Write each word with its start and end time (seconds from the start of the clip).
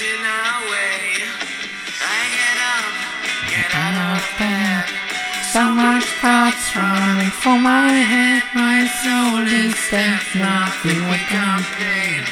in 0.00 0.20
a 0.20 0.60
way. 0.68 1.24
I 2.04 2.20
get 2.36 2.58
up, 2.60 2.84
get 3.48 3.68
out 3.72 3.96
of 4.12 4.24
bed. 4.36 4.84
So 5.52 5.62
much 5.72 6.04
thoughts 6.20 6.76
running 6.76 7.30
for 7.30 7.56
my 7.58 7.88
head. 7.88 8.42
My 8.54 8.84
soul 9.00 9.40
is 9.48 9.72
dead, 9.90 10.20
nothing 10.36 11.00
will 11.08 11.24
complain. 11.32 12.28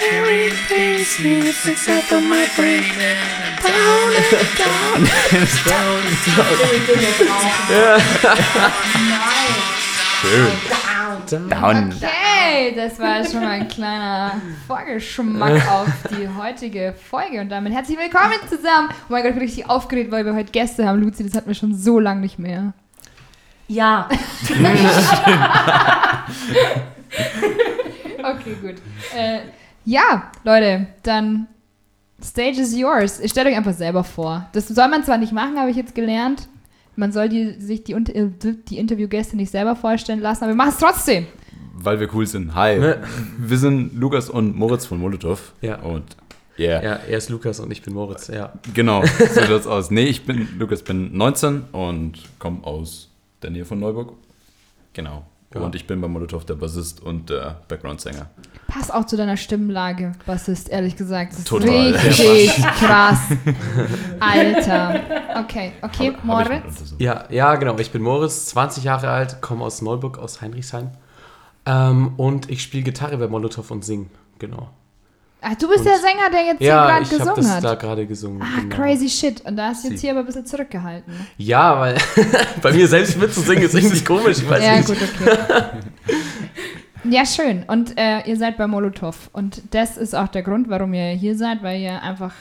Everything 0.00 1.04
sleeps 1.04 1.66
except 1.68 2.06
for 2.06 2.22
my 2.22 2.48
brain. 2.56 2.84
Down 3.60 4.12
and 4.16 4.48
down. 4.56 5.04
Schön. 10.24 10.52
Down. 11.50 12.23
Okay, 12.54 12.72
das 12.72 13.00
war 13.00 13.24
schon 13.24 13.40
mal 13.40 13.50
ein 13.50 13.66
kleiner 13.66 14.40
Vorgeschmack 14.68 15.68
auf 15.72 15.88
die 16.08 16.28
heutige 16.28 16.94
Folge. 17.10 17.40
Und 17.40 17.48
damit 17.48 17.72
herzlich 17.72 17.98
willkommen 17.98 18.34
zusammen. 18.48 18.90
Oh 18.90 19.06
mein 19.08 19.22
Gott, 19.22 19.30
ich 19.30 19.38
bin 19.38 19.42
richtig 19.42 19.68
aufgeregt, 19.68 20.12
weil 20.12 20.24
wir 20.24 20.34
heute 20.34 20.52
Gäste 20.52 20.86
haben. 20.86 21.02
Luzi, 21.02 21.24
das 21.24 21.34
hatten 21.34 21.48
wir 21.48 21.56
schon 21.56 21.74
so 21.74 21.98
lange 21.98 22.20
nicht 22.20 22.38
mehr. 22.38 22.72
Ja. 23.66 24.08
Okay, 28.26 28.56
gut. 28.62 28.76
Äh, 29.14 29.40
ja, 29.84 30.30
Leute, 30.44 30.86
dann 31.02 31.46
Stage 32.22 32.58
is 32.62 32.74
yours. 32.74 33.20
Stellt 33.26 33.48
euch 33.48 33.54
einfach 33.54 33.74
selber 33.74 34.02
vor. 34.02 34.48
Das 34.52 34.66
soll 34.66 34.88
man 34.88 35.04
zwar 35.04 35.18
nicht 35.18 35.32
machen, 35.32 35.58
habe 35.58 35.70
ich 35.70 35.76
jetzt 35.76 35.94
gelernt. 35.94 36.48
Man 36.96 37.12
soll 37.12 37.28
die, 37.28 37.60
sich 37.60 37.84
die, 37.84 37.94
die 37.94 38.78
Interviewgäste 38.78 39.36
nicht 39.36 39.50
selber 39.50 39.76
vorstellen 39.76 40.20
lassen, 40.20 40.44
aber 40.44 40.52
wir 40.52 40.56
machen 40.56 40.70
es 40.70 40.78
trotzdem. 40.78 41.26
Weil 41.84 42.00
wir 42.00 42.12
cool 42.14 42.26
sind. 42.26 42.54
Hi. 42.54 42.78
Ne? 42.78 43.02
Wir 43.38 43.58
sind 43.58 43.94
Lukas 43.98 44.30
und 44.30 44.56
Moritz 44.56 44.86
von 44.86 44.98
Molotov. 44.98 45.52
Ja. 45.60 45.76
Und 45.80 46.16
yeah. 46.58 46.82
Ja, 46.82 46.92
er 47.08 47.18
ist 47.18 47.28
Lukas 47.30 47.60
und 47.60 47.70
ich 47.70 47.82
bin 47.82 47.94
Moritz, 47.94 48.28
ja. 48.28 48.52
Genau, 48.72 49.04
so 49.34 49.42
schaut's 49.42 49.66
aus. 49.66 49.90
Nee, 49.90 50.04
ich 50.04 50.24
bin, 50.24 50.48
Lukas, 50.58 50.82
bin 50.82 51.16
19 51.16 51.62
und 51.72 52.14
komme 52.38 52.64
aus 52.64 53.10
der 53.42 53.50
Nähe 53.50 53.64
von 53.64 53.78
Neuburg. 53.80 54.12
Genau. 54.92 55.24
Ja. 55.54 55.60
Und 55.60 55.76
ich 55.76 55.86
bin 55.86 56.00
bei 56.00 56.08
Molotov 56.08 56.44
der 56.46 56.54
Bassist 56.54 57.00
und 57.00 57.30
der 57.30 57.60
Background-Sänger. 57.68 58.28
Passt 58.66 58.92
auch 58.92 59.04
zu 59.06 59.16
deiner 59.16 59.36
Stimmlage, 59.36 60.12
Bassist, 60.26 60.68
ehrlich 60.68 60.96
gesagt. 60.96 61.32
Das 61.32 61.38
ist 61.40 61.48
Total. 61.48 61.92
richtig 61.92 62.50
krass. 62.80 63.20
Alter. 64.18 65.00
Okay, 65.44 65.72
okay, 65.82 66.08
Hab- 66.08 66.16
hab 66.16 66.24
Moritz. 66.24 66.64
untersucht. 66.66 67.00
Ja, 67.00 67.24
ja, 67.30 67.54
genau. 67.54 67.78
Ich 67.78 67.90
bin 67.92 68.02
Moritz, 68.02 68.46
20 68.46 68.82
Jahre 68.84 69.08
alt, 69.10 69.40
komme 69.42 69.64
aus 69.64 69.80
Neuburg, 69.82 70.18
aus 70.18 70.40
Heinrichsheim. 70.40 70.90
Ähm, 71.66 72.12
und 72.16 72.50
ich 72.50 72.62
spiele 72.62 72.82
Gitarre 72.82 73.16
bei 73.16 73.26
Molotov 73.28 73.70
und 73.70 73.84
sing, 73.84 74.10
genau. 74.38 74.70
Ach, 75.46 75.54
du 75.56 75.68
bist 75.68 75.80
Und- 75.80 75.84
der 75.86 75.98
Sänger, 75.98 76.30
der 76.32 76.44
jetzt 76.46 76.58
hier 76.58 76.68
Ja, 76.68 76.86
gerade 76.86 77.02
ich 77.02 77.08
habe 77.12 77.18
gesungen 77.18 77.36
das 77.42 77.50
hat. 77.56 77.64
da 77.64 77.74
gerade 77.74 78.06
gesungen. 78.06 78.42
Ah, 78.42 78.60
genau. 78.62 78.76
crazy 78.76 79.08
shit. 79.10 79.42
Und 79.44 79.56
da 79.56 79.68
hast 79.68 79.84
du 79.84 79.88
jetzt 79.88 80.00
Sie. 80.00 80.06
hier 80.06 80.12
aber 80.12 80.20
ein 80.20 80.26
bisschen 80.26 80.46
zurückgehalten. 80.46 81.12
ne? 81.12 81.20
Ja, 81.36 81.78
weil 81.80 81.96
bei 82.62 82.72
mir 82.72 82.88
selbst 82.88 83.18
mitzusingen 83.18 83.64
ist 83.64 83.74
irgendwie 83.74 84.00
komisch, 84.02 84.38
ich 84.38 84.48
weiß 84.48 84.64
ja, 84.64 84.76
nicht. 84.76 84.86
gut, 84.88 84.96
okay. 85.02 85.36
ja, 87.10 87.26
schön. 87.26 87.64
Und 87.66 87.98
äh, 87.98 88.20
ihr 88.26 88.36
seid 88.36 88.56
bei 88.56 88.66
Molotov. 88.66 89.28
Und 89.32 89.62
das 89.74 89.96
ist 89.98 90.14
auch 90.14 90.28
der 90.28 90.42
Grund, 90.42 90.68
warum 90.70 90.94
ihr 90.94 91.10
hier 91.10 91.36
seid, 91.36 91.62
weil 91.62 91.80
ihr 91.80 92.02
einfach 92.02 92.32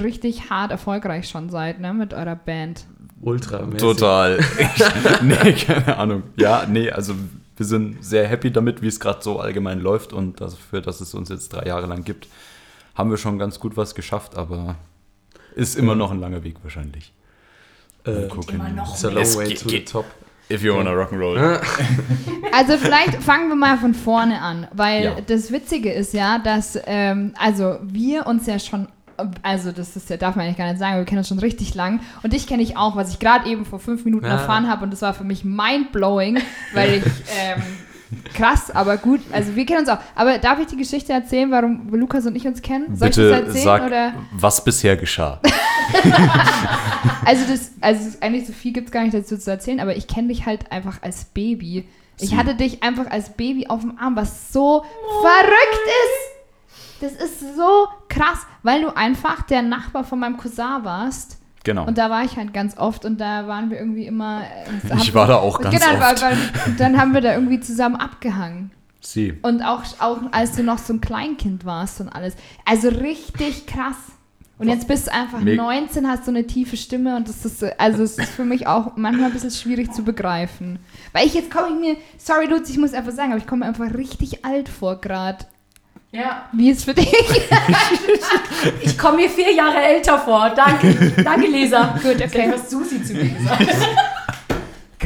richtig 0.00 0.50
hart 0.50 0.70
erfolgreich 0.72 1.28
schon 1.28 1.50
seid, 1.50 1.80
ne, 1.80 1.94
mit 1.94 2.12
eurer 2.14 2.36
Band. 2.36 2.84
Ultra 3.20 3.58
Total. 3.76 4.38
Ich, 4.38 5.22
nee, 5.22 5.52
keine 5.52 5.96
Ahnung. 5.96 6.22
Ja, 6.36 6.66
nee, 6.68 6.90
also 6.90 7.14
wir 7.58 7.66
sind 7.66 8.04
sehr 8.04 8.26
happy 8.26 8.50
damit, 8.50 8.82
wie 8.82 8.86
es 8.88 9.00
gerade 9.00 9.22
so 9.22 9.40
allgemein 9.40 9.80
läuft 9.80 10.12
und 10.12 10.40
dafür, 10.40 10.80
dass 10.80 11.00
es 11.00 11.14
uns 11.14 11.28
jetzt 11.28 11.52
drei 11.52 11.66
Jahre 11.66 11.86
lang 11.86 12.04
gibt, 12.04 12.28
haben 12.94 13.10
wir 13.10 13.16
schon 13.16 13.38
ganz 13.38 13.60
gut 13.60 13.76
was 13.76 13.94
geschafft, 13.94 14.36
aber 14.36 14.76
ist 15.54 15.76
immer 15.76 15.94
noch 15.94 16.10
ein 16.12 16.20
langer 16.20 16.44
Weg 16.44 16.56
wahrscheinlich. 16.62 17.12
Äh, 18.04 18.28
gucken. 18.28 18.56
immer 18.56 18.68
noch 18.70 18.92
it's 18.94 19.04
a 19.04 19.08
long 19.10 19.22
Es 19.22 19.36
way 19.36 19.54
to 19.54 19.68
the 19.68 19.84
top. 19.84 20.04
If 20.50 20.62
you 20.62 20.74
wanna 20.74 20.92
rock'n'roll. 20.92 21.60
Also 22.52 22.78
vielleicht 22.78 23.22
fangen 23.22 23.48
wir 23.50 23.56
mal 23.56 23.76
von 23.76 23.92
vorne 23.92 24.40
an, 24.40 24.66
weil 24.72 25.04
Ja. 25.04 25.16
das 25.20 25.52
Witzige 25.52 25.92
ist 25.92 26.14
ja, 26.14 26.38
dass 26.38 26.78
ähm, 26.86 27.34
also 27.38 27.78
wir 27.82 28.26
uns 28.26 28.46
ja 28.46 28.58
schon, 28.58 28.88
also 29.42 29.72
das 29.72 29.96
ist 29.96 30.08
ja, 30.10 30.16
darf 30.16 30.36
man 30.36 30.44
eigentlich 30.46 30.58
gar 30.58 30.68
nicht 30.68 30.78
sagen, 30.78 30.92
aber 30.92 31.00
wir 31.02 31.06
kennen 31.06 31.18
uns 31.18 31.28
schon 31.28 31.38
richtig 31.38 31.74
lang 31.74 32.00
und 32.22 32.32
dich 32.32 32.46
kenne 32.46 32.62
ich 32.62 32.76
auch, 32.76 32.96
was 32.96 33.10
ich 33.12 33.18
gerade 33.18 33.48
eben 33.48 33.64
vor 33.64 33.78
fünf 33.80 34.04
Minuten 34.04 34.26
Ja. 34.26 34.32
erfahren 34.32 34.68
habe 34.68 34.84
und 34.84 34.92
das 34.92 35.02
war 35.02 35.14
für 35.14 35.24
mich 35.24 35.44
mindblowing, 35.44 36.38
weil 36.74 36.94
ich 36.94 37.04
ähm, 37.38 37.62
krass, 38.34 38.70
aber 38.70 38.96
gut, 38.96 39.20
also 39.32 39.54
wir 39.56 39.66
kennen 39.66 39.80
uns 39.80 39.88
auch. 39.88 39.98
Aber 40.14 40.38
darf 40.38 40.58
ich 40.60 40.66
die 40.68 40.76
Geschichte 40.76 41.12
erzählen, 41.12 41.50
warum 41.50 41.88
Lukas 41.92 42.24
und 42.26 42.36
ich 42.36 42.46
uns 42.46 42.62
kennen? 42.62 42.96
Soll 42.96 43.08
ich 43.08 43.16
Bitte 43.16 43.30
das 43.30 43.40
erzählen 43.40 43.64
sag, 43.64 43.82
oder? 43.86 44.12
was 44.32 44.62
bisher 44.64 44.96
geschah. 44.96 45.40
Also 47.24 47.44
das, 47.48 47.72
also 47.80 48.16
eigentlich 48.20 48.46
so 48.46 48.52
viel 48.52 48.72
gibt 48.72 48.86
es 48.88 48.92
gar 48.92 49.02
nicht 49.02 49.14
dazu 49.14 49.36
zu 49.38 49.50
erzählen, 49.50 49.80
aber 49.80 49.96
ich 49.96 50.06
kenne 50.06 50.28
dich 50.28 50.46
halt 50.46 50.70
einfach 50.72 51.02
als 51.02 51.24
Baby. 51.26 51.86
Ich 52.20 52.34
hatte 52.36 52.54
dich 52.54 52.82
einfach 52.82 53.10
als 53.10 53.30
Baby 53.36 53.66
auf 53.68 53.80
dem 53.82 53.96
Arm, 53.98 54.16
was 54.16 54.52
so 54.52 54.84
verrückt 55.22 55.86
ist. 55.86 56.37
Das 57.00 57.12
ist 57.12 57.40
so 57.56 57.86
krass, 58.08 58.46
weil 58.62 58.82
du 58.82 58.96
einfach 58.96 59.42
der 59.42 59.62
Nachbar 59.62 60.04
von 60.04 60.18
meinem 60.18 60.36
Cousin 60.36 60.82
warst. 60.84 61.38
Genau. 61.64 61.86
Und 61.86 61.98
da 61.98 62.08
war 62.08 62.24
ich 62.24 62.36
halt 62.36 62.54
ganz 62.54 62.76
oft 62.78 63.04
und 63.04 63.20
da 63.20 63.46
waren 63.46 63.70
wir 63.70 63.78
irgendwie 63.78 64.06
immer. 64.06 64.42
äh, 64.42 64.96
Ich 64.96 65.12
war 65.14 65.26
da 65.26 65.36
auch 65.36 65.60
ganz 65.60 65.74
genau, 65.78 65.98
oft. 66.04 66.22
Weil, 66.22 66.36
dann 66.78 66.98
haben 66.98 67.12
wir 67.14 67.20
da 67.20 67.34
irgendwie 67.34 67.60
zusammen 67.60 67.96
abgehangen. 67.96 68.70
Sie. 69.00 69.34
Und 69.42 69.62
auch, 69.62 69.82
auch 70.00 70.18
als 70.32 70.52
du 70.52 70.62
noch 70.62 70.78
so 70.78 70.92
ein 70.92 71.00
Kleinkind 71.00 71.64
warst 71.64 72.00
und 72.00 72.08
alles. 72.08 72.34
Also 72.64 72.88
richtig 72.88 73.66
krass. 73.66 73.96
Und 74.58 74.66
jetzt 74.68 74.88
bist 74.88 75.06
du 75.06 75.12
einfach 75.12 75.38
Meg- 75.40 75.56
19, 75.56 76.08
hast 76.08 76.24
so 76.24 76.32
eine 76.32 76.44
tiefe 76.44 76.76
Stimme 76.76 77.14
und 77.16 77.28
das 77.28 77.44
ist, 77.44 77.62
also 77.78 78.02
es 78.02 78.18
ist 78.18 78.30
für 78.30 78.44
mich 78.44 78.66
auch 78.66 78.96
manchmal 78.96 79.26
ein 79.26 79.32
bisschen 79.32 79.52
schwierig 79.52 79.92
zu 79.92 80.02
begreifen. 80.02 80.80
Weil 81.12 81.26
ich 81.26 81.34
jetzt 81.34 81.48
komme 81.52 81.68
ich 81.68 81.78
mir, 81.80 81.96
sorry 82.18 82.46
Lutz, 82.46 82.68
ich 82.68 82.76
muss 82.78 82.92
einfach 82.92 83.12
sagen, 83.12 83.30
aber 83.30 83.38
ich 83.40 83.46
komme 83.46 83.60
mir 83.60 83.66
einfach 83.66 83.94
richtig 83.94 84.44
alt 84.44 84.68
vor 84.68 85.00
gerade. 85.00 85.44
Ja. 86.10 86.46
Wie 86.52 86.70
ist 86.70 86.84
für 86.84 86.94
dich? 86.94 87.12
Ich 88.80 88.98
komme 88.98 89.18
mir 89.18 89.30
vier 89.30 89.52
Jahre 89.54 89.76
älter 89.80 90.18
vor. 90.18 90.50
Danke. 90.54 91.12
Danke, 91.22 91.46
Lisa. 91.46 91.94
Gut, 92.02 92.16
okay. 92.16 92.50
was 92.52 92.68
Susi 92.70 93.02
zu 93.04 93.12
mir 93.14 93.28
gesagt 93.28 93.62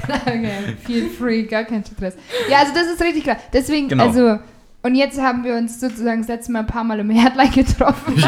okay, 0.26 0.76
feel 0.86 1.10
free, 1.10 1.42
gar 1.44 1.64
kein 1.64 1.84
Stress. 1.84 2.14
Ja, 2.50 2.58
also 2.60 2.72
das 2.74 2.86
ist 2.86 3.00
richtig 3.02 3.24
klar. 3.24 3.36
Deswegen, 3.52 3.88
Genau. 3.88 4.04
also, 4.04 4.38
und 4.82 4.94
jetzt 4.94 5.20
haben 5.20 5.44
wir 5.44 5.54
uns 5.54 5.78
sozusagen 5.80 6.22
das 6.22 6.28
letzte 6.28 6.52
Mal 6.52 6.60
ein 6.60 6.66
paar 6.66 6.82
Mal 6.84 6.98
im 7.00 7.10
Herdlein 7.10 7.50
getroffen. 7.52 8.14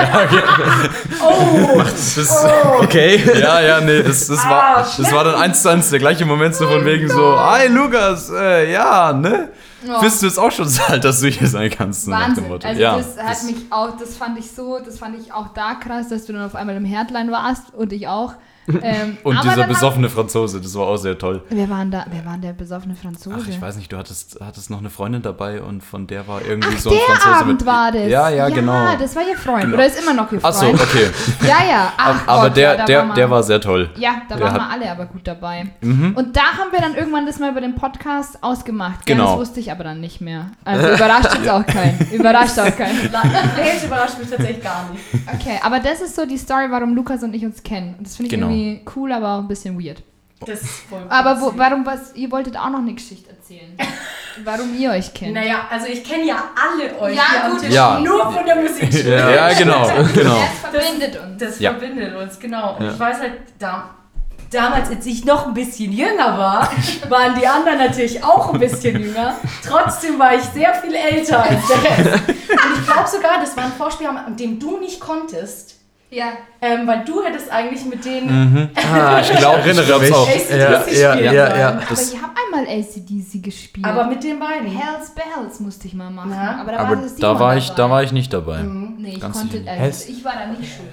Oh, 1.23 1.81
Das, 1.83 2.47
Okay. 2.81 3.21
ja, 3.41 3.61
ja, 3.61 3.81
nee, 3.81 4.03
das, 4.03 4.27
das, 4.29 4.45
Ah, 4.45 4.51
war, 4.51 4.77
das 4.99 5.13
war 5.13 5.25
dann 5.25 5.35
eins 5.37 5.63
zu 5.63 5.69
eins 5.71 5.91
der 5.91 5.99
gleiche 6.01 6.25
Moment 6.27 6.55
so 6.55 6.69
von 6.69 6.85
wegen 6.85 7.09
so, 7.09 7.39
hi 7.41 7.67
Lukas, 7.69 8.31
äh, 8.31 8.71
ja, 8.73 9.13
ne? 9.13 9.49
Bist 10.01 10.23
du 10.23 10.27
jetzt 10.27 10.39
auch 10.39 10.51
schon 10.51 10.69
so 10.69 10.83
alt, 10.83 11.05
dass 11.05 11.21
du 11.21 11.29
hier 11.29 11.49
sein 11.49 11.71
kannst? 11.71 12.05
so 12.05 12.11
nach 12.11 12.27
dem 12.27 12.29
Wahnsinn. 12.29 12.49
Motto. 12.49 12.67
Also 12.67 12.81
ja, 12.81 12.97
das 12.97 13.17
hat 13.17 13.43
mich 13.45 13.57
auch, 13.71 13.97
das 13.97 14.17
fand 14.17 14.39
ich 14.39 14.51
so, 14.51 14.79
das 14.79 14.99
fand 14.99 15.19
ich 15.19 15.33
auch 15.33 15.49
da 15.49 15.75
krass, 15.75 16.09
dass 16.09 16.27
du 16.27 16.33
dann 16.33 16.43
auf 16.43 16.55
einmal 16.55 16.77
im 16.77 16.85
Herdlein 16.85 17.31
warst 17.31 17.75
und 17.75 17.93
ich 17.93 18.09
auch. 18.09 18.35
Ähm, 18.69 19.17
Und 19.23 19.37
aber 19.37 19.49
dieser 19.51 19.67
besoffene 19.67 20.09
Franzose, 20.09 20.61
das 20.61 20.75
war 20.75 20.87
auch 20.87 20.97
sehr 20.97 21.19
toll. 21.19 21.43
Wer 21.51 21.69
waren 21.69 21.91
da? 21.91 22.07
Wer 22.11 22.25
war 22.25 22.33
denn 22.33 22.43
der 22.43 22.53
besoffene 22.53 22.95
Franzose? 22.95 23.37
Ach, 23.41 23.49
ich 23.49 23.61
weiß 23.61 23.77
nicht, 23.77 23.93
du 23.93 23.97
hattest, 23.99 24.39
hattest 24.41 24.71
noch 24.71 24.79
eine 24.79 24.91
Freundin 24.91 25.23
dabei 25.23 25.61
und 25.63 25.83
von 25.83 26.07
der 26.07 26.27
war 26.29 26.41
irgendwie 26.43 26.75
Ach, 26.75 26.79
so 26.81 26.91
ein 26.91 26.97
der 26.97 27.05
Franzose 27.17 27.37
Abend 27.37 27.53
mit. 27.61 27.67
war 27.67 27.93
das. 27.93 28.09
Ja, 28.09 28.29
ja, 28.31 28.49
genau. 28.49 28.73
Ja, 28.73 28.97
das 28.97 29.15
war 29.17 29.23
ihr 29.29 29.37
Freund. 29.37 29.63
Genau. 29.65 29.75
Oder 29.75 29.87
ist 29.87 30.01
immer 30.03 30.15
noch 30.15 30.33
ihr 30.33 30.39
Ach 30.43 30.55
Freund. 30.55 30.79
so, 30.79 30.85
okay. 30.85 31.07
Ja, 31.43 31.69
ja. 31.69 31.93
Ach, 31.97 32.27
aber 32.27 32.43
Gott, 32.49 32.57
der, 32.57 32.77
ja, 32.77 32.85
der, 32.87 33.09
war 33.09 33.15
der 33.15 33.31
war 33.31 33.43
sehr 33.43 33.61
toll. 33.61 33.91
Ja, 33.97 34.23
da 34.29 34.37
der 34.37 34.45
waren 34.47 34.55
wir 34.57 34.71
alle 34.71 34.91
aber 34.91 35.07
gut 35.07 35.27
dabei. 35.27 35.67
Mhm. 35.81 36.15
Und 36.17 36.37
da 36.37 36.43
haben 36.59 36.73
wir 36.73 36.81
dann 36.81 36.95
irgendwann 36.95 37.27
das 37.27 37.39
mal 37.39 37.51
über 37.51 37.61
den 37.61 37.75
Podcast 37.75 38.43
ausgemacht. 38.43 39.05
Genau. 39.07 39.31
Das 39.33 39.39
wusste 39.41 39.61
ich 39.61 39.71
aber 39.71 39.85
dann 39.85 40.01
nicht 40.01 40.21
mehr. 40.21 40.47
Also 40.65 40.89
überrascht 40.89 41.35
jetzt 41.35 41.49
auch 41.51 41.67
keinen. 41.67 41.99
Überrascht 42.13 42.59
auch 42.59 42.75
keinen. 42.77 42.99
Nee, 43.03 43.87
überrascht 43.87 44.19
mich 44.19 44.31
tatsächlich 44.31 44.63
gar 44.63 44.89
nicht. 44.91 45.03
Okay, 45.35 45.59
aber 45.63 45.81
das 45.81 46.01
ist 46.01 46.17
so 46.17 46.25
die 46.27 46.39
Story, 46.39 46.67
warum 46.71 46.95
Lukas 46.95 47.23
und 47.23 47.35
ich 47.35 47.45
uns 47.45 47.63
kennen. 47.63 47.95
Und 47.99 48.07
das 48.07 48.17
finde 48.17 48.29
ich 48.29 48.35
Genau. 48.35 48.47
irgendwie 48.47 48.54
cool, 48.97 49.13
aber 49.13 49.35
auch 49.35 49.39
ein 49.39 49.49
bisschen 49.49 49.79
weird. 49.83 50.03
Das 50.47 50.61
ist 50.63 50.71
voll 50.91 51.03
Aber 51.09 51.41
wo, 51.41 51.53
warum 51.57 51.87
was? 51.87 52.15
Ihr 52.15 52.31
wolltet 52.31 52.57
auch 52.57 52.69
noch 52.69 52.81
eine 52.81 52.93
Geschichte 52.93 53.31
erzählen. 53.31 53.77
warum 54.45 54.75
ihr 54.77 54.91
euch 54.91 55.15
kennt. 55.15 55.33
Naja, 55.33 55.67
also 55.71 55.87
ich 55.87 56.05
kenne 56.05 56.25
ja 56.27 56.37
alle 56.55 56.99
euch 57.01 57.17
Ja, 57.17 57.49
gut, 57.49 57.63
Ja. 57.71 57.99
nur 58.01 58.31
von 58.33 58.45
der 58.45 58.57
Musikschule. 58.57 59.17
Ja, 59.37 59.53
genau, 59.55 59.87
genau. 60.15 60.37
Das 60.63 60.71
verbindet 60.83 61.19
uns. 61.23 61.41
Das 61.41 61.59
Ja. 61.61 61.71
verbindet 61.71 62.15
uns, 62.17 62.39
genau. 62.39 62.77
Und 62.77 62.85
Ja. 62.85 62.93
ich 62.93 62.99
weiß 62.99 63.19
halt, 63.21 63.33
da, 63.59 63.91
damals, 64.51 64.91
als 64.91 65.07
ich 65.07 65.25
noch 65.25 65.47
ein 65.47 65.55
bisschen 65.55 65.93
jünger 65.93 66.37
war, 66.37 66.69
waren 67.09 67.35
die 67.41 67.47
anderen 67.47 67.79
natürlich 67.79 68.23
auch 68.23 68.53
ein 68.53 68.61
bisschen 68.61 69.01
jünger. 69.01 69.37
Trotzdem 69.67 70.19
war 70.19 70.35
ich 70.35 70.43
sehr 70.43 70.75
viel 70.75 70.95
älter 70.95 71.43
als 71.43 71.67
der 71.69 71.83
Rest. 71.85 72.29
Und 72.29 72.35
ich 72.81 72.87
glaube 72.87 73.09
sogar, 73.09 73.41
das 73.41 73.57
war 73.57 73.65
ein 73.65 73.73
Vorspiel, 73.73 74.09
an 74.09 74.37
dem 74.37 74.59
du 74.59 74.79
nicht 74.79 75.01
konntest. 75.01 75.77
Ja. 76.15 76.27
Ähm, 76.63 76.87
weil 76.87 77.05
du 77.05 77.23
hättest 77.25 77.51
eigentlich 77.51 77.85
mit 77.85 78.05
denen 78.05 78.71
Ah, 78.93 79.21
ich 79.21 79.31
glaube, 79.37 79.59
erinnere 79.61 79.99
mich. 80.01 80.13
auch. 80.13 80.29
ACDC 80.29 80.51
Ja, 80.51 80.57
ja, 80.59 80.81
spielen 80.83 81.35
ja, 81.35 81.57
ja. 81.59 81.69
Aber 81.71 81.83
Das- 81.91 82.13
ihr 82.15 82.23
habt 82.23 82.37
einmal 82.39 82.65
mal 82.65 82.71
ACDC 82.73 83.43
gespielt. 83.43 83.85
Aber 83.85 84.05
mit 84.07 84.23
den 84.23 84.39
beiden. 84.39 84.67
Hells 84.69 85.11
Bells 85.15 85.59
musste 85.61 85.89
ich 85.89 85.95
mal 85.95 86.11
machen. 86.11 86.31
Ja. 86.31 86.59
Aber 86.61 86.73
da 86.73 86.79
Aber 86.79 86.97
war, 86.97 87.05
da 87.19 87.41
war, 87.41 87.57
ich, 87.57 87.67
dabei. 87.67 87.77
da 87.83 87.91
war 87.91 88.03
ich 88.05 88.13
nicht 88.13 88.33
dabei. 88.33 88.63
Nee, 88.63 89.15
ich 89.15 89.21
Ganz 89.21 89.39
konnte, 89.39 89.59
sicher. 89.59 89.71
also 89.73 90.09
ich 90.13 90.25
war 90.25 90.33
da 90.35 90.47
nicht 90.47 90.73
schuld. 90.73 90.89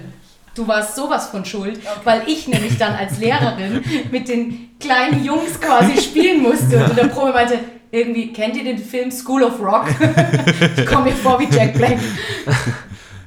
Du 0.54 0.66
warst 0.68 0.96
sowas 0.96 1.28
von 1.28 1.44
schuld, 1.44 1.80
weil 2.04 2.22
ich 2.26 2.46
nämlich 2.48 2.76
dann 2.76 2.94
als 2.94 3.18
Lehrerin 3.18 3.82
mit 4.10 4.28
den 4.28 4.70
kleinen 4.80 5.24
Jungs 5.24 5.58
quasi 5.60 5.96
spielen 6.00 6.42
musste 6.42 6.76
und 6.82 6.90
in 6.90 6.96
der 6.96 7.04
Probe 7.06 7.32
meinte, 7.32 7.58
irgendwie, 7.90 8.32
kennt 8.32 8.56
ihr 8.56 8.64
den 8.64 8.76
Film 8.78 9.10
School 9.10 9.44
of 9.44 9.60
Rock? 9.60 9.86
ich 10.76 10.84
komme 10.86 11.04
mir 11.04 11.12
vor 11.12 11.38
wie 11.38 11.46
Jack 11.54 11.74
Black. 11.74 11.96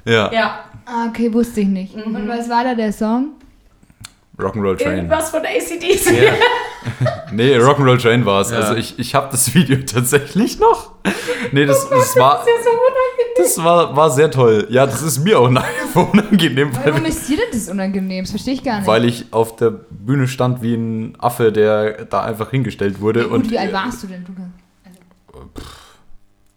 Ja, 0.06 0.32
Ja, 0.32 0.65
Ah, 0.86 1.08
okay, 1.10 1.34
wusste 1.34 1.62
ich 1.62 1.68
nicht. 1.68 1.96
Mhm. 1.96 2.16
Und 2.16 2.28
was 2.28 2.50
war 2.50 2.64
da 2.64 2.76
der 2.76 2.94
Song? 2.94 3.30
Rock'n'Roll 4.38 4.78
Train. 4.78 4.96
irgendwas 4.98 5.30
von 5.30 5.42
ACDC. 5.42 6.24
Ja. 6.24 6.34
Nee, 7.32 7.56
Rock'n'Roll 7.58 8.00
Train 8.00 8.26
war 8.28 8.42
es. 8.42 8.52
Ja. 8.52 8.58
Also 8.60 8.76
ich, 8.76 9.00
ich 9.00 9.16
habe 9.16 9.30
das 9.32 9.56
Video 9.56 9.78
tatsächlich 9.88 10.60
noch. 10.60 10.92
Nee, 11.52 11.66
das, 11.66 11.90
das 11.90 12.16
war, 12.16 12.38
Das 12.38 12.46
ist 12.46 12.54
ja 12.58 12.64
so 12.64 12.70
unangenehm. 12.70 13.34
das 13.38 13.58
war, 13.64 13.96
war 13.96 14.12
sehr 14.12 14.30
toll. 14.30 14.68
Ja, 14.70 14.86
das 14.86 15.02
ist 15.02 15.18
mir 15.24 15.40
auch 15.40 15.48
unangenehm, 15.96 16.70
Warum 16.76 17.02
weil, 17.02 17.08
ist 17.10 17.28
dir 17.28 17.38
denn 17.38 17.48
das 17.52 17.68
unangenehm? 17.70 18.24
Das 18.24 18.30
verstehe 18.30 18.54
ich 18.54 18.64
gar 18.64 18.78
nicht. 18.78 18.88
weil 18.88 19.04
ich 19.06 19.34
auf 19.34 19.56
der 19.56 19.72
Bühne 19.72 20.28
stand 20.28 20.62
wie 20.62 20.76
ein 20.76 21.16
Affe, 21.20 21.52
der 21.52 22.06
da 22.06 22.24
einfach 22.24 22.52
hingestellt 22.52 23.02
wurde. 23.02 23.24
Gut, 23.24 23.32
und 23.32 23.50
wie 23.50 23.58
alt 23.58 23.74
warst 23.74 24.04
du 24.04 24.08
denn, 24.08 24.24
Luca? 24.28 24.44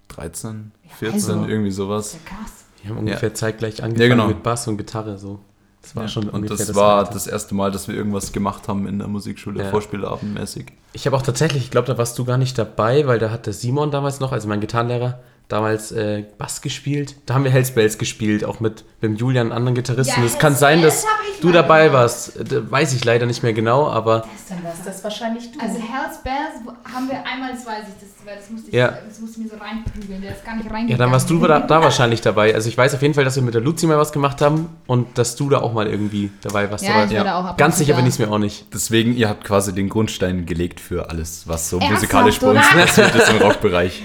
13, 0.09 0.73
14, 0.99 1.15
also. 1.15 1.47
irgendwie 1.49 1.69
Das 1.71 1.77
sowas. 1.77 2.07
ist 2.09 2.19
ja 2.25 2.37
krass. 2.37 2.53
Wir 2.88 2.94
haben 2.96 2.99
ungefähr 3.06 3.35
zeitgleich 3.35 3.82
angefangen 3.82 4.02
Ja, 4.11 4.14
genau. 4.17 4.29
mit 4.29 4.43
Bass 4.43 4.67
und 4.69 4.76
Gitarre 4.79 5.19
so. 5.19 5.38
Das 5.82 5.94
war 5.96 6.08
schon 6.08 6.25
Und 6.29 6.35
ungefähr 6.35 6.56
das 6.67 6.75
war 6.75 6.99
Alter. 6.99 7.12
das 7.14 7.26
erste 7.26 7.55
Mal, 7.55 7.70
dass 7.70 7.87
wir 7.88 7.94
irgendwas 7.94 8.32
gemacht 8.32 8.67
haben 8.69 8.87
in 8.88 8.99
der 8.99 9.08
Musikschule, 9.08 9.62
Ja. 9.62 9.70
Vorspielabendmäßig. 9.70 10.67
Ich 10.93 11.06
habe 11.06 11.17
auch 11.17 11.23
tatsächlich, 11.23 11.62
ich 11.64 11.70
glaube, 11.70 11.87
da 11.87 11.96
warst 11.96 12.19
du 12.19 12.25
gar 12.25 12.37
nicht 12.37 12.58
dabei, 12.58 13.06
weil 13.06 13.19
da 13.19 13.31
hat 13.31 13.46
der 13.46 13.52
Simon 13.52 13.90
damals 13.90 14.20
noch, 14.20 14.32
also 14.32 14.49
mein 14.49 14.61
Gitarrenlehrer, 14.61 15.20
damals 15.49 15.93
äh, 15.93 16.25
Bass 16.37 16.61
gespielt. 16.61 17.17
Da 17.27 17.35
haben 17.35 17.45
wir 17.45 17.50
Hells 17.50 17.71
Bells 17.75 17.97
gespielt, 17.99 18.45
auch 18.45 18.61
mit, 18.61 18.85
mit 19.00 19.11
dem 19.12 19.17
Julian, 19.17 19.47
einem 19.47 19.56
anderen 19.56 19.75
Gitarristen. 19.77 20.21
Ja, 20.21 20.27
es 20.27 20.39
kann 20.39 20.53
Hells 20.53 20.61
sein, 20.61 20.83
dass 20.83 21.06
du 21.41 21.50
dabei 21.53 21.85
gemacht. 21.87 22.03
warst. 22.03 22.33
Da 22.53 22.71
weiß 22.71 22.93
ich 22.93 23.05
leider 23.05 23.25
nicht 23.27 23.43
mehr 23.43 23.55
genau, 23.55 23.89
aber 23.89 24.27
Dann 24.50 24.62
warst 24.65 24.87
das 24.87 25.03
wahrscheinlich 25.03 25.50
du. 25.53 25.59
Also 25.61 25.77
Hells 25.79 26.23
Bells 26.23 26.93
haben 26.95 27.09
wir 27.09 27.25
einmal, 27.27 27.53
das 27.53 27.65
weiß 27.67 27.85
ich, 27.89 27.95
das, 28.00 28.37
das 28.41 28.50
musste 28.50 28.69
ich, 28.69 28.75
Ja. 28.75 28.99
das 29.09 29.21
musste 29.21 29.41
ich 29.41 29.47
mir 29.47 29.50
so 29.50 29.65
reinprügeln, 29.65 30.21
der 30.21 30.33
ist 30.33 30.45
gar 30.45 30.55
nicht 30.56 30.67
reingegangen. 30.67 30.89
ja, 30.91 30.97
dann 30.99 31.11
warst 31.12 31.31
du 31.31 31.39
da, 31.47 31.61
da 31.61 31.83
wahrscheinlich 31.83 32.21
dabei. 32.21 32.55
Also 32.55 32.69
ich 32.69 32.77
weiß 32.77 32.95
auf 32.95 33.00
jeden 33.00 33.15
Fall, 33.15 33.25
dass 33.25 33.37
wir 33.37 33.43
mit 33.43 33.55
der 33.55 33.62
Luzi 33.62 33.87
mal 33.87 33.97
was 33.97 34.12
gemacht 34.12 34.43
haben 34.43 34.69
und 34.87 35.17
dass 35.17 35.35
du 35.37 35.49
da 35.49 35.61
auch 35.61 35.73
mal 35.73 35.87
irgendwie 35.87 36.31
dabei 36.43 36.71
warst. 36.71 36.85
Ja, 36.85 36.95
aber 36.97 37.05
ich 37.06 37.17
war 37.17 37.25
da 37.25 37.39
auch 37.41 37.45
ab 37.45 37.50
und 37.53 37.59
ganz 37.59 37.79
sicher 37.79 37.93
da. 37.93 37.97
bin 38.00 38.06
ich 38.06 38.15
es 38.15 38.19
mir 38.19 38.31
auch 38.31 38.39
nicht. 38.39 38.67
Deswegen, 38.75 39.17
ihr 39.17 39.31
habt 39.31 39.45
quasi 39.45 39.75
den 39.75 39.89
Grundstein 39.89 40.45
gelegt 40.45 40.79
für 40.81 41.09
alles, 41.09 41.49
was 41.49 41.71
so 41.71 41.77
Ernsthaft, 41.79 42.03
musikalisch 42.03 42.39
bei 42.39 42.49
uns 42.50 42.69
passiert 42.69 43.15
ist 43.15 43.31
im 43.31 43.39
Rockbereich. 43.39 44.03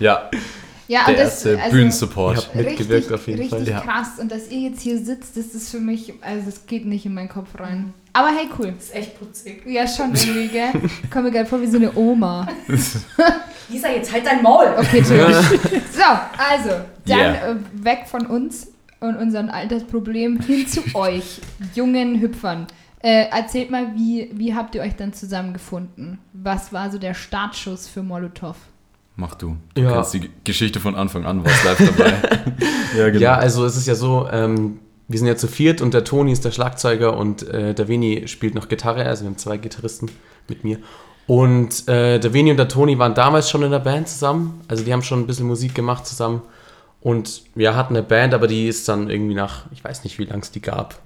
Ja, 0.00 0.30
Ja, 0.88 1.04
der 1.04 1.14
und 1.14 1.20
das, 1.20 1.44
erste 1.44 1.58
also, 1.62 1.76
Bühnensupport. 1.76 2.50
Ja. 2.54 2.62
mitgewirkt 2.62 2.90
richtig, 2.90 3.12
auf 3.14 3.26
jeden 3.28 3.38
richtig 3.40 3.58
Fall. 3.58 3.68
Ja. 3.68 3.80
krass. 3.80 4.18
Und 4.18 4.32
dass 4.32 4.50
ihr 4.50 4.70
jetzt 4.70 4.80
hier 4.80 4.98
sitzt, 4.98 5.36
das 5.36 5.46
ist 5.54 5.70
für 5.70 5.80
mich, 5.80 6.14
also 6.22 6.46
das 6.46 6.66
geht 6.66 6.86
nicht 6.86 7.04
in 7.06 7.14
meinen 7.14 7.28
Kopf 7.28 7.48
rein. 7.60 7.92
Aber 8.14 8.28
hey, 8.28 8.48
cool. 8.58 8.72
Das 8.74 8.86
ist 8.86 8.94
echt 8.94 9.18
putzig. 9.18 9.62
Ja, 9.66 9.86
schon 9.86 10.14
irgendwie, 10.14 10.48
gell? 10.48 10.70
Ich 11.04 11.10
komme 11.10 11.24
mir 11.24 11.30
gerade 11.32 11.46
vor 11.46 11.60
wie 11.60 11.66
so 11.66 11.76
eine 11.76 11.94
Oma. 11.94 12.48
Lisa, 13.68 13.88
jetzt 13.90 14.12
halt 14.12 14.26
dein 14.26 14.42
Maul. 14.42 14.66
Okay, 14.78 14.98
Entschuldigung. 14.98 15.34
So, 15.92 16.02
also, 16.38 16.70
dann 17.06 17.18
Yeah. 17.18 17.50
äh, 17.52 17.56
weg 17.84 18.04
von 18.06 18.26
uns 18.26 18.68
und 19.00 19.16
unseren 19.16 19.50
Altersproblem 19.50 20.40
hin 20.40 20.66
zu 20.66 20.82
euch, 20.94 21.40
jungen 21.74 22.20
Hüpfern. 22.20 22.66
Äh, 23.00 23.26
erzählt 23.30 23.70
mal, 23.70 23.94
wie, 23.94 24.30
wie 24.32 24.54
habt 24.54 24.74
ihr 24.74 24.80
euch 24.82 24.96
dann 24.96 25.12
zusammengefunden? 25.12 26.18
Was 26.32 26.72
war 26.72 26.90
so 26.90 26.98
der 26.98 27.14
Startschuss 27.14 27.86
für 27.86 28.02
Molotow? 28.02 28.56
Mach 29.20 29.34
du. 29.34 29.56
Du 29.74 29.82
Ja. 29.82 29.92
kennst 29.94 30.14
die 30.14 30.30
Geschichte 30.44 30.78
von 30.78 30.94
Anfang 30.94 31.26
an, 31.26 31.44
warst 31.44 31.64
live 31.64 31.78
dabei. 31.96 32.14
ja, 32.96 33.08
genau. 33.10 33.20
Ja, 33.20 33.34
also 33.34 33.66
es 33.66 33.76
ist 33.76 33.88
ja 33.88 33.96
so, 33.96 34.28
ähm, 34.30 34.78
wir 35.08 35.18
sind 35.18 35.26
ja 35.26 35.34
zu 35.36 35.48
viert 35.48 35.80
und 35.80 35.92
der 35.92 36.04
Toni 36.04 36.30
ist 36.30 36.44
der 36.44 36.52
Schlagzeuger 36.52 37.16
und 37.16 37.42
äh, 37.48 37.74
der 37.74 37.88
Veni 37.88 38.28
spielt 38.28 38.54
noch 38.54 38.68
Gitarre, 38.68 39.04
also 39.04 39.24
wir 39.24 39.30
haben 39.30 39.36
zwei 39.36 39.56
Gitarristen 39.56 40.08
mit 40.48 40.62
mir. 40.62 40.78
Und 41.26 41.88
äh, 41.88 42.20
der 42.20 42.32
Veni 42.32 42.52
und 42.52 42.58
der 42.58 42.68
Toni 42.68 42.96
waren 43.00 43.14
damals 43.14 43.50
schon 43.50 43.64
in 43.64 43.72
der 43.72 43.80
Band 43.80 44.08
zusammen, 44.08 44.60
also 44.68 44.84
die 44.84 44.92
haben 44.92 45.02
schon 45.02 45.18
ein 45.20 45.26
bisschen 45.26 45.48
Musik 45.48 45.74
gemacht 45.74 46.06
zusammen. 46.06 46.42
Und 47.00 47.42
wir 47.56 47.74
hatten 47.74 47.96
eine 47.96 48.04
Band, 48.04 48.34
aber 48.34 48.46
die 48.46 48.68
ist 48.68 48.88
dann 48.88 49.10
irgendwie 49.10 49.34
nach, 49.34 49.64
ich 49.72 49.82
weiß 49.82 50.04
nicht, 50.04 50.20
wie 50.20 50.26
lange 50.26 50.42
es 50.42 50.52
die 50.52 50.62
gab, 50.62 51.00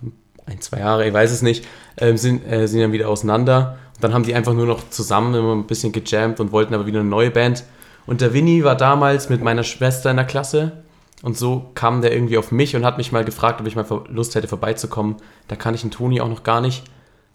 ein, 0.45 0.61
zwei 0.61 0.81
Jahre, 0.81 1.09
ich 1.09 1.15
weiß 1.15 1.31
es 1.33 1.41
nicht, 1.41 1.67
ähm, 1.97 2.19
sind, 2.19 2.47
äh, 2.47 2.67
sind 2.69 2.81
dann 2.81 2.93
wieder 2.93 3.09
auseinander. 3.09 3.79
Und 3.95 4.05
dann 4.05 4.13
haben 4.13 4.25
die 4.25 4.35
einfach 4.35 4.53
nur 4.53 4.67
noch 4.67 4.91
zusammen 4.91 5.35
immer 5.35 5.55
ein 5.55 5.67
bisschen 5.67 5.93
gejammt 5.93 6.41
und 6.41 6.53
wollten 6.53 6.75
aber 6.75 6.85
wieder 6.85 7.01
eine 7.01 7.09
neue 7.09 7.31
Band. 7.31 7.65
Und 8.07 8.21
der 8.21 8.33
Winnie 8.33 8.65
war 8.65 8.77
damals 8.77 9.29
mit 9.29 9.43
meiner 9.43 9.63
Schwester 9.63 10.11
in 10.11 10.17
der 10.17 10.27
Klasse 10.27 10.83
und 11.23 11.39
so 11.39 11.71
kam 11.75 12.03
der 12.03 12.13
irgendwie 12.13 12.37
auf 12.37 12.51
mich 12.51 12.75
und 12.75 12.85
hat 12.85 12.99
mich 12.99 13.13
mal 13.13 13.25
gefragt, 13.25 13.61
ob 13.61 13.67
ich 13.67 13.77
mal 13.77 13.87
Lust 14.09 14.35
hätte 14.35 14.49
vorbeizukommen. 14.49 15.17
Da 15.47 15.55
kann 15.55 15.75
ich 15.75 15.83
einen 15.83 15.93
Toni 15.93 16.21
auch 16.21 16.29
noch 16.29 16.43
gar 16.43 16.61
nicht. 16.61 16.85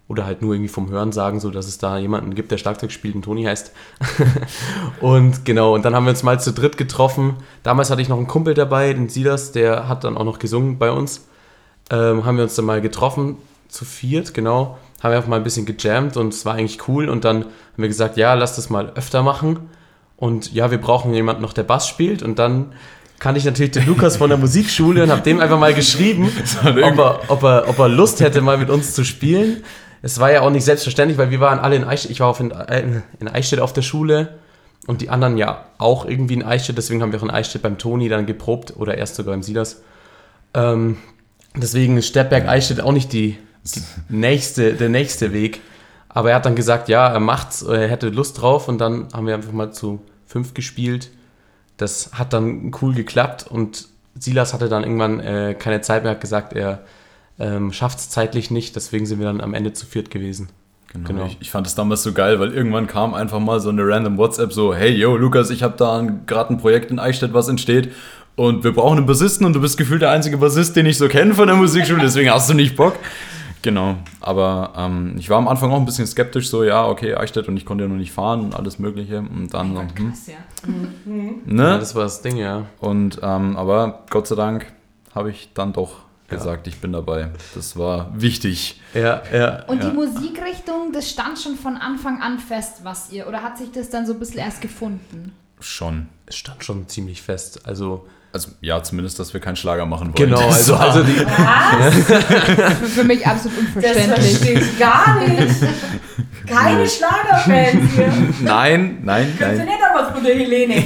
Oder 0.08 0.24
halt 0.24 0.40
nur 0.40 0.54
irgendwie 0.54 0.68
vom 0.68 0.88
Hören 0.88 1.12
sagen, 1.12 1.38
so 1.38 1.50
dass 1.50 1.66
es 1.66 1.76
da 1.76 1.98
jemanden 1.98 2.34
gibt, 2.34 2.50
der 2.50 2.56
Schlagzeug 2.56 2.92
spielt 2.92 3.14
und 3.14 3.22
Toni 3.22 3.44
heißt. 3.44 3.72
und 5.00 5.44
genau, 5.44 5.74
und 5.74 5.84
dann 5.84 5.94
haben 5.94 6.04
wir 6.04 6.10
uns 6.10 6.22
mal 6.22 6.40
zu 6.40 6.52
dritt 6.52 6.78
getroffen. 6.78 7.36
Damals 7.62 7.90
hatte 7.90 8.00
ich 8.00 8.08
noch 8.08 8.16
einen 8.16 8.26
Kumpel 8.26 8.54
dabei, 8.54 8.92
den 8.92 9.10
Silas, 9.10 9.52
der 9.52 9.86
hat 9.86 10.04
dann 10.04 10.16
auch 10.16 10.24
noch 10.24 10.38
gesungen 10.38 10.78
bei 10.78 10.90
uns. 10.90 11.26
Ähm, 11.90 12.24
haben 12.24 12.36
wir 12.36 12.44
uns 12.44 12.54
dann 12.54 12.64
mal 12.64 12.80
getroffen, 12.80 13.36
zu 13.68 13.84
viert, 13.84 14.32
genau. 14.32 14.78
Haben 15.02 15.12
wir 15.12 15.16
einfach 15.18 15.28
mal 15.28 15.36
ein 15.36 15.44
bisschen 15.44 15.66
gejammt 15.66 16.16
und 16.16 16.32
es 16.32 16.44
war 16.46 16.54
eigentlich 16.54 16.88
cool. 16.88 17.10
Und 17.10 17.24
dann 17.24 17.44
haben 17.44 17.52
wir 17.76 17.88
gesagt, 17.88 18.16
ja, 18.16 18.32
lass 18.32 18.56
das 18.56 18.70
mal 18.70 18.92
öfter 18.94 19.22
machen. 19.22 19.68
Und 20.18 20.52
ja, 20.52 20.70
wir 20.70 20.78
brauchen 20.78 21.14
jemanden 21.14 21.42
noch, 21.42 21.52
der 21.52 21.62
Bass 21.62 21.88
spielt. 21.88 22.22
Und 22.22 22.38
dann 22.38 22.72
kannte 23.20 23.38
ich 23.38 23.44
natürlich 23.44 23.70
den 23.70 23.86
Lukas 23.86 24.16
von 24.16 24.28
der 24.28 24.38
Musikschule 24.38 25.04
und 25.04 25.10
habe 25.10 25.22
dem 25.22 25.40
einfach 25.40 25.58
mal 25.58 25.74
geschrieben, 25.74 26.30
ob 26.64 26.98
er, 26.98 27.20
ob, 27.28 27.42
er, 27.42 27.68
ob 27.68 27.78
er 27.78 27.88
Lust 27.88 28.20
hätte, 28.20 28.40
mal 28.40 28.58
mit 28.58 28.68
uns 28.68 28.94
zu 28.94 29.04
spielen. 29.04 29.62
Es 30.02 30.18
war 30.20 30.30
ja 30.30 30.42
auch 30.42 30.50
nicht 30.50 30.64
selbstverständlich, 30.64 31.18
weil 31.18 31.30
wir 31.30 31.40
waren 31.40 31.58
alle 31.58 31.76
in 31.76 31.84
Eichstätt. 31.84 32.10
Ich 32.10 32.20
war 32.20 32.28
auf 32.28 32.40
in, 32.40 32.50
äh, 32.50 33.02
in 33.18 33.28
Eichstätt 33.28 33.60
auf 33.60 33.72
der 33.72 33.82
Schule 33.82 34.38
und 34.86 35.00
die 35.00 35.08
anderen 35.08 35.36
ja 35.36 35.66
auch 35.78 36.04
irgendwie 36.04 36.34
in 36.34 36.44
Eichstätt. 36.44 36.78
Deswegen 36.78 37.02
haben 37.02 37.12
wir 37.12 37.18
auch 37.18 37.24
in 37.24 37.30
Eichstätt 37.30 37.62
beim 37.62 37.78
Toni 37.78 38.08
dann 38.08 38.26
geprobt 38.26 38.74
oder 38.76 38.98
erst 38.98 39.16
sogar 39.16 39.34
beim 39.34 39.42
Silas. 39.42 39.82
Ähm, 40.54 40.98
deswegen 41.56 41.96
ist 41.96 42.08
Steppberg-Eichstätt 42.08 42.80
auch 42.80 42.92
nicht 42.92 43.12
die, 43.12 43.38
die 43.64 43.82
nächste, 44.08 44.74
der 44.74 44.88
nächste 44.88 45.32
Weg. 45.32 45.60
Aber 46.08 46.30
er 46.30 46.36
hat 46.36 46.46
dann 46.46 46.56
gesagt, 46.56 46.88
ja, 46.88 47.06
er 47.08 47.20
macht's, 47.20 47.62
er 47.62 47.88
hätte 47.88 48.08
Lust 48.08 48.40
drauf 48.40 48.68
und 48.68 48.78
dann 48.78 49.08
haben 49.12 49.26
wir 49.26 49.34
einfach 49.34 49.52
mal 49.52 49.72
zu 49.72 50.00
fünf 50.26 50.54
gespielt. 50.54 51.10
Das 51.76 52.10
hat 52.14 52.32
dann 52.32 52.72
cool 52.80 52.94
geklappt 52.94 53.46
und 53.48 53.88
Silas 54.18 54.52
hatte 54.52 54.68
dann 54.68 54.82
irgendwann 54.82 55.20
äh, 55.20 55.54
keine 55.58 55.80
Zeit 55.80 56.02
mehr, 56.02 56.12
hat 56.12 56.20
gesagt, 56.20 56.54
er 56.54 56.80
ähm, 57.38 57.72
schafft 57.72 57.98
es 57.98 58.10
zeitlich 58.10 58.50
nicht, 58.50 58.74
deswegen 58.74 59.06
sind 59.06 59.20
wir 59.20 59.26
dann 59.26 59.40
am 59.40 59.54
Ende 59.54 59.72
zu 59.72 59.86
viert 59.86 60.10
gewesen. 60.10 60.48
Genau. 60.92 61.06
Genau. 61.06 61.26
Ich, 61.26 61.36
ich 61.40 61.50
fand 61.50 61.66
es 61.66 61.74
damals 61.74 62.02
so 62.02 62.12
geil, 62.12 62.40
weil 62.40 62.52
irgendwann 62.52 62.86
kam 62.86 63.14
einfach 63.14 63.38
mal 63.38 63.60
so 63.60 63.68
eine 63.68 63.86
random 63.86 64.16
WhatsApp 64.16 64.52
so, 64.52 64.74
hey, 64.74 64.90
yo, 64.90 65.16
Lukas, 65.16 65.50
ich 65.50 65.62
habe 65.62 65.76
da 65.76 66.04
gerade 66.26 66.54
ein 66.54 66.58
Projekt 66.58 66.90
in 66.90 66.98
Eichstätt, 66.98 67.34
was 67.34 67.48
entsteht 67.48 67.92
und 68.36 68.64
wir 68.64 68.72
brauchen 68.72 68.98
einen 68.98 69.06
Bassisten 69.06 69.44
und 69.46 69.52
du 69.52 69.60
bist 69.60 69.76
gefühlt 69.76 70.02
der 70.02 70.10
einzige 70.10 70.38
Bassist, 70.38 70.76
den 70.76 70.86
ich 70.86 70.96
so 70.96 71.08
kenne 71.08 71.34
von 71.34 71.46
der 71.46 71.56
Musikschule, 71.56 72.00
deswegen 72.00 72.30
hast 72.30 72.48
du 72.48 72.54
nicht 72.54 72.76
Bock. 72.76 72.94
Genau, 73.62 73.96
aber 74.20 74.72
ähm, 74.76 75.16
ich 75.18 75.28
war 75.30 75.38
am 75.38 75.48
Anfang 75.48 75.70
auch 75.72 75.78
ein 75.78 75.84
bisschen 75.84 76.06
skeptisch, 76.06 76.48
so, 76.48 76.62
ja, 76.62 76.86
okay, 76.86 77.14
Eichstätt 77.14 77.48
und 77.48 77.56
ich 77.56 77.64
konnte 77.64 77.84
ja 77.84 77.88
noch 77.88 77.96
nicht 77.96 78.12
fahren 78.12 78.40
und 78.42 78.54
alles 78.54 78.78
mögliche 78.78 79.18
und 79.18 79.52
dann 79.52 79.74
so, 79.74 79.80
hm, 79.80 79.94
Krass, 80.10 80.26
ja. 80.28 80.34
Ja, 80.64 81.22
ne? 81.44 81.78
das 81.78 81.94
war 81.94 82.04
das 82.04 82.22
Ding, 82.22 82.36
ja. 82.36 82.66
Und, 82.78 83.18
ähm, 83.22 83.56
aber 83.56 84.04
Gott 84.10 84.26
sei 84.28 84.36
Dank 84.36 84.72
habe 85.14 85.30
ich 85.30 85.50
dann 85.54 85.72
doch 85.72 86.02
gesagt, 86.28 86.66
ich 86.66 86.80
bin 86.80 86.92
dabei. 86.92 87.30
Das 87.54 87.76
war 87.76 88.10
wichtig. 88.14 88.80
Ja, 88.94 89.22
ja. 89.32 89.64
Und 89.64 89.82
Ja. 89.82 89.88
die 89.90 89.96
Musikrichtung, 89.96 90.92
das 90.92 91.10
stand 91.10 91.38
schon 91.38 91.56
von 91.56 91.76
Anfang 91.76 92.20
an 92.20 92.38
fest, 92.38 92.80
was 92.84 93.10
ihr, 93.10 93.26
oder 93.26 93.42
hat 93.42 93.56
sich 93.58 93.72
das 93.72 93.88
dann 93.90 94.06
so 94.06 94.12
ein 94.12 94.18
bisschen 94.18 94.38
erst 94.38 94.60
gefunden? 94.60 95.32
Schon. 95.58 96.08
Es 96.28 96.36
stand 96.36 96.62
schon 96.64 96.86
ziemlich 96.88 97.22
fest. 97.22 97.60
Also, 97.64 98.06
Also 98.32 98.50
ja, 98.60 98.82
zumindest, 98.82 99.18
dass 99.18 99.32
wir 99.32 99.40
keinen 99.40 99.56
Schlager 99.56 99.86
machen 99.86 100.08
wollen. 100.08 100.28
genau, 100.28 100.40
Das 100.46 100.70
also, 100.70 100.76
also 100.76 101.02
die, 101.02 101.12
Für, 101.12 102.70
für 102.86 103.04
mich 103.04 103.26
absolut 103.26 103.58
Das 103.58 103.76
unverständlich. 103.76 104.36
verstehe 104.38 104.60
ich 104.60 104.78
gar 104.78 105.18
nicht. 105.20 105.54
Keine 106.46 106.86
Schlagerfans 106.88 107.92
hier. 107.94 108.12
Nein, 108.42 108.98
nein, 109.02 109.34
Könnt 109.38 109.52
ihr 109.52 109.56
nein. 109.58 109.66
nicht 109.66 109.78
auch 109.82 110.00
was 110.02 110.12
von 110.14 110.24
der 110.24 110.34
Helene? 110.34 110.76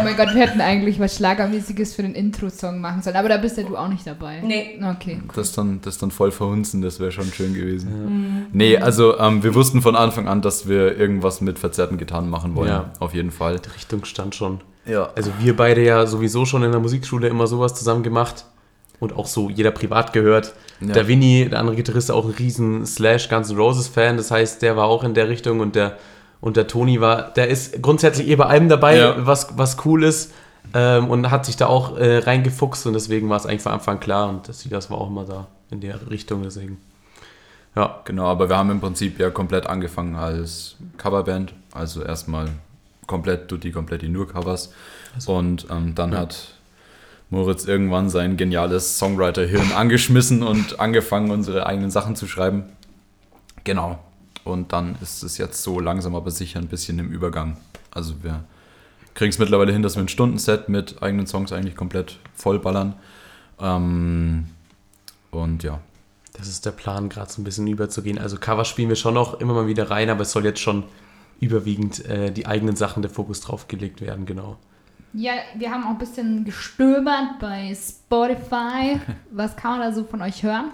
Oh 0.00 0.04
mein 0.04 0.16
Gott, 0.16 0.34
wir 0.34 0.42
hätten 0.42 0.60
eigentlich 0.60 0.98
was 0.98 1.14
Schlagermäßiges 1.16 1.94
für 1.94 2.02
den 2.02 2.14
Intro-Song 2.14 2.80
machen 2.80 3.00
sollen, 3.02 3.14
aber 3.16 3.28
da 3.28 3.36
bist 3.36 3.56
ja 3.56 3.62
du 3.62 3.76
auch 3.76 3.86
nicht 3.88 4.04
dabei. 4.06 4.40
Nee. 4.42 4.80
Okay. 4.96 5.20
Das 5.34 5.52
dann, 5.52 5.80
das 5.82 5.98
dann 5.98 6.10
voll 6.10 6.32
verhunzen, 6.32 6.82
das 6.82 6.98
wäre 6.98 7.12
schon 7.12 7.32
schön 7.32 7.54
gewesen. 7.54 8.48
Nee, 8.52 8.78
also 8.78 9.16
ähm, 9.18 9.42
wir 9.44 9.54
wussten 9.54 9.80
von 9.80 9.94
Anfang 9.94 10.26
an, 10.28 10.42
dass 10.42 10.66
wir 10.68 10.96
irgendwas 10.98 11.40
mit 11.40 11.58
verzerrten 11.60 11.96
Gitarren 11.96 12.28
machen 12.28 12.56
wollen. 12.56 12.68
Ja. 12.70 12.90
Auf 12.98 13.14
jeden 13.14 13.30
Fall. 13.30 13.60
die 13.60 13.70
Richtung 13.70 14.04
stand 14.04 14.34
schon. 14.60 14.92
Ja. 14.92 15.10
Also 15.14 15.30
wir 15.40 15.56
beide 15.56 15.82
ja 15.84 16.06
sowieso 16.06 16.44
schon 16.46 16.62
in 16.62 16.70
der 16.72 16.80
Musikschule 16.80 17.28
immer 17.28 17.46
sowas 17.46 17.74
zusammen 17.74 18.02
gemacht. 18.02 18.44
Und 18.98 19.16
auch 19.16 19.26
so 19.26 19.48
jeder 19.48 19.70
privat 19.70 20.12
gehört. 20.12 20.52
Ja. 20.80 20.88
Der 20.92 21.08
Winnie, 21.08 21.48
der 21.48 21.58
andere 21.60 21.74
Gitarrist, 21.76 22.10
auch 22.10 22.26
ein 22.26 22.32
riesen 22.32 22.84
Slash 22.84 23.28
Guns 23.30 23.50
N' 23.50 23.56
Roses 23.56 23.88
Fan. 23.88 24.18
Das 24.18 24.30
heißt, 24.30 24.60
der 24.60 24.76
war 24.76 24.86
auch 24.86 25.04
in 25.04 25.14
der 25.14 25.28
Richtung 25.28 25.60
und 25.60 25.74
der 25.74 25.96
Und 26.42 26.56
der 26.56 26.66
Toni 26.66 27.00
war, 27.02 27.32
der 27.34 27.48
ist 27.48 27.82
grundsätzlich 27.82 28.28
eh 28.28 28.36
bei 28.36 28.46
allem 28.46 28.68
dabei, 28.70 28.96
Ja. 28.98 29.14
was, 29.26 29.58
was 29.58 29.76
cool 29.84 30.04
ist. 30.04 30.32
Ähm, 30.72 31.08
und 31.10 31.30
hat 31.30 31.44
sich 31.46 31.56
da 31.56 31.66
auch 31.66 31.96
äh, 31.98 32.18
reingefuchst 32.18 32.86
und 32.86 32.92
deswegen 32.94 33.28
war 33.28 33.36
es 33.36 33.44
eigentlich 33.46 33.62
von 33.62 33.72
Anfang 33.72 34.00
klar 34.00 34.28
und 34.28 34.48
das, 34.48 34.66
das 34.68 34.90
war 34.90 34.98
auch 34.98 35.08
immer 35.08 35.24
da 35.24 35.46
in 35.70 35.80
der 35.80 35.98
Richtung, 36.10 36.42
deswegen. 36.42 36.78
Ja, 37.76 38.00
Genau, 38.04 38.26
aber 38.26 38.48
wir 38.48 38.56
haben 38.56 38.70
im 38.70 38.80
Prinzip 38.80 39.18
ja 39.18 39.30
komplett 39.30 39.66
angefangen 39.66 40.16
als 40.16 40.76
Coverband. 40.96 41.52
Also 41.72 42.02
erstmal 42.02 42.48
komplett 43.10 43.48
Tutti 43.48 43.72
Kompletti 43.72 44.08
nur 44.08 44.28
Covers. 44.28 44.72
Und 45.26 45.66
ähm, 45.68 45.96
dann 45.96 46.16
hat 46.16 46.54
Moritz 47.28 47.64
irgendwann 47.64 48.08
sein 48.08 48.36
geniales 48.36 48.98
Songwriter-Hirn 48.98 49.72
angeschmissen 49.76 50.44
und 50.44 50.78
angefangen, 50.78 51.32
unsere 51.32 51.66
eigenen 51.66 51.90
Sachen 51.90 52.14
zu 52.14 52.28
schreiben. 52.28 52.64
Genau. 53.64 53.98
Und 54.44 54.72
dann 54.72 54.96
ist 55.02 55.24
es 55.24 55.38
jetzt 55.38 55.60
so 55.62 55.80
langsam 55.80 56.14
aber 56.14 56.30
sicher 56.30 56.60
ein 56.60 56.68
bisschen 56.68 57.00
im 57.00 57.10
Übergang. 57.10 57.56
Also 57.90 58.22
wir 58.22 58.44
kriegen 59.14 59.30
es 59.30 59.40
mittlerweile 59.40 59.72
hin, 59.72 59.82
dass 59.82 59.96
wir 59.96 60.02
ein 60.02 60.08
Stundenset 60.08 60.68
mit 60.68 61.02
eigenen 61.02 61.26
Songs 61.26 61.52
eigentlich 61.52 61.74
komplett 61.74 62.16
vollballern. 62.34 62.94
Ähm, 63.60 64.46
und 65.32 65.64
ja, 65.64 65.80
das 66.34 66.46
ist 66.46 66.64
der 66.64 66.70
Plan, 66.70 67.08
gerade 67.08 67.30
so 67.30 67.42
ein 67.42 67.44
bisschen 67.44 67.66
überzugehen. 67.66 68.18
Also 68.18 68.36
Cover 68.38 68.64
spielen 68.64 68.88
wir 68.88 68.96
schon 68.96 69.14
noch 69.14 69.40
immer 69.40 69.54
mal 69.54 69.66
wieder 69.66 69.90
rein, 69.90 70.10
aber 70.10 70.22
es 70.22 70.30
soll 70.30 70.44
jetzt 70.44 70.60
schon 70.60 70.84
überwiegend 71.40 72.04
äh, 72.06 72.30
die 72.30 72.46
eigenen 72.46 72.76
Sachen 72.76 73.02
der 73.02 73.10
Fokus 73.10 73.40
drauf 73.40 73.66
gelegt 73.66 74.00
werden, 74.00 74.26
genau. 74.26 74.56
Ja, 75.12 75.32
wir 75.56 75.72
haben 75.72 75.84
auch 75.84 75.90
ein 75.90 75.98
bisschen 75.98 76.44
gestöbert 76.44 77.40
bei 77.40 77.74
Spotify. 77.74 79.00
Was 79.32 79.56
kann 79.56 79.78
man 79.78 79.80
da 79.80 79.92
so 79.92 80.04
von 80.04 80.22
euch 80.22 80.42
hören? 80.42 80.70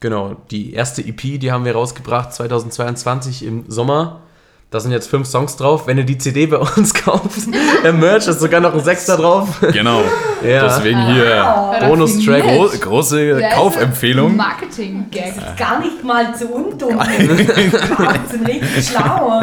Genau, 0.00 0.34
die 0.50 0.72
erste 0.72 1.02
EP, 1.02 1.40
die 1.40 1.52
haben 1.52 1.64
wir 1.64 1.74
rausgebracht 1.74 2.32
2022 2.32 3.44
im 3.44 3.70
Sommer. 3.70 4.22
Da 4.70 4.80
sind 4.80 4.90
jetzt 4.90 5.08
fünf 5.08 5.28
Songs 5.28 5.56
drauf. 5.56 5.86
Wenn 5.86 5.96
ihr 5.98 6.04
die 6.04 6.18
CD 6.18 6.46
bei 6.46 6.56
uns 6.76 6.92
kauft, 6.92 7.48
im 7.84 8.00
Merch 8.00 8.26
ist 8.26 8.40
sogar 8.40 8.60
noch 8.60 8.74
ein 8.74 8.82
Sechster 8.82 9.16
drauf. 9.16 9.48
genau. 9.72 10.02
Ja. 10.46 10.64
Deswegen 10.64 11.00
hier 11.14 11.80
Bonustrack. 11.88 12.44
Raffiniert. 12.44 12.80
gro 12.82 12.90
große 12.90 13.40
ein 13.42 13.52
Kaufempfehlung. 13.56 14.36
Marketing-Gag. 14.36 15.34
Gar 15.56 15.80
nicht 15.80 16.04
mal 16.04 16.36
zu 16.36 16.46
undumm. 16.48 16.98
Wahnsinn, 16.98 18.46
richtig 18.46 18.86
schlau. 18.86 19.40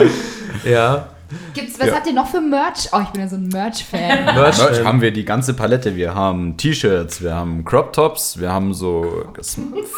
Ja, 0.63 1.08
Gibt's, 1.54 1.80
was 1.80 1.88
Ja. 1.88 1.96
habt 1.96 2.08
ihr 2.08 2.14
noch 2.14 2.28
für 2.28 2.42
Merch? 2.42 2.90
Oh, 2.92 3.00
ich 3.04 3.10
bin 3.10 3.22
ja 3.22 3.28
so 3.28 3.36
ein 3.36 3.48
Merch-Fan. 3.48 4.26
Merch. 4.36 4.58
Merch 4.58 4.80
ähm, 4.80 4.88
haben 4.88 5.02
wir 5.02 5.12
die 5.12 5.26
ganze 5.26 5.54
Palette. 5.54 5.96
Wir 5.96 6.16
haben 6.16 6.58
T-Shirts, 6.58 7.22
wir 7.22 7.36
haben 7.36 7.64
Crop 7.66 7.94
Tops, 7.94 8.40
wir 8.40 8.52
haben 8.52 8.74
so 8.74 9.24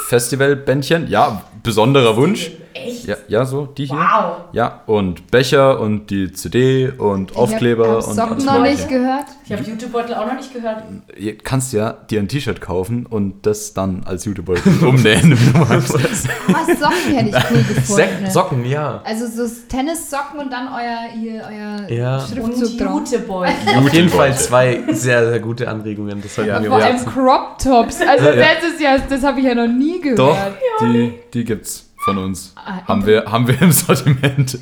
Festivalbändchen. 0.07 1.07
Ja, 1.07 1.41
besonderer 1.63 2.15
Wunsch. 2.15 2.51
Echt? 2.73 3.05
Ja, 3.07 3.15
ja, 3.29 3.45
so, 3.45 3.65
die 3.67 3.85
hier. 3.85 3.95
Wow. 3.95 4.35
Ja, 4.51 4.81
und 4.85 5.31
Becher 5.31 5.79
und 5.79 6.09
die 6.09 6.33
CD 6.33 6.89
und 6.89 7.33
Aufkleber 7.37 7.83
ich 7.83 7.89
hab, 7.89 8.01
hab 8.01 8.07
und 8.09 8.15
Socken 8.15 8.31
alles 8.33 8.45
noch 8.45 8.53
Mögliche. 8.59 8.75
nicht 8.75 8.89
gehört. 8.89 9.25
Ich 9.45 9.51
habe 9.53 9.63
Jutebeutel 9.63 10.13
auch 10.15 10.25
noch 10.27 10.35
nicht 10.35 10.53
gehört. 10.53 10.83
Ihr 11.17 11.37
kannst 11.37 11.71
ja 11.71 11.93
dir 11.93 12.19
ein 12.19 12.27
T-Shirt 12.27 12.59
kaufen 12.59 13.05
und 13.05 13.45
das 13.45 13.73
dann 13.73 14.03
als 14.05 14.25
Jutebeutel 14.25 14.73
umnähen, 14.85 15.31
wenn 15.39 15.53
du 15.53 15.59
magst. 15.59 15.93
Was 15.93 16.79
Socken 16.79 17.15
hätte 17.15 17.29
ich 17.29 17.35
cool 17.51 17.63
gefunden. 17.75 18.29
Socken, 18.31 18.65
ja. 18.65 19.01
Also 19.05 19.25
so 19.27 19.49
Tennissocken 19.69 20.39
und 20.41 20.51
dann 20.51 20.67
euer, 20.67 20.97
hier, 21.17 21.44
euer 21.49 21.89
Ja. 21.89 22.17
Und 22.17 22.29
Schriftzug 22.29 22.77
drauf. 22.79 23.01
Jutebeutel. 23.11 23.53
Auf 23.77 23.93
jeden 23.93 24.09
Fall 24.09 24.35
zwei 24.37 24.83
sehr, 24.89 25.29
sehr 25.29 25.39
gute 25.39 25.67
Anregungen. 25.67 26.21
Das 26.21 26.35
sollten 26.35 26.49
Ja, 26.51 26.61
wir 26.61 26.69
Vor 26.69 26.81
allem 26.83 27.05
Crop 27.05 27.57
Tops. 27.59 28.01
Also 28.01 28.29
Ja. 28.29 28.35
das 28.35 28.71
ist 28.73 28.81
ja, 28.81 28.97
das 28.97 29.23
habe 29.23 29.39
ich 29.39 29.45
ja 29.45 29.55
noch 29.55 29.67
nie 29.67 29.99
gehört. 30.01 30.19
Doch, 30.19 30.37
die, 30.81 31.13
die 31.33 31.43
gibt's 31.45 31.89
von 32.03 32.17
uns. 32.19 32.53
Ah, 32.55 32.87
Haben 32.87 33.05
wir, 33.05 33.25
haben 33.25 33.47
wir 33.47 33.59
im 33.61 33.71
Sortiment. 33.71 34.59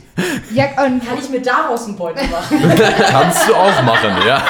Ja, 0.53 0.65
und 0.85 1.05
Kann 1.05 1.17
ich 1.21 1.29
mir 1.29 1.41
daraus 1.41 1.85
einen 1.87 1.97
Beutel 1.97 2.25
machen? 2.29 2.57
Kannst 3.09 3.49
du 3.49 3.53
auch 3.55 3.81
machen, 3.83 4.11
ja. 4.25 4.41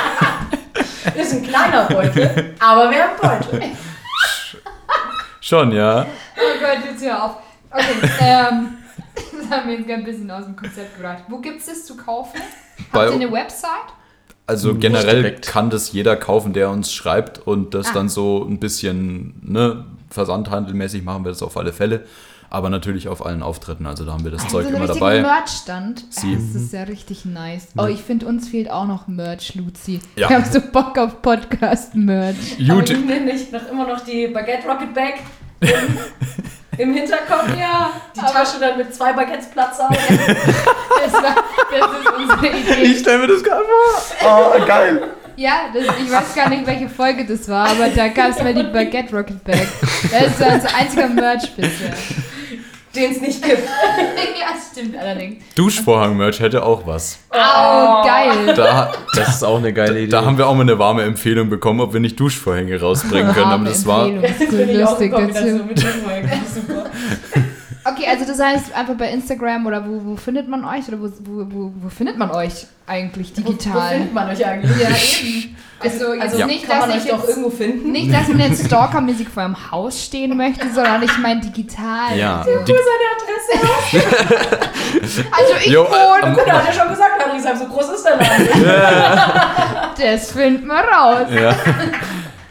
Ist 1.19 1.33
ein 1.33 1.43
kleiner 1.43 1.83
Beutel, 1.85 2.53
aber 2.59 2.89
wir 2.91 2.97
haben 3.03 3.19
einen 3.29 3.39
Beutel. 3.41 3.61
Schon, 5.41 5.71
ja. 5.71 6.05
Oh 6.37 6.59
Gott, 6.59 6.77
jetzt 6.89 7.03
hör 7.03 7.23
auf. 7.25 7.31
Okay, 7.71 8.09
ähm, 8.21 8.77
das 9.31 9.49
haben 9.57 9.69
wir 9.69 9.77
jetzt 9.79 9.89
ein 9.89 10.03
bisschen 10.03 10.29
aus 10.31 10.45
dem 10.45 10.55
Konzept 10.55 10.95
gebracht. 10.95 11.23
Wo 11.29 11.37
gibt's 11.39 11.65
das 11.67 11.85
zu 11.85 11.95
kaufen? 11.97 12.39
Bei- 12.91 13.05
Habt 13.07 13.19
ihr 13.19 13.27
eine 13.27 13.31
Website? 13.31 13.69
Also 14.45 14.69
Nicht 14.69 14.81
generell 14.81 15.21
direkt. 15.23 15.47
kann 15.47 15.69
das 15.69 15.93
jeder 15.93 16.15
kaufen, 16.17 16.51
der 16.53 16.69
uns 16.69 16.91
schreibt 16.91 17.39
und 17.47 17.73
das 17.73 17.87
Ah. 17.89 17.93
dann 17.93 18.09
so 18.09 18.43
ein 18.43 18.59
bisschen 18.59 19.35
ne, 19.41 19.85
versandhandelmäßig 20.09 21.03
machen 21.03 21.23
wir 21.23 21.29
das 21.29 21.41
auf 21.41 21.55
alle 21.55 21.71
Fälle. 21.71 22.05
Aber 22.49 22.69
natürlich 22.69 23.07
auf 23.07 23.25
allen 23.25 23.41
Auftritten, 23.41 23.87
also 23.87 24.05
da 24.05 24.11
haben 24.13 24.23
wir 24.25 24.29
das 24.31 24.43
Zeug 24.47 24.63
so 24.63 24.67
einen 24.67 24.75
immer 24.75 24.85
dabei. 24.85 25.21
Merch-Stand. 25.21 26.05
Sie. 26.11 26.35
Das 26.35 26.61
ist 26.61 26.71
ja 26.73 26.83
richtig 26.83 27.25
nice. 27.25 27.69
Oh, 27.77 27.85
ich 27.87 28.01
finde, 28.01 28.27
uns 28.27 28.47
fehlt 28.49 28.69
auch 28.69 28.85
noch 28.85 29.07
Merch, 29.07 29.55
Luzi. 29.55 30.01
Ja. 30.15 30.29
Wir 30.29 30.35
haben 30.37 30.51
so 30.51 30.59
Bock 30.61 30.95
auf 30.99 31.21
Podcast-Merch. 31.23 32.59
Ich 32.59 32.67
nehme 32.67 33.21
nicht 33.21 33.51
noch 33.51 33.67
immer 33.71 33.87
noch 33.87 34.01
die 34.01 34.27
Baguette 34.27 34.67
Rocket 34.67 34.93
Bag 34.93 35.13
im, 36.77 36.93
Hinterkopf. 36.93 37.49
Ja, 37.59 37.91
die 38.15 38.19
Tasche 38.19 38.59
dann 38.59 38.77
mit 38.77 38.93
zwei 38.93 39.13
Baguettes 39.13 39.47
Platz 39.47 39.79
haben. 39.79 39.95
Das, 41.03 41.11
war, 41.11 41.35
das 41.69 41.99
ist 41.99 42.13
unsere 42.17 42.57
Idee. 42.57 42.95
stelle 42.97 43.17
mir 43.17 43.27
das 43.27 43.43
gerade 43.43 43.63
vor. 43.63 44.55
Oh, 44.55 44.65
geil. 44.65 45.09
Ja, 45.35 45.65
das, 45.73 45.83
ich 45.99 46.09
weiß 46.09 46.33
gar 46.33 46.47
nicht, 46.47 46.65
welche 46.65 46.87
Folge 46.87 47.25
das 47.25 47.49
war, 47.49 47.67
aber 47.67 47.89
da 47.89 48.07
gab 48.07 48.29
es 48.29 48.41
mal 48.41 48.53
die 48.53 48.63
Baguette 48.63 49.13
Rocket 49.13 49.43
Bag. 49.43 49.67
Das 50.11 50.27
ist 50.27 50.39
unser 50.39 50.75
einziger 50.77 51.07
Merch 51.07 51.53
bisher. 51.55 51.93
Den 52.95 53.11
es 53.11 53.21
nicht 53.21 53.41
gibt. 53.43 53.57
ja, 54.39 54.47
stimmt 54.71 54.95
allerdings. 54.97 55.43
Duschvorhang-Merch 55.55 56.39
hätte 56.39 56.63
auch 56.63 56.85
was. 56.85 57.17
Oh, 57.31 58.03
geil. 58.05 58.53
Da, 58.55 58.91
Das 59.15 59.29
ist 59.29 59.43
auch 59.43 59.57
eine 59.57 59.73
geile 59.73 59.99
Idee. 60.01 60.11
da 60.11 60.25
haben 60.25 60.37
wir 60.37 60.47
auch 60.47 60.53
mal 60.53 60.61
eine 60.61 60.77
warme 60.77 61.01
Empfehlung 61.03 61.49
bekommen, 61.49 61.79
ob 61.81 61.93
wir 61.93 61.99
nicht 61.99 62.19
Duschvorhänge 62.19 62.79
rausbringen 62.79 63.33
können. 63.33 63.47
Aber 63.51 63.65
das 63.65 63.85
war. 63.85 64.09
Das 64.11 64.31
ist 64.31 64.51
so 64.51 64.57
Finde 64.57 64.73
ich 64.73 64.83
auch 64.85 64.91
lustig 64.91 65.13
eine 65.13 65.27
dazu. 65.27 65.39
Kombination 65.39 65.67
mit 65.67 65.79
Jutebeutel. 65.83 66.29
Super. 66.53 66.85
Okay, 67.93 68.07
also 68.09 68.25
das 68.25 68.39
heißt 68.39 68.73
einfach 68.75 68.95
bei 68.95 69.09
Instagram 69.09 69.65
oder 69.65 69.85
wo, 69.87 70.01
wo 70.03 70.15
findet 70.15 70.47
man 70.47 70.65
euch? 70.65 70.87
Oder 70.87 70.99
wo, 71.01 71.05
wo, 71.21 71.45
wo, 71.49 71.73
wo 71.75 71.89
findet 71.89 72.17
man 72.17 72.31
euch 72.31 72.65
eigentlich 72.87 73.31
Wo, 73.35 73.41
wo 73.45 73.51
digital? 73.53 73.89
findet 73.91 74.13
man 74.13 74.29
euch 74.29 74.45
eigentlich? 74.45 74.77
ja, 74.81 74.89
eben. 74.89 75.55
Also, 75.79 76.13
jetzt 76.13 76.23
Also 76.33 76.45
nicht, 76.45 76.65
kann 76.67 76.79
dass 76.79 76.87
man 76.87 76.97
ich 76.97 77.03
euch 77.03 77.09
doch 77.11 77.27
irgendwo 77.27 77.49
finden. 77.49 77.91
nicht, 77.91 78.13
dass 78.13 78.27
man 78.29 78.39
jetzt 78.39 78.65
stalkermäßig 78.65 79.27
vor 79.27 79.43
einem 79.43 79.71
Haus 79.71 80.01
stehen 80.03 80.35
möchte, 80.37 80.65
sondern 80.73 81.03
ich 81.03 81.17
meine 81.17 81.41
digital. 81.41 82.17
Ja, 82.17 82.37
Also, 82.37 82.51
Wo 82.51 82.73
ist 82.73 82.83
seine 82.87 83.99
Adresse? 83.99 84.69
also 85.31 85.53
ich 85.59 85.71
Jo, 85.71 85.83
äh, 85.83 85.87
wohne, 85.87 86.33
Gut, 86.35 86.49
hat 86.51 86.67
er 86.67 86.73
schon 86.73 86.87
gesagt, 86.89 87.11
Harrisheim, 87.25 87.57
so 87.57 87.65
groß 87.65 87.89
ist 87.95 88.03
der 88.05 88.15
Laden. 88.17 88.47
das 90.01 90.31
finden 90.31 90.67
wir 90.67 90.75
raus. 90.75 91.27
ja. 91.33 91.53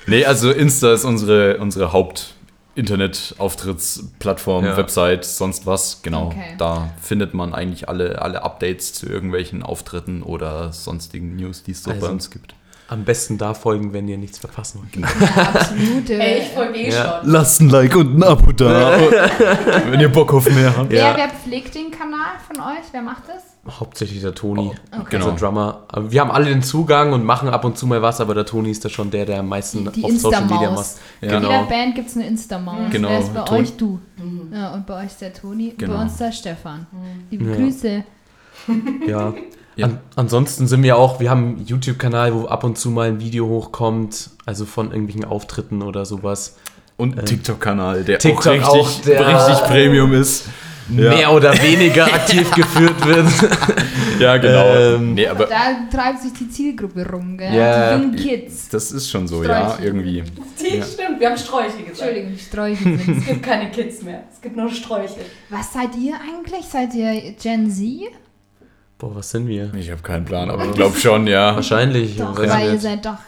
Nee, 0.07 0.25
also 0.27 0.51
Insta 0.51 0.93
ist 0.93 1.05
unsere, 1.05 1.57
unsere 1.59 1.93
Haupt- 1.93 2.32
Internet-Auftrittsplattform, 2.75 4.65
Ja. 4.65 4.77
Website, 4.77 5.25
sonst 5.25 5.67
was, 5.67 6.01
genau. 6.03 6.27
Okay. 6.27 6.55
Da 6.59 6.91
findet 7.01 7.35
man 7.35 7.55
eigentlich 7.55 7.89
alle, 7.89 8.21
alle 8.23 8.43
Updates 8.43 8.93
zu 8.93 9.07
irgendwelchen 9.07 9.63
Auftritten 9.63 10.23
oder 10.23 10.73
sonstigen 10.73 11.37
News, 11.37 11.63
die 11.63 11.73
es 11.73 11.83
so 11.83 11.91
Also- 11.91 12.07
bei 12.07 12.13
uns 12.13 12.31
gibt. 12.31 12.55
Am 12.89 13.05
besten 13.05 13.39
da 13.39 13.55
folgen, 13.55 13.95
wenn 13.95 14.07
ihr 14.07 14.19
nichts 14.19 14.39
verpassen 14.39 14.81
wollt. 14.83 14.97
Ja, 14.97 15.43
absolut. 15.43 16.11
äh, 16.11 16.19
Ey, 16.19 16.43
ich 16.43 16.49
folge 16.49 16.79
eh 16.79 16.91
Ja. 16.91 17.21
schon. 17.23 17.31
Lasst 17.31 17.61
ein 17.63 17.71
Like 17.71 17.97
und 17.97 18.19
ein 18.19 18.23
Abo 18.23 18.53
da, 18.53 18.99
wenn 19.91 19.99
ihr 20.01 20.11
Bock 20.11 20.35
auf 20.35 20.51
mehr 20.51 20.77
habt. 20.77 20.91
wer, 20.91 20.99
Ja. 20.99 21.17
wer 21.17 21.29
pflegt 21.31 21.75
den 21.75 21.91
Kanal 21.91 22.33
von 22.47 22.61
euch? 22.63 22.85
Wer 22.91 23.01
macht 23.01 23.23
das? 23.29 23.52
Hauptsächlich 23.69 24.21
der 24.21 24.35
Toni, 24.35 24.73
Okay. 24.91 25.05
Genau. 25.11 25.29
unser 25.29 25.47
Drummer. 25.47 25.83
Wir 26.09 26.21
haben 26.21 26.33
alle 26.33 26.47
den 26.47 26.63
Zugang 26.65 27.13
und 27.13 27.25
machen 27.25 27.49
ab 27.49 27.65
und 27.65 27.79
zu 27.79 27.87
mal 27.87 28.03
was, 28.03 28.21
aber 28.21 28.35
der 28.35 28.45
Toni 28.45 28.71
ist 28.73 28.85
da 28.85 28.89
schon 28.89 29.11
der, 29.13 29.25
der 29.25 29.39
am 29.39 29.49
meisten 29.49 29.85
Die- 29.85 30.01
die 30.01 30.05
auf 30.05 30.11
Social 30.19 30.47
Media 30.47 30.71
macht. 30.73 30.87
Ja. 31.21 31.29
In 31.29 31.29
jeder 31.29 31.41
Genau. 31.59 31.65
Band 31.69 31.95
gibt 31.95 32.09
es 32.09 32.17
eine 32.17 32.27
Insta-Maus. 32.27 32.91
Genau, 32.91 33.09
Wer 33.09 33.19
ist 33.21 33.33
bei 33.33 33.41
Ton- 33.43 33.59
euch 33.61 33.77
du? 33.77 34.01
Ja, 34.53 34.75
und 34.75 34.85
bei 34.85 34.99
euch 34.99 35.07
ist 35.07 35.21
der 35.21 35.33
Toni, 35.33 35.75
Genau. 35.79 35.95
bei 35.97 36.03
uns 36.03 36.17
der 36.17 36.33
Stefan. 36.33 36.87
Liebe 37.31 37.51
Ja. 37.51 37.57
Grüße. 37.57 38.05
Ja. 39.07 39.33
Ja. 39.75 39.87
An, 39.87 40.01
ansonsten 40.17 40.67
sind 40.67 40.83
wir 40.83 40.99
auch, 40.99 41.19
wir 41.19 41.31
haben 41.31 41.57
einen 41.57 41.67
YouTube-Kanal, 41.67 42.35
wo 42.35 42.45
ab 42.45 42.63
und 42.63 42.77
zu 42.77 42.91
mal 42.91 43.09
ein 43.09 43.21
Video 43.21 43.47
hochkommt, 43.49 44.29
also 44.45 44.67
von 44.67 44.89
irgendwelchen 44.91 45.25
Auftritten 45.25 45.81
oder 45.81 46.05
sowas. 46.05 46.59
Und 46.99 47.19
ein 47.19 47.25
TikTok-Kanal, 47.25 48.05
der 48.05 48.19
TikTok 48.19 48.49
auch 48.49 48.53
richtig, 48.53 48.69
auch, 48.69 49.01
der- 49.07 49.27
richtig 49.49 49.67
Premium 49.67 50.13
ist. 50.13 50.45
Ja. 50.91 51.15
Mehr 51.15 51.33
oder 51.33 51.53
weniger 51.63 52.05
aktiv 52.07 52.51
geführt 52.55 53.07
wird. 53.07 53.27
Ja, 54.19 54.37
genau. 54.37 54.75
Ähm, 54.75 55.15
nee, 55.15 55.27
aber 55.27 55.47
Da 55.47 55.87
treibt 55.91 56.21
sich 56.23 56.33
die 56.33 56.49
Zielgruppe 56.51 57.09
rum, 57.09 57.39
gell? 57.39 57.55
Ja. 57.55 57.97
Die 57.97 58.03
jungen 58.03 58.17
Kids. 58.17 58.69
das 58.69 58.91
ist 58.93 59.09
schon 59.11 59.27
so, 59.29 59.43
ja, 59.45 59.71
Sträuchchen. 59.71 59.85
irgendwie. 59.85 60.23
Die 60.61 60.77
Ja. 60.77 60.85
stimmt, 60.85 61.21
wir 61.21 61.29
haben 61.31 61.37
Sträuche 61.39 61.83
gesagt. 61.83 61.89
Entschuldigung, 62.03 62.39
Sträuchen 62.39 62.99
sind 62.99 63.19
Es 63.19 63.27
gibt 63.27 63.43
keine 63.43 63.71
Kids 63.71 64.03
mehr. 64.03 64.23
Es 64.33 64.41
gibt 64.41 64.57
nur 64.57 64.71
Sträuche. 64.71 65.21
Was 65.51 65.73
seid 65.73 65.91
ihr 65.97 66.15
eigentlich? 66.15 66.65
Seid 66.67 66.95
ihr 66.95 67.35
Gen 67.43 67.71
Z? 67.71 68.11
Boah, 69.03 69.17
was 69.17 69.31
sind 69.33 69.49
wir? 69.49 69.75
Ich 69.75 69.91
habe 69.91 70.01
keinen 70.01 70.25
Plan, 70.25 70.49
aber 70.49 70.65
ich 70.67 70.73
glaube 70.75 70.97
schon, 70.97 71.27
ja. 71.27 71.57
Wahrscheinlich. 71.57 72.17
Doch, 72.19 72.39
weil 72.39 72.73
ihr 72.73 72.79
seid 72.79 73.05
doch 73.05 73.19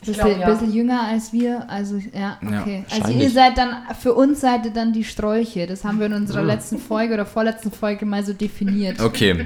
Bisschen, 0.00 0.14
glaub, 0.14 0.38
ja. 0.38 0.50
bisschen 0.50 0.72
jünger 0.72 1.02
als 1.06 1.32
wir, 1.34 1.68
also 1.70 1.96
ja, 2.12 2.38
Ja, 2.42 2.60
okay. 2.62 2.84
also 2.88 2.96
wahrscheinlich. 3.02 3.22
ihr 3.24 3.30
seid 3.30 3.58
dann, 3.58 3.76
für 4.00 4.14
uns 4.14 4.40
seid 4.40 4.64
ihr 4.64 4.72
dann 4.72 4.92
die 4.94 5.04
Strolche. 5.04 5.66
Das 5.66 5.84
haben 5.84 5.98
wir 6.00 6.06
in 6.06 6.14
Ah. 6.14 6.16
unserer 6.16 6.42
letzten 6.42 6.78
Folge 6.78 7.12
oder 7.14 7.26
vorletzten 7.26 7.70
Folge 7.70 8.04
mal 8.06 8.24
so 8.24 8.32
definiert. 8.32 9.00
Okay, 9.00 9.44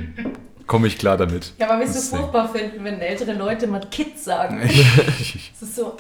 komme 0.68 0.86
ich 0.86 0.96
klar 0.98 1.16
damit. 1.18 1.52
Ja, 1.58 1.68
aber 1.68 1.80
wirst 1.84 1.96
du 2.12 2.16
furchtbar 2.16 2.48
finden, 2.48 2.82
wenn 2.84 3.00
ältere 3.00 3.32
Leute 3.34 3.66
mal 3.66 3.80
Kids 3.90 4.24
sagen. 4.24 4.60
Das 5.60 5.68
ist 5.68 5.76
so. 5.76 5.96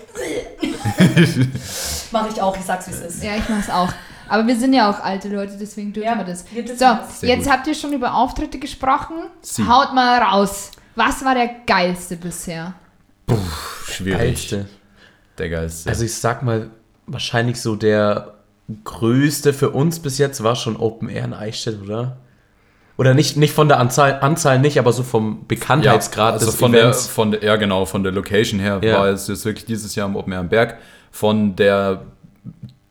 Mache 2.12 2.28
ich 2.32 2.40
auch, 2.40 2.56
ich 2.56 2.62
sag's 2.64 2.86
wie 2.86 2.92
es 2.92 3.00
ist. 3.00 3.24
Ja, 3.24 3.32
ich 3.36 3.48
mach's 3.48 3.68
auch. 3.68 3.92
Aber 4.28 4.46
wir 4.46 4.56
sind 4.56 4.72
ja 4.72 4.90
auch 4.90 5.00
alte 5.00 5.28
Leute, 5.28 5.52
deswegen 5.58 5.92
dürfen 5.92 6.06
Ja, 6.08 6.16
wir 6.18 6.24
das. 6.24 6.44
wir 6.52 6.64
dürfen 6.64 6.78
So, 6.78 6.84
das. 6.84 7.22
Jetzt 7.22 7.44
gut. 7.44 7.52
habt 7.52 7.66
ihr 7.66 7.74
schon 7.74 7.92
über 7.92 8.14
Auftritte 8.14 8.58
gesprochen. 8.58 9.16
Sie. 9.42 9.66
Haut 9.66 9.94
mal 9.94 10.18
raus. 10.20 10.70
Was 10.94 11.24
war 11.24 11.34
der 11.34 11.50
geilste 11.66 12.16
bisher? 12.16 12.74
Schwierig. 13.86 14.18
Geilste. 14.18 14.66
Der 15.38 15.48
geilste. 15.50 15.88
Also 15.90 16.04
ich 16.04 16.14
sag 16.14 16.42
mal, 16.42 16.70
wahrscheinlich 17.06 17.60
so 17.60 17.76
der 17.76 18.34
größte 18.84 19.52
für 19.52 19.70
uns 19.70 20.00
bis 20.00 20.18
jetzt 20.18 20.42
war 20.42 20.56
schon 20.56 20.76
Open 20.76 21.08
Air 21.08 21.24
in 21.24 21.34
Eichstätt, 21.34 21.80
oder? 21.82 22.16
Oder 22.96 23.12
nicht, 23.12 23.36
nicht 23.36 23.52
von 23.52 23.68
der 23.68 23.78
Anzahl, 23.78 24.20
Anzahl 24.22 24.58
nicht, 24.58 24.78
aber 24.78 24.92
so 24.92 25.02
vom 25.02 25.46
Bekanntheitsgrad 25.46 26.32
also 26.32 26.46
des 26.46 26.56
von 26.56 26.72
der, 26.72 26.80
Events. 26.82 27.06
von 27.06 27.30
der, 27.30 27.44
ja 27.44 27.56
genau, 27.56 27.84
von 27.84 28.02
der 28.02 28.10
Location 28.12 28.58
her 28.58 28.80
Ja. 28.82 29.00
war 29.00 29.08
es 29.08 29.28
jetzt 29.28 29.44
wirklich 29.44 29.66
dieses 29.66 29.94
Jahr 29.94 30.08
im 30.08 30.16
Open 30.16 30.32
Air 30.32 30.40
am 30.40 30.48
Berg. 30.48 30.78
Von 31.12 31.54
der 31.56 32.02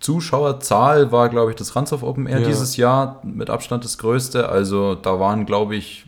Zuschauerzahl 0.05 1.11
war, 1.11 1.29
glaube 1.29 1.49
ich, 1.51 1.55
das 1.57 1.75
Ransdorf 1.75 2.03
Open 2.03 2.27
Air 2.27 2.41
Ja. 2.41 2.47
dieses 2.47 2.77
Jahr 2.77 3.21
mit 3.23 3.49
Abstand 3.49 3.83
das 3.83 3.97
größte. 3.97 4.47
Also 4.49 4.93
da 4.93 5.19
waren, 5.19 5.45
glaube 5.47 5.75
ich, 5.75 6.05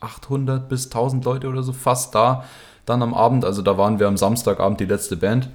800 0.00 0.68
bis 0.68 0.86
1000 0.86 1.24
Leute 1.24 1.48
oder 1.48 1.62
so 1.62 1.72
fast 1.72 2.14
da 2.14 2.44
dann 2.84 3.02
am 3.02 3.14
Abend. 3.14 3.46
Also 3.46 3.62
da 3.62 3.78
waren 3.78 3.98
wir 3.98 4.08
am 4.08 4.18
Samstagabend 4.18 4.78
die 4.78 4.84
letzte 4.84 5.16
Band. 5.16 5.48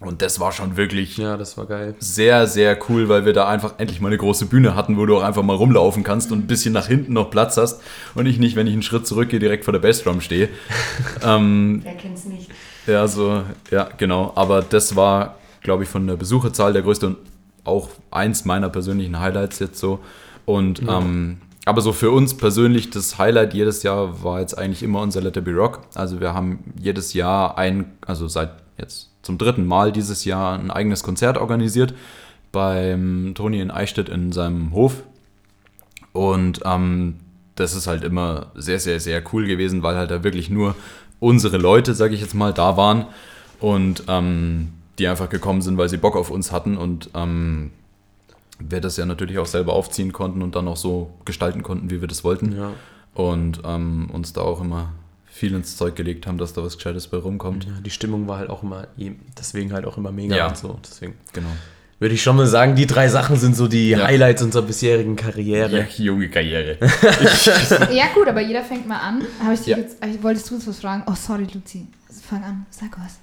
Und 0.00 0.22
das 0.22 0.38
war 0.40 0.52
schon 0.52 0.76
wirklich 0.76 1.16
ja, 1.18 1.36
das 1.36 1.58
war 1.58 1.66
geil. 1.66 1.94
sehr, 1.98 2.46
sehr 2.46 2.78
cool, 2.88 3.08
weil 3.08 3.24
wir 3.26 3.32
da 3.32 3.48
einfach 3.48 3.74
endlich 3.78 4.00
mal 4.00 4.08
eine 4.08 4.16
große 4.16 4.46
Bühne 4.46 4.76
hatten, 4.76 4.96
wo 4.96 5.04
du 5.06 5.16
auch 5.18 5.22
einfach 5.24 5.42
mal 5.42 5.56
rumlaufen 5.56 6.04
kannst 6.04 6.30
und 6.30 6.38
ein 6.38 6.46
bisschen 6.46 6.72
nach 6.72 6.86
hinten 6.86 7.12
noch 7.14 7.30
Platz 7.30 7.56
hast 7.56 7.82
und 8.14 8.24
ich 8.26 8.38
nicht, 8.38 8.54
wenn 8.54 8.68
ich 8.68 8.72
einen 8.74 8.82
Schritt 8.82 9.08
zurückgehe, 9.08 9.40
direkt 9.40 9.64
vor 9.64 9.72
der 9.72 9.80
Bassdrum 9.80 10.20
stehe. 10.20 10.48
ähm, 11.24 11.80
Wer 11.82 11.96
kennt's 11.96 12.24
nicht? 12.26 12.48
ja, 12.86 13.08
so, 13.08 13.42
ja, 13.72 13.88
genau. 13.98 14.32
Aber 14.36 14.62
das 14.62 14.94
war, 14.94 15.34
glaube 15.68 15.82
ich, 15.82 15.90
von 15.90 16.06
der 16.06 16.16
Besucherzahl 16.16 16.72
der 16.72 16.80
größte 16.80 17.08
und 17.08 17.18
auch 17.64 17.90
eins 18.10 18.46
meiner 18.46 18.70
persönlichen 18.70 19.20
Highlights 19.20 19.58
jetzt 19.58 19.78
so. 19.78 19.98
Und, 20.46 20.80
ähm, 20.88 21.42
aber 21.66 21.82
so 21.82 21.92
für 21.92 22.10
uns 22.10 22.34
persönlich 22.34 22.88
das 22.88 23.18
Highlight 23.18 23.52
jedes 23.52 23.82
Jahr 23.82 24.24
war 24.24 24.40
jetzt 24.40 24.56
eigentlich 24.56 24.82
immer 24.82 25.02
unser 25.02 25.20
Let 25.20 25.36
It 25.36 25.44
Be 25.44 25.52
Rock. 25.52 25.82
Also 25.94 26.20
wir 26.20 26.32
haben 26.32 26.60
jedes 26.80 27.12
Jahr 27.12 27.58
ein, 27.58 27.92
also 28.06 28.28
seit 28.28 28.52
jetzt 28.78 29.10
zum 29.20 29.36
dritten 29.36 29.66
Mal 29.66 29.92
dieses 29.92 30.24
Jahr 30.24 30.58
ein 30.58 30.70
eigenes 30.70 31.02
Konzert 31.02 31.36
organisiert 31.36 31.92
beim 32.50 33.32
Toni 33.34 33.60
in 33.60 33.70
Eichstätt 33.70 34.08
in 34.08 34.32
seinem 34.32 34.72
Hof. 34.72 35.02
Und 36.14 36.62
ähm, 36.64 37.16
das 37.56 37.74
ist 37.74 37.86
halt 37.86 38.04
immer 38.04 38.52
sehr, 38.54 38.80
sehr, 38.80 39.00
sehr 39.00 39.22
cool 39.34 39.46
gewesen, 39.46 39.82
weil 39.82 39.96
halt 39.96 40.10
da 40.10 40.24
wirklich 40.24 40.48
nur 40.48 40.74
unsere 41.20 41.58
Leute, 41.58 41.94
sage 41.94 42.14
ich 42.14 42.22
jetzt 42.22 42.34
mal, 42.34 42.54
da 42.54 42.78
waren 42.78 43.04
und 43.60 44.04
ähm, 44.08 44.72
die 44.98 45.06
einfach 45.08 45.28
gekommen 45.28 45.62
sind, 45.62 45.78
weil 45.78 45.88
sie 45.88 45.96
Bock 45.96 46.16
auf 46.16 46.30
uns 46.30 46.50
hatten 46.52 46.76
und 46.76 47.10
ähm, 47.14 47.70
wir 48.58 48.80
das 48.80 48.96
ja 48.96 49.06
natürlich 49.06 49.38
auch 49.38 49.46
selber 49.46 49.72
aufziehen 49.74 50.12
konnten 50.12 50.42
und 50.42 50.54
dann 50.56 50.66
auch 50.68 50.76
so 50.76 51.10
gestalten 51.24 51.62
konnten, 51.62 51.90
wie 51.90 52.00
wir 52.00 52.08
das 52.08 52.24
wollten. 52.24 52.56
Ja. 52.56 52.72
Und 53.14 53.62
ähm, 53.64 54.10
uns 54.12 54.32
da 54.32 54.40
auch 54.42 54.60
immer 54.60 54.92
viel 55.26 55.54
ins 55.54 55.76
Zeug 55.76 55.94
gelegt 55.94 56.26
haben, 56.26 56.38
dass 56.38 56.52
da 56.52 56.64
was 56.64 56.76
Gescheites 56.76 57.06
bei 57.08 57.16
rumkommt. 57.18 57.64
ja, 57.64 57.70
die 57.84 57.90
Stimmung 57.90 58.26
war 58.26 58.38
halt 58.38 58.50
auch 58.50 58.62
immer, 58.64 58.88
deswegen 59.38 59.72
halt 59.72 59.84
auch 59.84 59.96
immer 59.96 60.10
mega 60.10 60.36
Ja. 60.36 60.48
und 60.48 60.56
so. 60.56 60.78
Deswegen 60.84 61.14
Genau. 61.32 61.48
würde 62.00 62.14
ich 62.14 62.22
schon 62.22 62.34
mal 62.34 62.46
sagen, 62.48 62.74
die 62.74 62.86
drei 62.86 63.08
Sachen 63.08 63.36
sind 63.36 63.54
so 63.54 63.68
die 63.68 63.90
Ja. 63.90 64.04
Highlights 64.06 64.42
unserer 64.42 64.62
bisherigen 64.62 65.14
Karriere. 65.14 65.86
junge 65.96 66.28
Karriere. 66.28 66.78
Ja, 67.92 68.06
gut, 68.14 68.26
aber 68.26 68.40
jeder 68.40 68.62
fängt 68.64 68.88
mal 68.88 68.98
an. 68.98 69.22
Habe 69.42 69.54
ich 69.54 69.60
dich 69.60 69.68
Ja. 69.68 69.76
jetzt, 69.78 70.02
äh, 70.02 70.20
wolltest 70.22 70.50
du 70.50 70.56
uns 70.56 70.66
was 70.66 70.80
fragen? 70.80 71.04
Oh, 71.06 71.14
sorry, 71.14 71.46
Luzi. 71.54 71.86
Fang 72.28 72.42
an, 72.42 72.66
sag 72.70 72.98
was. 72.98 73.18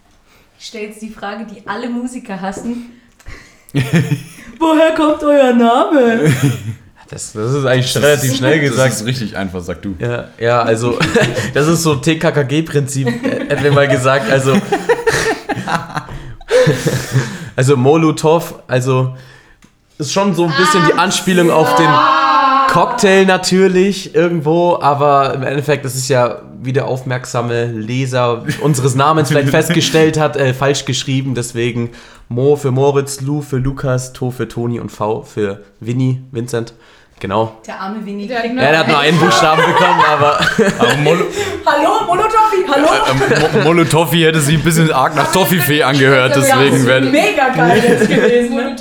Ich 0.60 0.68
stelle 0.68 0.88
jetzt 0.88 1.02
die 1.02 1.10
Frage, 1.10 1.46
die 1.46 1.68
alle 1.68 1.90
Musiker 1.90 2.40
hassen. 2.40 2.92
Woher 4.60 4.94
kommt 4.96 5.24
euer 5.24 5.54
Name? 5.54 6.34
Das, 7.08 7.34
das 7.34 7.54
ist 7.54 7.66
eigentlich 7.66 7.96
relativ 7.96 8.36
schnell 8.36 8.60
gesagt. 8.62 8.94
Das 8.94 9.02
ist 9.02 9.06
richtig 9.06 9.38
einfach, 9.38 9.62
sag 9.62 9.80
du. 9.84 9.96
Ja, 10.00 10.30
ja, 10.40 10.64
also 10.64 10.98
das 11.54 11.68
ist 11.68 11.84
so 11.84 11.98
TKKG-Prinzip, 11.98 13.08
äh, 13.08 13.48
hätten 13.48 13.64
wir 13.64 13.72
mal 13.72 13.88
gesagt. 13.88 14.28
Also, 14.32 14.60
also 17.56 17.78
Molotov, 17.78 18.56
also 18.68 19.16
ist 20.00 20.14
schon 20.14 20.34
so 20.34 20.46
ein 20.46 20.54
bisschen 20.58 20.84
die 20.88 20.94
Anspielung 20.94 21.52
auf 21.52 21.76
den 21.76 21.86
Cocktail 22.76 23.26
natürlich 23.26 24.14
irgendwo, 24.14 24.78
aber 24.82 25.34
im 25.34 25.44
Endeffekt, 25.44 25.86
das 25.86 25.96
ist 25.96 26.10
ja, 26.10 26.42
wie 26.62 26.74
der 26.74 26.88
aufmerksame 26.88 27.68
Leser 27.68 28.44
unseres 28.62 28.96
Namens 28.96 29.30
vielleicht 29.30 29.50
festgestellt 29.62 30.20
hat, 30.20 30.36
äh, 30.36 30.54
falsch 30.54 30.84
geschrieben. 30.84 31.36
Deswegen 31.36 31.92
Mo 32.28 32.58
für 32.58 32.72
Moritz, 32.72 33.22
Lu 33.22 33.42
für 33.42 33.60
Lukas, 33.60 34.12
To 34.12 34.30
für 34.30 34.50
Toni 34.50 34.82
und 34.82 34.92
V 34.92 35.22
für 35.22 35.64
Winnie, 35.80 36.22
Vincent. 36.32 36.74
Genau. 37.18 37.58
Der 37.66 37.80
arme 37.80 38.06
Winnie. 38.06 38.28
Der 38.28 38.38
hat 38.38 38.44
kriegt- 38.44 38.56
nur- 38.56 38.64
Ja, 38.64 38.70
er 38.72 38.80
hat 38.80 38.88
nur 38.90 39.00
einen 39.00 39.18
Buchstaben 39.18 39.62
bekommen, 39.66 40.02
aber 40.06 40.38
Aber 40.80 40.98
Mol 40.98 41.26
Hallo, 41.66 42.06
Molotowi, 42.06 42.66
hallo? 42.70 42.88
ähm, 43.10 43.54
Mo 43.58 43.64
Molotoffi 43.64 44.20
hätte 44.20 44.42
sich 44.42 44.56
ein 44.58 44.64
bisschen 44.64 44.92
arg 44.92 45.16
nach 45.16 45.32
Toffifee 45.32 45.82
angehört, 45.82 46.36
deswegen 46.36 46.86
wäre. 46.86 47.02
mega 47.02 47.50
geil 47.56 47.82
jetzt 47.88 48.10
gewesen. 48.10 48.56
Ne? 48.56 48.76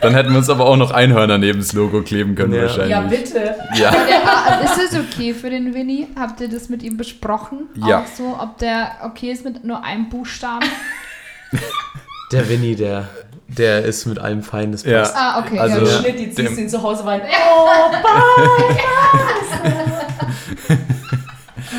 Dann 0.00 0.14
hätten 0.14 0.30
wir 0.30 0.38
uns 0.38 0.48
aber 0.48 0.64
auch 0.66 0.76
noch 0.76 0.90
Einhörner 0.90 1.36
neben 1.36 1.58
das 1.58 1.74
Logo 1.74 2.00
kleben 2.02 2.34
können, 2.34 2.54
Ja. 2.54 2.62
wahrscheinlich. 2.62 2.90
Ja, 2.90 3.00
bitte. 3.02 3.54
Ja. 3.74 3.90
Der, 3.90 4.00
war- 4.24 4.62
ist 4.64 4.92
es 4.92 4.98
okay 4.98 5.34
für 5.34 5.50
den 5.50 5.74
Winnie? 5.74 6.08
Habt 6.18 6.40
ihr 6.40 6.48
das 6.48 6.70
mit 6.70 6.82
ihm 6.82 6.96
besprochen? 6.96 7.68
Ja. 7.86 8.00
Auch 8.00 8.06
so, 8.06 8.36
ob 8.40 8.56
der 8.58 8.92
okay 9.04 9.30
ist 9.30 9.44
mit 9.44 9.64
nur 9.64 9.84
einem 9.84 10.08
Buchstaben? 10.08 10.66
Der 12.32 12.48
Winnie, 12.48 12.74
der, 12.74 13.08
der 13.48 13.84
ist 13.84 14.06
mit 14.06 14.18
allem 14.18 14.42
fein, 14.42 14.72
das 14.72 14.84
Ja. 14.84 15.00
passt. 15.00 15.14
Ah, 15.16 15.38
okay. 15.40 15.58
Also- 15.58 15.78
ja, 15.78 15.84
Ja, 15.84 15.90
Ja. 15.92 15.98
Schnitt, 16.00 16.20
jetzt 16.20 16.36
siehst 16.36 16.56
du 16.56 16.60
ihn 16.62 16.68
zu 16.68 16.82
Hause 16.82 17.04
weinen. 17.04 17.22
Oh, 17.48 17.68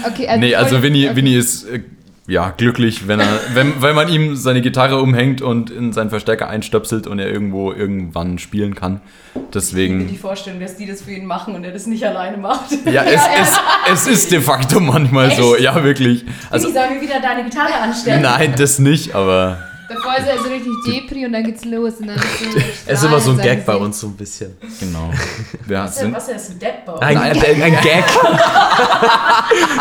okay, 0.08 0.28
also 0.28 0.40
Nee, 0.40 0.56
also 0.56 0.82
Winnie, 0.84 1.06
okay. 1.08 1.16
Winnie 1.16 1.36
ist 1.36 1.66
äh, 1.70 1.82
ja 2.28 2.54
glücklich, 2.56 3.08
wenn 3.08 3.20
er, 3.20 3.28
wenn, 3.54 3.82
wenn 3.82 3.96
man 3.96 4.10
ihm 4.10 4.36
seine 4.36 4.62
Gitarre 4.62 5.00
umhängt 5.02 5.42
und 5.42 5.70
in 5.70 5.94
seinen 5.94 6.10
Verstärker 6.10 6.50
einstöpselt 6.50 7.08
und 7.08 7.20
er 7.20 7.30
irgendwo 7.30 7.72
irgendwann 7.72 8.38
spielen 8.40 8.76
kann. 8.76 9.02
Ich 9.36 9.42
mir 9.42 9.48
Deswegen. 9.54 10.08
die 10.08 10.18
Vorstellung, 10.18 10.60
dass 10.60 10.76
die 10.76 10.86
das 10.88 11.02
für 11.04 11.12
ihn 11.12 11.26
machen 11.26 11.56
und 11.56 11.64
er 11.64 11.72
das 11.72 11.86
nicht 11.88 12.04
alleine 12.06 12.38
macht. 12.38 12.72
Ja, 12.86 13.04
es, 13.04 13.22
es, 13.42 13.60
es 13.94 14.08
ist 14.08 14.32
de 14.32 14.42
facto 14.42 14.80
manchmal 14.80 15.32
so. 15.32 15.56
Echt? 15.56 15.64
Ja, 15.64 15.84
wirklich. 15.84 16.26
Also, 16.50 16.68
Also, 16.68 16.70
ich 16.70 16.74
soll 16.74 16.96
mir 16.96 17.02
wieder 17.02 17.20
deine 17.22 17.44
Gitarre 17.44 17.74
anstellen. 17.76 18.22
nein, 18.22 18.54
das 18.58 18.80
nicht, 18.80 19.14
aber. 19.16 19.58
Davor 19.90 20.18
ist 20.18 20.28
er 20.28 20.38
so 20.38 20.50
richtig 20.50 20.74
Depri 20.86 21.26
und 21.26 21.32
dann 21.34 21.44
geht's 21.44 21.64
los. 21.64 21.94
Und 22.00 22.08
dann 22.08 22.18
ist, 22.18 22.40
so 22.40 22.60
Es 22.88 22.94
ist 23.00 23.06
immer 23.06 23.20
so 23.22 23.32
ein 23.32 23.38
Gag 23.38 23.66
bei 23.66 23.76
uns, 23.76 24.00
so 24.00 24.08
ein 24.08 24.18
bisschen. 24.18 24.58
Genau. 24.80 25.10
Wir 25.66 25.80
Was 25.80 25.92
ist 25.92 26.00
sind, 26.00 26.14
was 26.16 26.28
ist 26.28 26.50
ein 26.52 26.60
Deadbau? 26.60 27.00
Ein, 27.00 27.18
ein, 27.18 27.42
ein 27.64 27.78
Gag. 27.82 28.04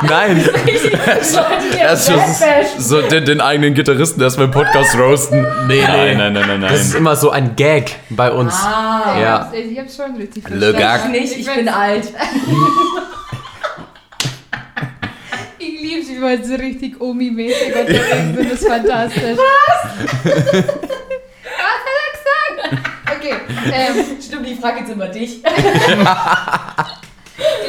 Nein. 0.03 0.49
Die 0.66 1.79
erst 1.79 2.07
so, 2.07 2.12
so 2.79 3.03
den, 3.03 3.25
den 3.25 3.40
eigenen 3.40 3.75
Gitarristen 3.75 4.21
erstmal 4.21 4.47
im 4.47 4.53
Podcast 4.53 4.97
roasten. 4.97 5.47
Nee, 5.66 5.83
nein, 5.83 6.16
nein, 6.19 6.33
nein, 6.33 6.47
nein, 6.49 6.61
Das 6.62 6.81
ist 6.81 6.88
nein. 6.92 6.99
immer 6.99 7.16
so 7.16 7.31
ein 7.31 7.57
Gag 7.57 7.97
bei 8.11 8.31
uns. 8.31 8.55
Ah, 8.55 9.19
Ja. 9.21 9.53
Ich, 9.53 9.73
ich 9.73 9.79
hab's 9.79 9.97
schon 9.97 10.14
richtig 10.16 10.49
Le 10.49 10.73
verstanden. 10.73 11.12
Gag. 11.12 11.23
ich 11.23 11.37
nicht, 11.37 11.49
ich 11.49 11.55
bin 11.55 11.69
alt. 11.69 12.12
Ich 15.99 16.07
lieb's, 16.09 16.21
wie 16.21 16.21
wir 16.21 16.45
so 16.45 16.55
richtig 16.55 17.01
Omi-mäßig 17.01 17.69
unterwegs 17.69 18.11
sind. 18.11 18.39
Das 18.39 18.47
ist 18.53 18.69
fantastisch. 18.69 19.39
Was? 19.39 20.25
Was 20.25 21.85
hat 21.85 22.03
er 22.03 22.11
gesagt? 22.13 22.57
Okay, 23.17 23.35
ähm, 23.73 23.95
Stimmt, 24.21 24.47
die 24.49 24.55
Frage 24.57 24.81
jetzt 24.81 24.91
immer 24.91 25.09
dich. 25.09 25.43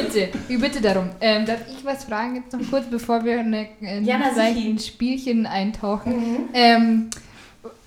bitte, 0.02 0.28
ich 0.48 0.60
bitte 0.60 0.80
darum. 0.80 1.10
Ähm, 1.20 1.44
darf 1.46 1.60
ich 1.70 1.84
was 1.84 2.04
fragen 2.04 2.36
jetzt 2.36 2.52
noch 2.52 2.60
kurz, 2.70 2.86
bevor 2.90 3.24
wir 3.24 3.40
in, 3.40 4.04
Ja, 4.04 4.20
ein. 4.36 4.78
Spielchen 4.78 5.46
eintauchen? 5.46 6.48
Ähm, 6.52 7.10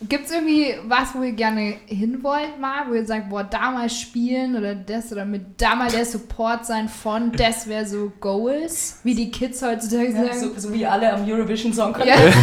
Gibt 0.09 0.25
es 0.25 0.31
irgendwie 0.31 0.73
was, 0.87 1.13
wo 1.13 1.21
ihr 1.21 1.33
gerne 1.33 1.75
hin 1.85 2.23
wollt 2.23 2.59
mal, 2.59 2.89
wo 2.89 2.93
ihr 2.93 3.05
sagt, 3.05 3.29
boah, 3.29 3.43
da 3.43 3.71
mal 3.71 3.89
spielen 3.89 4.55
oder 4.55 4.73
das 4.73 5.11
oder 5.11 5.25
mit 5.25 5.61
da 5.61 5.75
mal 5.75 5.91
der 5.91 6.05
Support 6.05 6.65
sein 6.65 6.89
von, 6.89 7.31
das 7.31 7.67
wäre 7.67 7.85
so 7.85 8.11
Goals, 8.19 8.99
wie 9.03 9.13
die 9.13 9.29
Kids 9.29 9.61
heutzutage 9.61 10.11
Ja, 10.11 10.33
sagen. 10.33 10.53
so, 10.55 10.59
so 10.59 10.73
wie 10.73 10.85
alle 10.85 11.13
am 11.13 11.23
Eurovision 11.29 11.71
Song 11.71 11.95
Ja. 11.99 12.05
ja, 12.05 12.15
genau, 12.15 12.33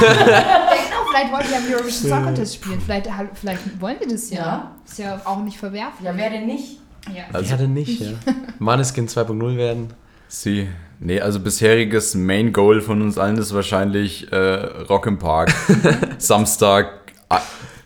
vielleicht 1.10 1.32
wollt 1.32 1.50
ihr 1.50 1.56
am 1.56 1.72
Eurovision 1.72 2.10
Song 2.10 2.24
Contest 2.24 2.54
spielen. 2.54 2.80
Vielleicht, 2.80 3.08
vielleicht 3.34 3.80
wollen 3.80 3.96
die 4.04 4.08
das 4.08 4.30
ja. 4.30 4.38
Ja. 4.38 4.76
Ist 4.84 4.98
ja 4.98 5.20
auch 5.24 5.42
nicht 5.42 5.58
verwerflich. 5.58 6.04
Ja, 6.04 6.16
wer 6.16 6.30
denn 6.30 6.46
nicht? 6.46 6.78
Ja. 7.14 7.24
Also, 7.32 7.50
ja, 7.50 7.56
denn 7.56 7.72
nicht, 7.74 8.00
ja. 8.00 8.12
Maneskin 8.58 9.08
2.0 9.08 9.56
werden. 9.56 9.88
Sie. 10.28 10.68
Nee, 11.00 11.20
also 11.20 11.40
bisheriges 11.40 12.14
Main 12.14 12.52
Goal 12.52 12.80
von 12.80 13.02
uns 13.02 13.18
allen 13.18 13.36
ist 13.38 13.54
wahrscheinlich 13.54 14.30
äh, 14.32 14.36
Rock 14.36 15.06
im 15.06 15.18
Park. 15.18 15.52
Samstag 16.18 17.07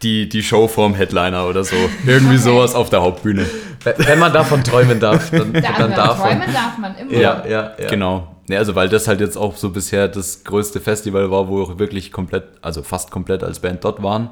die, 0.03 0.29
die 0.29 0.43
Show 0.43 0.69
vorm 0.69 0.95
Headliner 0.95 1.47
oder 1.47 1.65
so. 1.65 1.77
Irgendwie 2.07 2.37
sowas 2.39 2.75
auf 2.75 2.91
der 2.91 3.03
Hauptbühne. 3.03 3.47
Wenn- 3.85 4.19
man 4.19 4.33
davon 4.33 4.63
träumen 4.65 5.01
darf, 5.01 5.31
dann, 5.31 5.53
Da, 5.53 5.61
dann 5.79 5.91
darf 5.93 6.19
man. 6.19 6.29
träumen 6.41 6.53
darf 6.55 6.79
man 6.79 6.97
immer. 6.97 7.13
Ja, 7.13 7.45
ja, 7.47 7.73
ja. 7.79 7.89
Genau. 7.89 8.29
Nee, 8.49 8.57
also 8.57 8.75
weil 8.75 8.89
das 8.89 9.07
halt 9.09 9.21
jetzt 9.21 9.37
auch 9.37 9.57
so 9.57 9.71
bisher 9.71 10.09
das 10.09 10.43
größte 10.45 10.81
Festival 10.81 11.31
war, 11.31 11.49
wo 11.49 11.69
wir 11.69 11.79
wirklich 11.79 12.11
komplett, 12.13 12.45
also 12.61 12.83
fast 12.83 13.11
komplett 13.11 13.43
als 13.45 13.61
Band 13.61 13.85
dort 13.85 14.03
waren 14.03 14.31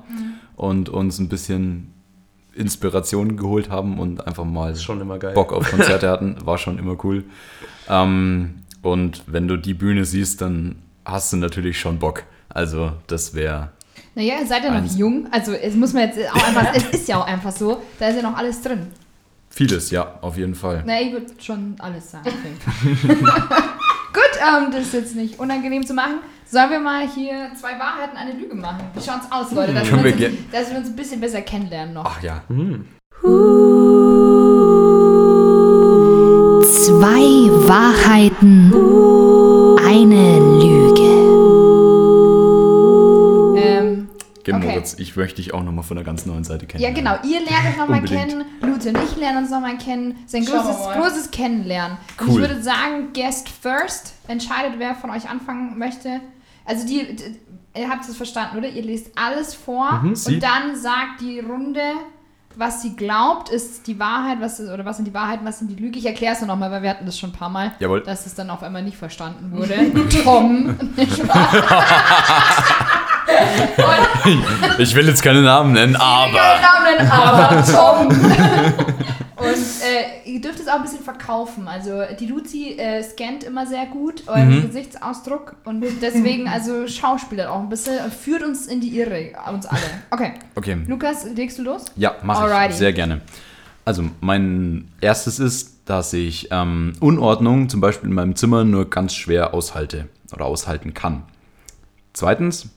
und 0.57 0.89
uns 0.89 1.19
ein 1.19 1.29
bisschen 1.29 1.95
Inspiration 2.55 3.37
geholt 3.37 3.71
haben 3.71 3.99
und 4.01 4.27
einfach 4.27 4.45
mal 4.45 4.73
Ist 4.73 4.83
schon 4.83 5.01
immer 5.01 5.19
geil. 5.19 5.35
Bock 5.35 5.53
auf 5.53 5.71
Konzerte 5.71 6.09
hatten, 6.11 6.37
war 6.45 6.59
schon 6.59 6.79
immer 6.79 6.97
cool. 7.05 7.25
Ähm, 7.89 8.57
und 8.83 9.23
wenn 9.27 9.47
du 9.47 9.57
die 9.57 9.75
Bühne 9.75 10.05
siehst, 10.05 10.41
dann 10.43 10.77
hast 11.05 11.33
du 11.33 11.37
natürlich 11.37 11.79
schon 11.79 11.99
Bock. 12.01 12.25
Also 12.49 12.93
das 13.07 13.35
wäre 13.35 13.71
Naja, 14.15 14.35
ihr 14.41 14.47
seid 14.47 14.65
ja 14.65 14.71
noch 14.71 14.79
Eins. 14.79 14.99
jung. 14.99 15.27
Also 15.31 15.53
es 15.53 15.75
muss 15.75 15.93
man 15.93 16.03
jetzt 16.09 16.19
auch 16.33 16.45
einfach, 16.49 16.75
es 16.75 16.85
ist 16.91 17.09
ja 17.09 17.19
auch 17.21 17.27
einfach 17.27 17.53
so, 17.53 17.81
da 17.99 18.09
ist 18.09 18.17
ja 18.17 18.23
noch 18.23 18.37
alles 18.37 18.61
drin. 18.61 18.89
vieles, 19.51 19.91
ja, 19.91 20.19
auf 20.21 20.37
jeden 20.37 20.55
Fall. 20.55 20.83
Na, 20.87 21.01
ich 21.01 21.13
würde 21.13 21.27
schon 21.39 21.77
alles 21.79 22.11
sagen. 22.11 22.29
Gut, 24.13 24.33
ähm, 24.41 24.71
das 24.73 24.83
ist 24.87 24.93
jetzt 24.95 25.15
nicht 25.17 25.39
unangenehm 25.39 25.87
zu 25.87 25.95
machen. 25.95 26.19
Sollen 26.45 26.71
wir 26.71 26.81
mal 26.81 27.07
hier 27.09 27.51
zwei 27.59 27.79
Wahrheiten, 27.79 28.17
eine 28.17 28.33
Lüge 28.33 28.57
machen? 28.57 28.81
Wie 28.95 29.01
schaut's 29.01 29.27
aus, 29.31 29.53
Leute? 29.53 29.73
Dass, 29.73 29.89
Können 29.89 30.03
wir, 30.03 30.19
wir 30.19 30.29
uns, 30.31 30.37
dass 30.51 30.71
wir 30.71 30.79
uns 30.79 30.89
ein 30.89 30.97
bisschen 30.97 31.21
besser 31.21 31.43
kennenlernen 31.43 31.95
noch. 31.95 32.05
Ach 32.05 32.21
ja. 32.21 32.43
Zwei 36.63 37.51
Wahrheiten, 37.69 38.73
Moritz, 44.81 44.97
ich 44.99 45.17
möchte 45.17 45.37
dich 45.37 45.55
auch 45.55 45.63
nochmal 45.63 45.85
von 45.85 45.97
einer 45.99 46.05
ganz 46.05 46.27
neuen 46.27 46.45
Seite 46.45 46.67
kennen. 46.67 46.83
ja, 46.83 46.91
genau. 46.93 47.17
Ihr 47.23 47.41
lernt 47.41 47.67
euch 47.69 47.77
nochmal 47.77 48.03
kennen. 48.05 48.45
Lute 48.61 48.89
und 48.91 48.99
ich 49.05 49.17
lernen 49.17 49.39
uns 49.39 49.51
nochmal 49.51 49.77
kennen. 49.79 50.17
Sein 50.27 50.45
großes, 50.45 50.77
großes 50.97 51.31
Kennenlernen. 51.31 51.97
Und 52.21 52.29
Cool. 52.29 52.43
ich 52.43 52.49
würde 52.49 52.63
sagen, 52.63 53.13
Guest 53.15 53.49
first. 53.49 54.15
Entscheidet, 54.29 54.75
wer 54.79 54.95
von 54.95 55.11
euch 55.11 55.29
anfangen 55.29 55.79
möchte. 55.79 56.21
Also 56.65 56.87
die, 56.87 57.17
d- 57.17 57.37
ihr 57.79 57.89
habt 57.89 58.09
es 58.09 58.17
verstanden, 58.17 58.59
oder? 58.59 58.69
Ihr 58.69 58.83
lest 58.83 59.09
alles 59.17 59.55
vor 59.55 60.01
Mhm, 60.03 60.15
und 60.27 60.41
dann 60.43 60.77
sagt 60.77 61.21
die 61.21 61.41
Runde, 61.41 61.81
was 62.57 62.83
sie 62.83 62.95
glaubt, 62.97 63.49
ist 63.49 63.87
die 63.87 63.99
Wahrheit, 63.99 64.39
was 64.41 64.59
ist, 64.61 64.71
oder 64.71 64.85
was 64.85 64.97
sind 64.97 65.05
die 65.07 65.15
Wahrheiten, 65.15 65.47
was 65.47 65.61
sind 65.61 65.69
die 65.71 65.77
Lüge. 65.77 65.99
Ich 65.99 66.07
erkläre 66.07 66.35
es 66.35 66.41
nur 66.41 66.49
nochmal, 66.49 66.71
weil 66.73 66.83
wir 66.83 66.91
hatten 66.91 67.07
das 67.07 67.17
schon 67.19 67.31
ein 67.31 67.33
paar 67.33 67.49
Mal, 67.49 67.73
Jawohl. 67.79 68.03
dass 68.03 68.27
es 68.27 68.35
dann 68.35 68.51
auf 68.51 68.63
einmal 68.63 68.83
nicht 68.83 68.97
verstanden 68.97 69.53
wurde. 69.53 69.75
Tom. 70.25 70.77
Ich 74.79 74.95
will 74.95 75.07
jetzt 75.07 75.23
keine 75.23 75.43
Namen 75.43 75.73
nennen, 75.73 75.97
aber. 75.97 76.33
Namen, 76.33 77.11
aber 77.11 77.65
Tom. 77.73 78.09
Und 79.37 79.47
äh, 79.47 80.29
ihr 80.31 80.41
dürft 80.41 80.61
es 80.61 80.69
auch 80.69 80.75
ein 80.77 80.83
bisschen 80.83 81.03
verkaufen. 81.03 81.67
Also 81.67 82.03
die 82.19 82.27
Luzi 82.27 82.75
äh, 82.79 83.03
scannt 83.03 83.43
immer 83.45 83.67
sehr 83.67 83.87
gut 83.87 84.25
euren 84.27 84.59
Mhm. 84.59 84.67
Gesichtsausdruck 84.67 85.57
und 85.65 85.83
deswegen 86.03 86.47
also 86.49 86.87
schauspielert 86.87 87.49
auch 87.49 87.61
ein 87.61 87.69
bisschen 87.71 88.05
und 88.05 88.13
führt 88.13 88.43
uns 88.43 88.67
in 88.67 88.81
die 88.81 88.99
Irre, 88.99 89.33
uns 89.53 89.65
alle. 89.67 89.81
Okay, 90.11 90.33
Okay. 90.57 90.77
Lukas, 90.87 91.25
legst 91.35 91.59
du 91.59 91.63
los? 91.63 91.87
Ja, 91.97 92.17
mache 92.23 92.49
ich 92.69 92.75
sehr 92.77 92.93
gerne. 92.93 93.23
Also 93.87 94.05
mein 94.21 94.89
erstes 95.01 95.39
ist, 95.39 95.79
dass 95.87 96.13
ich 96.13 96.49
ähm, 96.51 96.93
Unordnung 97.01 97.69
zum 97.71 97.81
Beispiel 97.81 98.11
in 98.11 98.15
meinem 98.15 98.37
Zimmer 98.37 98.65
nur 98.65 98.91
ganz 98.91 99.15
schwer 99.15 99.55
aushalte 99.55 100.07
oder 100.35 100.45
aushalten 100.45 100.93
kann. 100.93 101.23
Zweitens, 102.13 102.69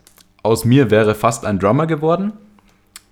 aus 0.43 0.65
mir 0.65 0.91
wäre 0.91 1.15
fast 1.15 1.45
ein 1.45 1.59
Drummer 1.59 1.87
geworden. 1.87 2.33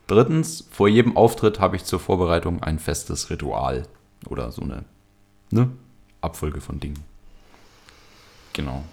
Drittens, 0.07 0.65
vor 0.71 0.87
jedem 0.89 1.15
Auftritt 1.15 1.59
habe 1.59 1.75
ich 1.77 1.85
zur 1.85 1.99
Vorbereitung 1.99 2.61
ein 2.61 2.79
festes 2.79 3.29
Ritual 3.29 3.83
oder 4.27 4.51
so 4.51 4.61
eine 4.61 4.83
ne, 5.51 5.69
Abfolge 6.21 6.59
von 6.61 6.79
Dingen. 6.79 6.99
Genau. 8.53 8.83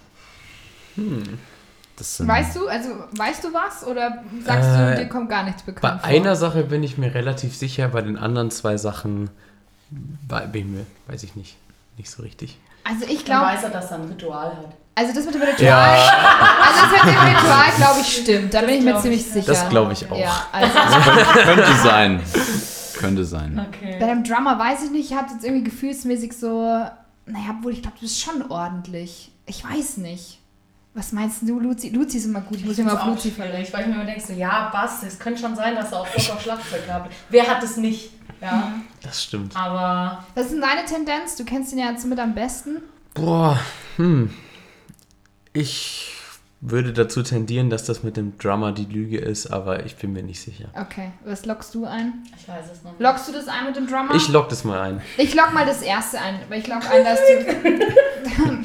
Das 1.97 2.17
sind, 2.17 2.27
Weißt 2.27 2.55
du, 2.55 2.67
also 2.67 2.89
weißt 3.17 3.43
du 3.43 3.53
was 3.53 3.85
oder 3.85 4.23
sagst 4.45 4.69
Äh, 4.69 4.95
du, 4.95 5.01
dir 5.03 5.09
kommt 5.09 5.29
gar 5.29 5.43
nichts 5.43 5.63
Bei 5.63 5.71
bekannt 5.73 6.01
vor? 6.01 6.09
einer 6.09 6.35
Sache 6.35 6.63
bin 6.63 6.83
ich 6.83 6.97
mir 6.97 7.13
relativ 7.13 7.55
sicher, 7.55 7.89
bei 7.89 8.01
den 8.01 8.17
anderen 8.17 8.51
zwei 8.51 8.77
Sachen 8.77 9.29
bei- 10.27 10.45
bin 10.47 10.61
ich 10.65 10.67
mir, 10.79 10.85
weiß 11.07 11.23
ich 11.23 11.35
nicht, 11.35 11.57
nicht 11.99 12.09
so 12.09 12.23
richtig. 12.23 12.57
Also 12.83 13.05
ich 13.05 13.17
Dann 13.23 13.25
glaube, 13.25 13.45
weiß 13.53 13.63
er, 13.63 13.69
dass 13.69 13.91
er 13.91 13.97
ein 13.99 14.05
Ritual 14.05 14.47
hat. 14.47 14.73
also 14.95 15.13
das 15.13 15.25
mit 15.25 15.35
dem 15.35 15.41
Ritual, 15.43 15.99
also 15.99 16.81
das 16.81 17.03
mit 17.05 17.13
dem 17.13 17.19
Ritual 17.19 17.71
glaube 17.77 17.99
ich 18.01 18.17
stimmt, 18.21 18.53
da 18.53 18.61
bin 18.61 18.69
ich 18.71 18.81
mir 18.83 18.91
glaub 18.91 19.01
ziemlich 19.03 19.21
ich. 19.21 19.31
sicher. 19.31 19.45
Das 19.53 19.69
glaube 19.69 19.93
ich 19.93 20.09
auch. 20.11 20.17
Ja, 20.19 20.47
also 20.51 20.73
könnte 21.43 21.73
sein. 21.83 22.21
Könnte 22.97 23.25
sein. 23.25 23.67
Okay. 23.69 23.97
Bei 23.99 24.07
dem 24.07 24.23
Drummer 24.23 24.57
weiß 24.57 24.83
ich 24.85 24.91
nicht, 24.91 25.11
ich 25.11 25.17
hatte 25.17 25.33
jetzt 25.33 25.43
irgendwie 25.45 25.63
gefühlsmäßig 25.65 26.33
so, 26.35 26.63
naja, 27.25 27.55
obwohl 27.57 27.73
ich 27.73 27.81
glaube, 27.81 27.95
du 27.97 28.01
bist 28.01 28.19
schon 28.19 28.49
ordentlich. 28.49 29.31
Ich 29.45 29.63
weiß 29.63 29.97
nicht. 29.97 30.39
Was 30.95 31.11
meinst 31.11 31.43
du, 31.43 31.59
Luzi? 31.59 31.89
Luzi 31.89 32.17
ist 32.17 32.25
immer 32.25 32.41
gut, 32.41 32.57
ich 32.57 32.65
muss 32.65 32.77
mal 32.79 32.97
auf 32.97 33.05
Luzi 33.05 33.29
verlegen. 33.31 33.67
Weil 33.71 33.81
ich 33.81 33.87
mir 33.87 33.93
immer 33.93 34.05
denke, 34.05 34.21
so, 34.25 34.33
ja, 34.33 34.69
Bass, 34.71 35.03
es 35.03 35.19
könnte 35.19 35.39
schon 35.39 35.55
sein, 35.55 35.75
dass 35.75 35.91
er 35.91 35.99
auch 35.99 36.07
Bock 36.07 36.29
auf 36.33 36.41
Schlagzeug 36.41 36.85
gehabt 36.85 37.05
hat. 37.05 37.11
Wer 37.29 37.47
hat 37.47 37.61
es 37.63 37.77
nicht? 37.77 38.11
Ja, 38.41 38.73
Das 39.01 39.23
stimmt. 39.23 39.55
aber 39.55 40.23
Was 40.35 40.45
ist 40.45 40.53
denn 40.53 40.61
deine 40.61 40.85
Tendenz? 40.85 41.35
Du 41.35 41.45
kennst 41.45 41.71
ihn 41.73 41.79
ja 41.79 41.89
jetzt 41.91 42.05
mit 42.05 42.19
am 42.19 42.35
besten. 42.35 42.77
Boah, 43.13 43.59
hm. 43.97 44.33
Ich 45.53 46.13
würde 46.61 46.91
dazu 46.91 47.23
tendieren, 47.23 47.69
dass 47.69 47.85
das 47.85 48.03
mit 48.03 48.17
dem 48.17 48.37
Drummer 48.37 48.73
die 48.73 48.85
Lüge 48.85 49.17
ist, 49.17 49.47
aber 49.47 49.85
ich 49.85 49.95
bin 49.95 50.11
mir 50.11 50.23
nicht 50.23 50.41
sicher. 50.41 50.69
Okay, 50.73 51.11
was 51.23 51.45
lockst 51.45 51.73
du 51.73 51.85
ein? 51.85 52.25
ich 52.37 52.47
weiß 52.47 52.65
es 52.73 52.83
noch 52.83 52.91
nicht. 52.91 53.01
Lockst 53.01 53.27
du 53.29 53.31
das 53.31 53.47
ein 53.47 53.65
mit 53.65 53.75
dem 53.75 53.87
Drummer? 53.87 54.13
Ich 54.13 54.27
lock 54.27 54.49
das 54.49 54.63
mal 54.65 54.79
ein. 54.81 55.01
ich 55.17 55.33
lock 55.33 55.53
mal 55.53 55.65
das 55.65 55.81
erste 55.81 56.19
ein, 56.19 56.39
weil 56.49 56.59
ich 56.59 56.67
lock 56.67 56.83
ein, 56.89 57.03
dass 57.03 57.19
du... 57.19 58.63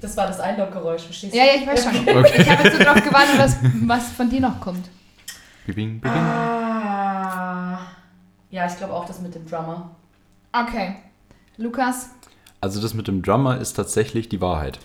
Das 0.00 0.16
war 0.16 0.26
das 0.26 0.38
Einloggeräusch, 0.40 1.02
verstehst 1.02 1.32
du? 1.32 1.38
Ja, 1.38 1.44
ja, 1.44 1.52
ich 1.54 1.66
weiß 1.66 1.84
schon. 1.84 1.94
Ich 1.94 2.48
habe 2.50 2.62
jetzt 2.64 2.76
so 2.76 2.84
drauf 2.84 3.02
gewartet, 3.02 3.38
was, 3.38 3.56
was 3.86 4.12
von 4.12 4.28
dir 4.28 4.40
noch 4.40 4.60
kommt. 4.60 4.88
Bibing, 5.66 6.00
bibing. 6.00 6.12
Ah, 6.12 7.78
ja, 8.50 8.66
ich 8.66 8.76
glaube 8.76 8.92
auch 8.94 9.04
das 9.06 9.20
mit 9.20 9.34
dem 9.34 9.46
Drummer. 9.48 9.90
Okay. 10.52 10.96
Lukas? 11.56 12.10
Also 12.60 12.80
das 12.80 12.94
mit 12.94 13.06
dem 13.06 13.22
Drummer 13.22 13.58
ist 13.60 13.74
tatsächlich 13.74 14.28
die 14.28 14.40
Wahrheit. 14.40 14.78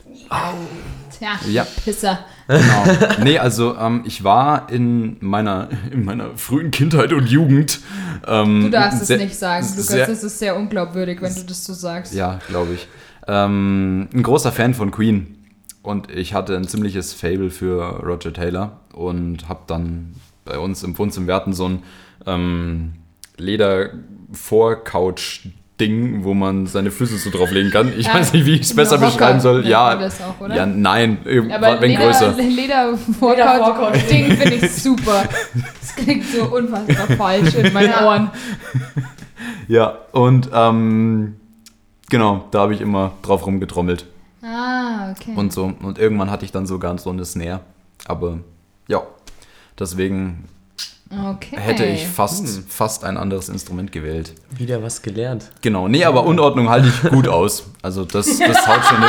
Tja, 1.18 1.40
Ja. 1.50 1.66
Pisser. 1.84 2.20
Genau. 2.48 2.84
Nee, 3.24 3.40
also 3.40 3.78
ähm, 3.78 4.04
ich 4.06 4.24
war 4.24 4.70
in 4.70 5.18
meiner, 5.22 5.70
in 5.92 6.04
meiner 6.04 6.36
frühen 6.38 6.72
Kindheit 6.72 7.14
und 7.14 7.28
Jugend. 7.30 7.80
Ähm, 8.28 8.64
Du 8.66 8.70
darfst 8.70 9.06
sehr- 9.06 9.18
es 9.18 9.24
nicht 9.24 9.38
sagen, 9.40 9.66
Lukas. 9.70 9.88
sehr- 9.88 10.08
das 10.08 10.24
ist 10.24 10.40
sehr 10.40 10.56
unglaubwürdig, 10.58 11.22
wenn 11.22 11.34
du 11.34 11.44
das 11.44 11.64
so 11.66 11.74
sagst. 11.74 12.14
Ja, 12.14 12.40
glaube 12.50 12.74
ich. 12.74 12.88
Ähm, 13.28 14.10
ein 14.14 14.24
großer 14.24 14.52
Fan 14.52 14.74
von 14.74 14.92
Queen. 14.92 15.38
Und 15.82 16.12
ich 16.12 16.34
hatte 16.34 16.56
ein 16.58 16.68
ziemliches 16.68 17.14
Fable 17.14 17.50
für 17.50 17.82
Roger 18.06 18.34
Taylor 18.34 18.80
und 18.94 19.48
habe 19.50 19.62
dann 19.68 20.14
bei 20.46 20.60
uns 20.60 20.84
im 20.84 20.98
Wohnzimmer, 20.98 21.28
wir 21.28 21.36
hatten 21.36 21.54
so 21.54 21.68
ein 21.70 21.84
ähm, 22.28 22.94
Leder-Vor-Couch-Ding, 23.42 26.24
wo 26.24 26.34
man 26.34 26.68
seine 26.68 26.92
Füße 26.92 27.18
so 27.18 27.30
drauflegen 27.30 27.72
kann. 27.72 27.92
Ich 27.98 28.08
Ja, 28.08 28.14
weiß 28.16 28.34
nicht, 28.34 28.46
wie 28.46 28.56
ich 28.56 28.62
es 28.62 28.76
besser 28.76 28.96
Rocker 28.98 29.08
beschreiben 29.12 29.40
soll. 29.40 29.66
Ja, 29.68 29.96
das 29.96 30.22
auch, 30.22 30.40
oder? 30.40 30.56
ja, 30.56 30.66
nein, 30.66 31.18
äh, 31.26 31.40
Aber 31.52 31.82
wenn 31.82 31.92
Leder, 31.92 32.06
größer. 32.06 32.34
Leder 32.38 32.92
Leder-Vorkaut. 32.92 33.96
Ding 34.10 34.36
finde 34.38 34.56
ich 34.66 34.72
super. 34.76 35.24
Das 35.80 35.96
klingt 35.96 36.26
so 36.26 36.44
unfassbar 36.46 37.08
falsch 37.18 37.56
in 37.56 37.74
meinen 37.74 37.90
Ja. 37.90 38.06
Ohren. 38.08 38.32
Ja, 39.68 39.98
und 40.12 40.50
ähm, 40.54 41.36
genau, 42.10 42.46
da 42.52 42.60
habe 42.62 42.74
ich 42.74 42.82
immer 42.82 43.12
drauf 43.24 43.46
rumgetrommelt 43.46 44.06
Ah, 44.44 45.12
okay. 45.12 45.34
und 45.36 45.52
so. 45.54 45.74
Und 45.82 45.98
irgendwann 46.00 46.30
hatte 46.32 46.46
ich 46.46 46.52
dann 46.52 46.66
sogar 46.68 46.98
so 46.98 47.10
eine 47.10 47.26
Snare. 47.26 47.62
Aber 48.06 48.40
ja, 48.88 49.02
deswegen 49.80 50.46
okay. 51.32 51.58
hätte 51.58 51.86
ich 51.86 52.08
fast, 52.08 52.48
fast 52.70 53.04
ein 53.04 53.18
anderes 53.18 53.50
Instrument 53.50 53.92
gewählt. 53.92 54.34
Wieder 54.52 54.82
was 54.82 55.02
gelernt. 55.02 55.50
Genau, 55.62 55.88
nee, 55.88 56.04
aber 56.06 56.26
Unordnung 56.26 56.70
halte 56.70 56.88
ich 56.90 57.10
gut 57.12 57.28
aus. 57.28 57.66
Also 57.82 58.06
das, 58.06 58.26
das 58.40 58.68
haut 58.68 58.84
schon. 58.86 59.02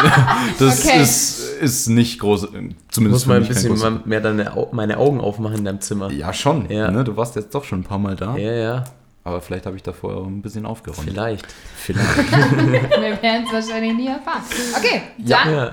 Das 0.59 0.85
Okay. 0.87 1.03
ist, 1.03 1.39
ist 1.61 1.89
nicht 1.89 2.19
groß, 2.21 2.49
zumindest 2.91 3.27
Muss 3.27 3.27
mal 3.27 3.37
ein 3.43 3.47
bisschen 3.47 4.01
mehr 4.05 4.21
deine, 4.21 4.53
meine 4.73 4.99
Augen 4.99 5.21
aufmachen 5.21 5.59
in 5.59 5.65
deinem 5.65 5.81
Zimmer. 5.81 6.11
Ja, 6.11 6.33
schon. 6.33 6.69
Ja. 6.71 6.91
Ne? 6.91 7.05
Du 7.05 7.17
warst 7.17 7.37
jetzt 7.37 7.55
doch 7.55 7.65
schon 7.65 7.81
ein 7.81 7.85
paar 7.85 7.99
Mal 7.99 8.17
da. 8.17 8.37
Ja, 8.37 8.53
ja, 8.53 8.85
Aber 9.25 9.41
vielleicht 9.41 9.67
habe 9.67 9.77
ich 9.77 9.83
davor 9.83 10.17
auch 10.17 10.27
ein 10.27 10.43
bisschen 10.43 10.67
aufgeräumt. 10.67 11.09
vielleicht. 11.09 11.47
Vielleicht. 11.77 12.17
Wir 12.33 13.23
werden 13.23 13.47
es 13.47 13.53
wahrscheinlich 13.53 13.95
nie 13.95 14.09
erfahren. 14.09 14.43
Okay, 14.77 15.03
dann 15.19 15.53
Ja, 15.55 15.73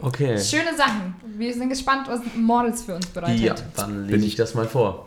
okay. 0.00 0.38
schöne 0.40 0.76
Sachen. 0.76 1.14
Wir 1.36 1.54
sind 1.54 1.68
gespannt, 1.68 2.08
was 2.08 2.18
Models 2.36 2.82
für 2.82 2.96
uns 2.96 3.06
bereitet. 3.06 3.38
Ja, 3.40 3.54
dann 3.76 4.08
lese 4.08 4.26
ich 4.26 4.34
das 4.34 4.54
mal 4.56 4.66
vor. 4.66 5.06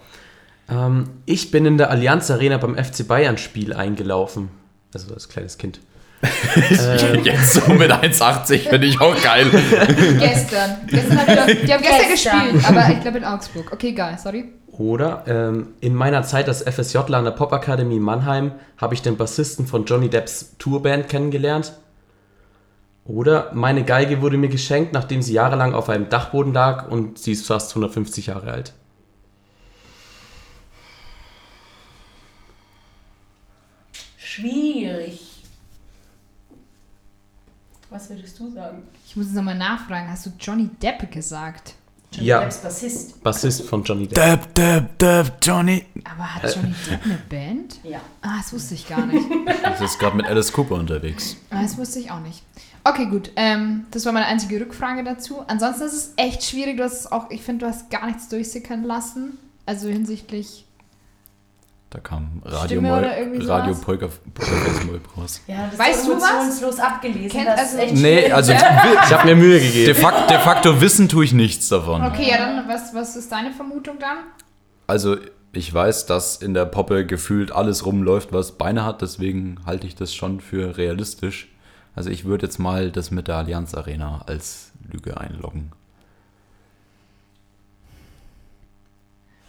Ähm, 0.71 1.10
ich 1.25 1.51
bin 1.51 1.65
in 1.65 1.77
der 1.77 1.89
Allianz 1.91 2.31
Arena 2.31 2.57
beim 2.57 2.75
FC 2.75 3.07
Bayern 3.07 3.38
Spiel 3.38 3.73
eingelaufen. 3.73 4.49
Also 4.93 5.13
als 5.13 5.29
kleines 5.29 5.57
Kind. 5.57 5.79
Jetzt 7.23 7.53
so 7.53 7.73
mit 7.73 7.91
1,80 7.91 8.69
finde 8.69 8.86
ich 8.88 9.01
auch 9.01 9.19
geil. 9.23 9.47
Gestern. 10.19 10.77
gestern 10.88 11.17
hab 11.17 11.27
ich 11.27 11.36
doch, 11.36 11.65
die 11.65 11.73
haben 11.73 11.81
gestern, 11.81 12.10
Gestern. 12.10 12.53
gespielt, 12.53 12.65
aber 12.69 12.93
ich 12.93 13.01
glaube 13.01 13.17
in 13.17 13.25
Augsburg. 13.25 13.71
Okay, 13.71 13.93
geil, 13.93 14.17
sorry. 14.21 14.45
Oder 14.67 15.23
ähm, 15.27 15.69
in 15.79 15.95
meiner 15.95 16.21
Zeit 16.23 16.47
als 16.47 16.62
FSJler 16.62 17.17
an 17.17 17.25
der 17.25 17.31
Popakademie 17.31 17.99
Mannheim 17.99 18.51
habe 18.77 18.93
ich 18.93 19.01
den 19.01 19.17
Bassisten 19.17 19.65
von 19.65 19.86
Johnny 19.86 20.10
Depps 20.10 20.55
Tourband 20.60 21.10
kennengelernt. 21.10 21.73
Oder 23.05 23.49
meine 23.53 23.84
Geige 23.84 24.21
wurde 24.21 24.38
mir 24.38 24.49
geschenkt, 24.49 24.93
nachdem 24.93 25.23
sie 25.23 25.34
jahrelang 25.34 25.73
auf 25.73 25.89
einem 25.89 26.10
Dachboden 26.10 26.53
lag 26.53 26.88
und 26.88 27.17
sie 27.17 27.31
ist 27.31 27.47
fast 27.47 27.71
150 27.71 28.27
Jahre 28.27 28.51
alt. 28.51 28.73
Schwierig. 34.35 35.19
Was 37.89 38.09
würdest 38.09 38.39
du 38.39 38.49
sagen? 38.49 38.83
Ich 39.05 39.17
muss 39.17 39.25
jetzt 39.25 39.35
nochmal 39.35 39.57
nachfragen. 39.57 40.09
Hast 40.09 40.25
du 40.25 40.31
Johnny 40.39 40.69
Depp 40.81 41.11
gesagt? 41.11 41.73
Johnny 42.13 42.27
Ja. 42.27 42.39
Depps 42.39 42.59
Bassist. 42.59 43.21
Bassist 43.21 43.63
von 43.63 43.83
Johnny 43.83 44.07
Depp. 44.07 44.15
Dab, 44.15 44.55
dab, 44.55 44.97
dab, 44.99 45.37
Johnny. 45.41 45.85
Aber 46.09 46.33
hat 46.35 46.55
Johnny 46.55 46.73
Depp 46.89 47.03
eine 47.03 47.17
Band? 47.29 47.79
Ja. 47.83 47.99
Ah, 48.21 48.37
das 48.37 48.53
wusste 48.53 48.75
ich 48.75 48.87
gar 48.87 49.05
nicht. 49.05 49.27
Du 49.29 49.79
bist 49.85 49.99
gerade 49.99 50.15
mit 50.15 50.25
Alice 50.27 50.53
Cooper 50.53 50.75
unterwegs. 50.75 51.35
Ah, 51.49 51.61
Das 51.63 51.77
wusste 51.77 51.99
ich 51.99 52.09
auch 52.11 52.21
nicht. 52.21 52.41
Okay, 52.85 53.07
gut. 53.07 53.31
Ähm, 53.35 53.85
das 53.91 54.05
war 54.05 54.13
meine 54.13 54.27
einzige 54.27 54.61
Rückfrage 54.61 55.03
dazu. 55.03 55.41
Ansonsten 55.47 55.83
ist 55.83 55.93
es 55.93 56.13
echt 56.15 56.43
schwierig. 56.45 56.77
Du 56.77 56.83
hast 56.83 56.93
es 57.01 57.11
auch, 57.11 57.29
ich 57.31 57.41
finde, 57.41 57.65
du 57.65 57.69
hast 57.71 57.89
gar 57.89 58.05
nichts 58.05 58.29
durchsickern 58.29 58.83
lassen. 58.85 59.37
Also 59.65 59.89
hinsichtlich. 59.89 60.63
Da 61.91 61.99
kam 61.99 62.41
Radio, 62.45 62.82
irgendwie 62.82 63.45
Radio? 63.45 63.75
Polka, 63.75 64.08
raus. 65.17 65.41
Ja, 65.45 65.67
das 65.69 65.77
Weißt 65.77 66.08
du 66.08 66.13
was? 66.13 66.80
abgelesen. 66.80 67.30
Kennt- 67.30 67.47
das 67.49 67.75
also- 67.75 67.95
Nee, 67.95 68.32
also 68.32 68.54
Ich 68.54 68.60
habe 69.13 69.25
mir 69.27 69.36
Mühe 69.36 69.60
gegeben. 69.60 69.86
de 69.88 69.93
facto, 69.93 70.27
de 70.34 70.39
facto 70.39 70.80
wissen 70.80 71.10
tue 71.10 71.25
ich 71.25 71.34
nichts 71.34 71.67
davon. 71.67 72.01
Okay, 72.06 72.30
ja, 72.30 72.38
dann, 72.38 72.65
was, 72.69 72.95
was 72.95 73.17
ist 73.17 73.30
deine 73.30 73.51
Vermutung 73.51 73.99
dann? 73.99 74.19
Also 74.88 75.17
ich 75.51 75.73
weiß, 75.73 76.06
dass 76.06 76.38
in 76.38 76.54
der 76.54 76.63
Poppe 76.65 77.06
gefühlt 77.06 77.51
alles 77.51 77.86
rumläuft, 77.86 78.32
was 78.32 78.54
Beine 78.54 78.86
hat, 78.86 79.01
deswegen 79.01 79.60
halte 79.65 79.86
ich 79.86 79.95
das 79.95 80.15
schon 80.15 80.39
für 80.39 80.77
realistisch. 80.77 81.49
Also 81.93 82.10
ich 82.10 82.23
würde 82.23 82.45
jetzt 82.45 82.58
mal 82.58 82.89
das 82.89 83.12
mit 83.12 83.27
der 83.27 83.36
Allianz 83.36 83.75
Arena 83.75 84.23
als 84.27 84.71
Lüge 84.89 85.19
einloggen. 85.19 85.73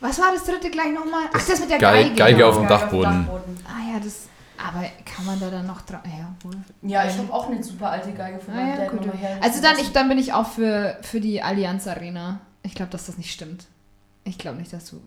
Was 0.03 0.19
war 0.19 0.33
das 0.35 0.45
dritte 0.45 0.69
gleich 0.71 0.93
nochmal? 0.93 1.25
Ach, 1.33 1.47
das 1.47 1.61
mit 1.61 1.71
der 1.71 1.79
Geige- 1.79 2.09
Geige. 2.11 2.15
Geige 2.17 2.47
auf 2.47 2.57
dem 2.57 2.67
Geige 2.67 2.81
Dachboden. 2.81 3.27
Ah 3.67 3.93
ja, 3.95 4.01
das. 4.03 4.29
Aber 4.59 4.85
kann 5.05 5.25
man 5.27 5.41
da 5.41 5.51
dann 5.51 5.67
noch 5.67 5.81
dran. 5.83 6.01
Ja, 6.05 6.35
wohl. 6.45 6.55
Ja, 6.83 7.05
ich 7.07 7.17
habe 7.19 7.33
auch 7.33 7.49
eine 7.49 7.63
super 7.63 7.91
alte 7.91 8.13
Geige 8.13 8.39
von 8.39 8.53
Ah, 8.55 8.57
meinem 8.59 8.69
ja, 8.71 8.77
Dad 8.87 9.15
her. 9.17 9.39
Also 9.41 9.63
dann, 9.63 9.79
ich, 9.79 9.93
dann 9.93 10.09
bin 10.09 10.19
ich 10.19 10.33
auch 10.35 10.47
für, 10.47 10.99
für 11.03 11.21
die 11.21 11.43
Allianz 11.43 11.87
Arena. 11.89 12.41
Ich 12.63 12.75
glaube, 12.75 12.91
dass 12.93 13.07
das 13.07 13.17
nicht 13.19 13.33
stimmt. 13.33 13.67
Ich 14.25 14.39
glaube 14.39 14.59
nicht, 14.59 14.73
dass 14.73 14.91
du. 14.91 15.01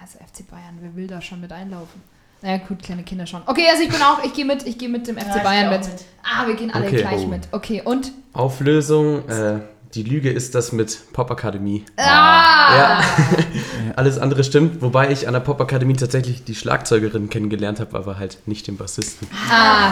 Also 0.00 0.18
FC 0.18 0.48
Bayern, 0.48 0.78
wer 0.80 0.94
will 0.94 1.06
da 1.08 1.20
schon 1.20 1.40
mit 1.40 1.52
einlaufen? 1.52 2.00
Naja, 2.42 2.58
gut, 2.58 2.82
kleine 2.82 3.02
Kinder 3.02 3.26
schon. 3.26 3.42
Okay, 3.46 3.66
also 3.70 3.82
ich 3.82 3.88
bin 3.90 4.00
auch, 4.00 4.22
ich 4.24 4.32
gehe 4.32 4.44
mit, 4.44 4.66
ich 4.66 4.78
gehe 4.78 4.88
mit 4.88 5.06
dem 5.08 5.16
FC 5.18 5.26
Ja, 5.36 5.42
Bayern 5.42 5.70
mit. 5.70 5.80
mit. 5.80 6.04
Ah, 6.22 6.46
wir 6.46 6.54
gehen 6.54 6.70
alle 6.72 6.86
Okay. 6.86 6.98
gleich 7.02 7.22
Oh. 7.24 7.26
mit. 7.26 7.48
Okay, 7.52 7.82
und? 7.84 8.12
Auflösung, 8.32 9.28
äh, 9.28 9.60
die 9.94 10.02
Lüge 10.04 10.30
ist 10.30 10.54
das 10.54 10.70
mit 10.72 11.12
Popakademie. 11.12 11.84
Ah! 11.96 12.76
Ja, 12.76 13.00
alles 13.96 14.18
andere 14.18 14.44
stimmt, 14.44 14.80
wobei 14.82 15.10
ich 15.10 15.26
an 15.26 15.32
der 15.32 15.40
Popakademie 15.40 15.94
tatsächlich 15.96 16.44
die 16.44 16.54
Schlagzeugerin 16.54 17.28
kennengelernt 17.28 17.80
habe, 17.80 17.96
aber 17.98 18.18
halt 18.18 18.38
nicht 18.46 18.68
den 18.68 18.76
Bassisten. 18.76 19.26
Ah! 19.50 19.90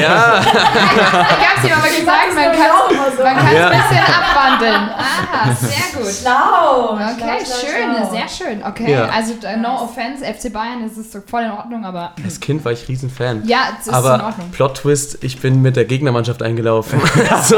Ja, 0.00 0.40
Ich 0.40 0.46
hab's 0.46 1.62
dir 1.62 1.76
aber 1.76 1.88
gesagt, 1.88 2.34
man 2.34 2.44
kann 2.52 3.16
so. 3.16 3.22
Ja. 3.22 3.68
ein 3.68 3.78
bisschen 3.82 4.04
abwandeln. 4.04 4.74
Aha, 4.96 5.54
sehr 5.60 6.00
gut. 6.02 6.10
Schlau. 6.12 6.94
Okay, 6.94 7.44
schlau, 7.44 7.44
schlau, 7.44 7.68
schön, 7.68 7.94
schlau. 7.94 8.10
sehr 8.10 8.28
schön. 8.28 8.62
Okay, 8.64 8.92
Ja. 8.92 9.04
also 9.08 9.34
äh, 9.46 9.56
no 9.58 9.82
offense, 9.82 10.24
FC 10.24 10.50
Bayern 10.52 10.84
ist 10.86 10.96
es 10.96 11.10
doch 11.10 11.20
voll 11.26 11.42
in 11.42 11.50
Ordnung, 11.50 11.84
aber 11.84 12.12
als 12.24 12.40
Kind 12.40 12.64
war 12.64 12.72
ich 12.72 12.88
Riesenfan. 12.88 13.46
ja, 13.46 13.58
es 13.78 13.82
ist 13.82 13.88
in 13.88 13.94
aber 13.94 14.24
Ordnung. 14.24 14.50
Plot 14.50 14.78
Twist, 14.78 15.18
ich 15.22 15.40
bin 15.40 15.60
mit 15.60 15.76
der 15.76 15.84
Gegnermannschaft 15.84 16.42
eingelaufen. 16.42 17.00
also, 17.30 17.56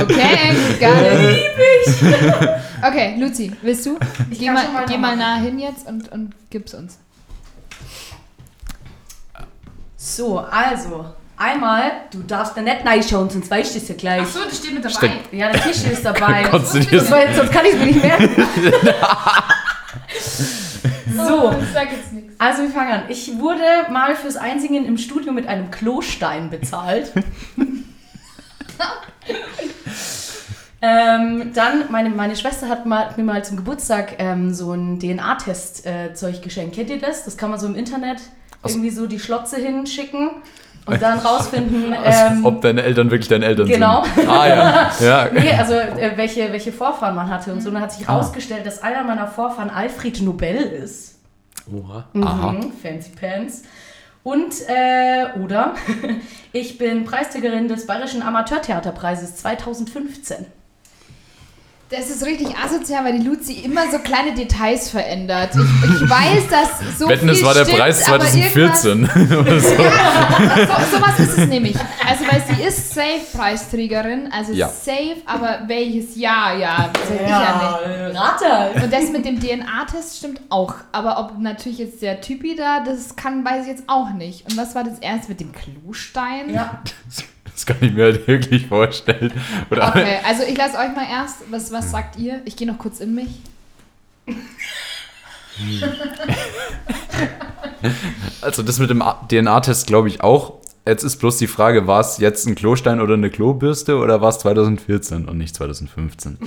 Okay, 0.00 0.54
got 0.80 1.02
it. 1.02 2.50
Okay, 2.80 3.16
Luzi, 3.18 3.50
willst 3.62 3.84
du? 3.86 3.98
Ich 4.30 4.38
geh 4.38 4.46
kann 4.46 4.54
mal, 4.54 4.64
schon 4.64 4.72
mal 4.74 4.86
geh 4.86 4.92
noch 4.94 5.00
mal 5.00 5.16
machen. 5.16 5.18
nah 5.18 5.36
hin 5.40 5.58
jetzt 5.58 5.88
und, 5.88 6.10
und 6.12 6.32
gib's 6.48 6.74
uns. 6.74 6.98
So, 9.96 10.38
also, 10.38 11.06
einmal, 11.36 11.90
du 12.12 12.22
darfst 12.22 12.56
da 12.56 12.60
nicht 12.62 12.86
reinschauen, 12.86 13.28
sonst 13.30 13.50
weißt 13.50 13.74
du 13.74 13.78
es 13.80 13.88
ja 13.88 13.94
gleich. 13.96 14.22
das 14.32 14.58
steht 14.58 14.74
mit 14.74 14.84
dabei. 14.84 14.94
Stimmt. 14.94 15.32
Ja, 15.32 15.50
der 15.50 15.60
Tisch 15.62 15.82
ist 15.90 16.04
dabei. 16.04 16.44
Konntest 16.44 16.74
du 16.74 16.78
dir 16.80 16.98
sonst, 17.00 17.10
weil- 17.10 17.34
sonst 17.34 17.50
kann 17.52 17.64
ich 17.66 17.72
es 17.72 17.78
mir 17.80 17.86
nicht 17.86 18.02
merken. 18.02 18.30
so, 21.16 21.52
ich 21.60 21.72
sag 21.74 21.90
jetzt 21.90 22.12
nichts. 22.12 22.34
also 22.38 22.62
wir 22.62 22.70
fangen 22.70 22.92
an. 22.92 23.02
Ich 23.08 23.38
wurde 23.40 23.62
mal 23.90 24.14
fürs 24.14 24.36
Einsingen 24.36 24.84
im 24.86 24.96
Studio 24.98 25.32
mit 25.32 25.48
einem 25.48 25.72
Klostein 25.72 26.48
bezahlt. 26.50 27.12
ähm, 30.80 31.50
dann, 31.54 31.90
meine, 31.90 32.10
meine 32.10 32.36
Schwester 32.36 32.68
hat, 32.68 32.86
mal, 32.86 33.10
mir 33.16 33.24
mal 33.24 33.44
zum 33.44 33.56
Geburtstag 33.56 34.14
ähm, 34.18 34.54
so 34.54 34.72
ein 34.72 34.98
DNA-Test-Zeug 35.00 36.42
geschenkt. 36.42 36.74
Kennt 36.76 36.90
ihr 36.90 37.00
das? 37.00 37.24
Das 37.24 37.36
kann 37.36 37.50
man 37.50 37.58
so 37.58 37.66
im 37.66 37.74
Internet 37.74 38.18
irgendwie 38.64 38.90
so 38.90 39.06
die 39.06 39.18
Schlotze 39.18 39.56
hinschicken 39.56 40.30
und 40.86 41.02
dann 41.02 41.18
rausfinden. 41.18 41.94
Ähm, 42.04 42.44
Ob 42.44 42.60
deine 42.62 42.82
Eltern 42.82 43.10
wirklich 43.10 43.28
deine 43.28 43.46
Eltern 43.46 43.66
Genau. 43.68 44.04
sind. 44.14 44.28
Ah 44.28 44.48
ja. 44.48 44.90
ja. 45.00 45.28
Nee, 45.32 45.52
also 45.52 45.74
äh, 45.74 46.12
welche, 46.16 46.50
welche 46.52 46.72
Vorfahren 46.72 47.14
man 47.14 47.28
hatte 47.28 47.52
und 47.52 47.60
so. 47.60 47.68
Und 47.68 47.74
dann 47.74 47.82
hat 47.84 47.92
sich 47.92 48.08
Ah. 48.08 48.12
herausgestellt, 48.12 48.64
dass 48.66 48.82
einer 48.82 49.04
meiner 49.04 49.26
Vorfahren 49.26 49.70
Alfred 49.70 50.22
Nobel 50.22 50.56
ist. 50.56 51.16
oha. 51.72 52.04
Aha. 52.20 52.52
Mhm, 52.52 52.72
fancy 52.82 53.10
Pants. 53.18 53.62
Und, 54.22 54.54
äh, 54.68 55.26
oder, 55.40 55.74
ich 56.52 56.78
bin 56.78 57.04
Preisträgerin 57.04 57.68
des 57.68 57.86
Bayerischen 57.86 58.22
Amateurtheaterpreises 58.22 59.36
2015. 59.36 60.57
Das 61.90 62.10
ist 62.10 62.22
richtig 62.26 62.48
asozial, 62.54 63.02
weil 63.06 63.18
die 63.18 63.26
Luzi 63.26 63.54
immer 63.64 63.90
so 63.90 63.98
kleine 64.00 64.34
Details 64.34 64.90
verändert. 64.90 65.50
Ich, 65.54 66.02
ich 66.02 66.10
weiß, 66.10 66.46
dass 66.50 66.98
so 66.98 67.08
Wetten, 67.08 67.20
viel 67.30 67.30
es 67.30 67.42
war 67.42 67.54
der 67.54 67.64
stimmt, 67.64 67.78
Preis 67.78 68.06
aber 68.06 68.18
2014. 68.26 69.04
Oder 69.38 69.58
so. 69.58 69.68
irgendwas- 69.70 70.90
So, 70.90 70.96
sowas 70.98 71.18
ist 71.18 71.38
es 71.38 71.46
nämlich. 71.48 71.76
Also, 72.06 72.24
weil 72.30 72.42
sie 72.46 72.62
ist 72.62 72.92
Safe-Preisträgerin, 72.94 74.30
also 74.30 74.52
Ja. 74.52 74.68
safe, 74.68 75.16
aber 75.24 75.60
welches 75.66 76.14
Jahr? 76.16 76.58
Ja, 76.58 76.90
sicher 77.08 78.08
nicht. 78.10 78.18
Rate! 78.20 78.82
Und 78.84 78.92
das 78.92 79.10
mit 79.10 79.24
dem 79.24 79.40
DNA-Test 79.40 80.18
stimmt 80.18 80.42
auch. 80.50 80.74
Aber 80.92 81.18
ob 81.18 81.38
natürlich 81.38 81.78
jetzt 81.78 82.02
der 82.02 82.20
Typi 82.20 82.54
da, 82.54 82.80
das 82.84 83.16
kann, 83.16 83.42
weiß 83.46 83.62
ich 83.62 83.68
jetzt 83.72 83.84
auch 83.86 84.10
nicht. 84.10 84.44
Und 84.50 84.58
was 84.58 84.74
war 84.74 84.84
das 84.84 84.98
erst 84.98 85.30
mit 85.30 85.40
dem 85.40 85.52
Klostein? 85.52 86.52
Ja, 86.52 86.82
Das 87.58 87.66
kann 87.66 87.78
ich 87.80 87.92
mir 87.92 88.04
halt 88.04 88.28
wirklich 88.28 88.68
vorstellen. 88.68 89.32
Oder 89.68 89.88
Okay, 89.88 90.18
also 90.24 90.44
ich 90.44 90.56
lasse 90.56 90.78
euch 90.78 90.94
mal 90.94 91.08
erst. 91.10 91.38
Was, 91.50 91.72
was 91.72 91.90
sagt 91.90 92.16
ihr? 92.16 92.40
Ich 92.44 92.54
gehe 92.56 92.68
noch 92.68 92.78
kurz 92.78 93.00
in 93.00 93.16
mich. 93.16 93.30
Also 98.40 98.62
das 98.62 98.78
mit 98.78 98.90
dem 98.90 99.02
DNA-Test 99.28 99.88
glaube 99.88 100.06
ich 100.08 100.20
auch. 100.20 100.57
Jetzt 100.88 101.04
ist 101.04 101.18
bloß 101.18 101.36
die 101.36 101.48
Frage, 101.48 101.86
war 101.86 102.00
es 102.00 102.16
jetzt 102.16 102.46
ein 102.46 102.54
Klostein 102.54 103.02
oder 103.02 103.12
eine 103.12 103.28
Klobürste 103.28 103.98
oder 103.98 104.22
war 104.22 104.30
es 104.30 104.38
2014 104.38 105.28
und 105.28 105.36
nicht 105.36 105.54
2015? 105.54 106.38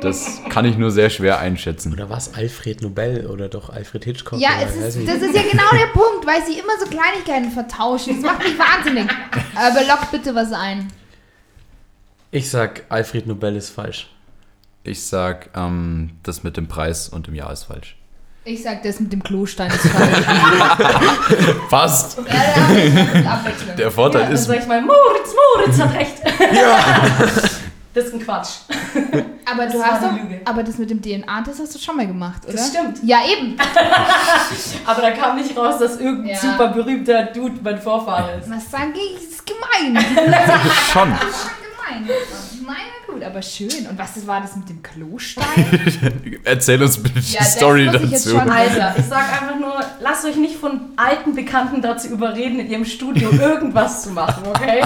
Das 0.00 0.40
kann 0.48 0.64
ich 0.64 0.78
nur 0.78 0.92
sehr 0.92 1.10
schwer 1.10 1.40
einschätzen. 1.40 1.92
Oder 1.92 2.08
was? 2.08 2.34
Alfred 2.34 2.80
Nobel 2.80 3.26
oder 3.26 3.48
doch 3.48 3.70
Alfred 3.70 4.04
Hitchcock? 4.04 4.38
Ja, 4.38 4.50
oder, 4.56 4.68
es 4.68 4.94
ist, 4.96 5.08
das 5.08 5.16
ist 5.16 5.34
ja 5.34 5.42
genau 5.42 5.68
der 5.72 5.88
Punkt, 5.92 6.24
weil 6.24 6.46
sie 6.46 6.60
immer 6.60 6.72
so 6.78 6.86
Kleinigkeiten 6.86 7.50
vertauschen. 7.50 8.22
Das 8.22 8.32
macht 8.32 8.44
mich 8.44 8.56
wahnsinnig. 8.56 9.10
Aber 9.56 9.80
lockt 9.84 10.12
bitte 10.12 10.32
was 10.32 10.52
ein. 10.52 10.86
Ich 12.30 12.50
sag, 12.50 12.84
Alfred 12.88 13.26
Nobel 13.26 13.56
ist 13.56 13.70
falsch. 13.70 14.10
Ich 14.84 15.02
sag, 15.02 15.50
ähm, 15.56 16.10
das 16.22 16.44
mit 16.44 16.56
dem 16.56 16.68
Preis 16.68 17.08
und 17.08 17.26
dem 17.26 17.34
Jahr 17.34 17.52
ist 17.52 17.64
falsch. 17.64 17.96
Ich 18.44 18.60
sag, 18.62 18.82
das 18.82 18.98
mit 18.98 19.12
dem 19.12 19.22
Klostein 19.22 19.70
ist 19.70 19.86
falsch. 19.88 20.26
Passt! 21.70 22.18
ja, 22.18 22.24
ja, 23.22 23.30
Abwechslung. 23.32 23.76
Der 23.76 23.84
ja 23.86 23.90
Vorteil 23.90 24.22
dann 24.24 24.32
ist, 24.32 24.44
sag 24.46 24.58
ich 24.58 24.66
mal, 24.66 24.80
Moritz, 24.82 25.32
Moritz 25.56 25.80
hat 25.80 25.94
recht. 25.94 26.14
Das 27.94 28.06
ist 28.06 28.14
ein 28.14 28.20
Quatsch. 28.24 28.48
Aber 29.44 29.64
Das 29.66 29.74
du 29.74 29.82
hast 29.84 30.02
doch, 30.02 30.12
Lüge. 30.12 30.40
aber 30.46 30.62
das 30.62 30.78
mit 30.78 30.88
dem 30.88 31.02
DNA, 31.02 31.42
das 31.44 31.58
hast 31.60 31.74
du 31.74 31.78
schon 31.78 31.94
mal 31.98 32.06
gemacht, 32.06 32.40
oder? 32.44 32.54
Das 32.54 32.68
stimmt. 32.68 33.00
Ja, 33.02 33.18
eben. 33.30 33.54
Aber 34.86 35.02
da 35.02 35.10
kam 35.10 35.36
nicht 35.36 35.54
raus, 35.54 35.76
dass 35.78 36.00
irgendein 36.00 36.30
Ja. 36.34 36.40
super 36.40 36.68
berühmter 36.68 37.24
Dude 37.24 37.56
mein 37.62 37.78
Vorfahre 37.78 38.38
ist. 38.38 38.48
Was 38.50 38.70
sag 38.70 38.94
ich? 38.96 39.16
Das 39.16 39.24
ist 39.24 39.44
gemein. 39.46 40.02
schon. 40.90 41.12
Gemein. 41.88 42.04
Naja, 42.66 42.78
gut, 43.06 43.22
aber 43.22 43.42
schön. 43.42 43.86
Und 43.88 43.98
was 43.98 44.26
war 44.26 44.40
das 44.40 44.56
mit 44.56 44.68
dem 44.68 44.82
Klostein? 44.82 46.40
Erzähl 46.44 46.82
uns 46.82 47.02
bitte 47.02 47.20
die 47.20 47.32
Ja, 47.32 47.40
das 47.40 47.54
Story 47.54 47.86
muss 47.86 47.94
ich 48.02 48.10
jetzt 48.10 48.26
dazu. 48.26 48.38
schon- 48.38 48.50
Alter, 48.50 48.94
ich 48.98 49.04
sag 49.06 49.32
einfach 49.42 49.58
nur, 49.58 49.74
lasst 50.00 50.24
euch 50.24 50.36
nicht 50.36 50.56
von 50.56 50.80
alten 50.96 51.34
Bekannten 51.34 51.82
dazu 51.82 52.08
überreden, 52.08 52.60
in 52.60 52.70
ihrem 52.70 52.84
Studio 52.84 53.30
irgendwas 53.32 54.02
zu 54.02 54.10
machen, 54.10 54.44
okay? 54.48 54.82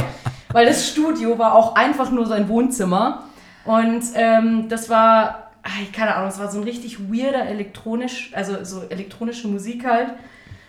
Weil 0.52 0.66
das 0.66 0.88
Studio 0.88 1.38
war 1.38 1.54
auch 1.54 1.74
einfach 1.74 2.10
nur 2.10 2.26
sein 2.26 2.48
Wohnzimmer. 2.48 3.24
Und 3.64 4.02
ähm, 4.14 4.68
das 4.68 4.88
war, 4.88 5.50
ay, 5.62 5.86
keine 5.92 6.14
Ahnung, 6.14 6.28
es 6.28 6.38
war 6.38 6.50
so 6.50 6.58
ein 6.58 6.64
richtig 6.64 6.98
weirder 7.12 7.46
elektronisch, 7.46 8.30
also 8.34 8.62
so 8.64 8.82
elektronische 8.88 9.48
Musik 9.48 9.84
halt. 9.84 10.10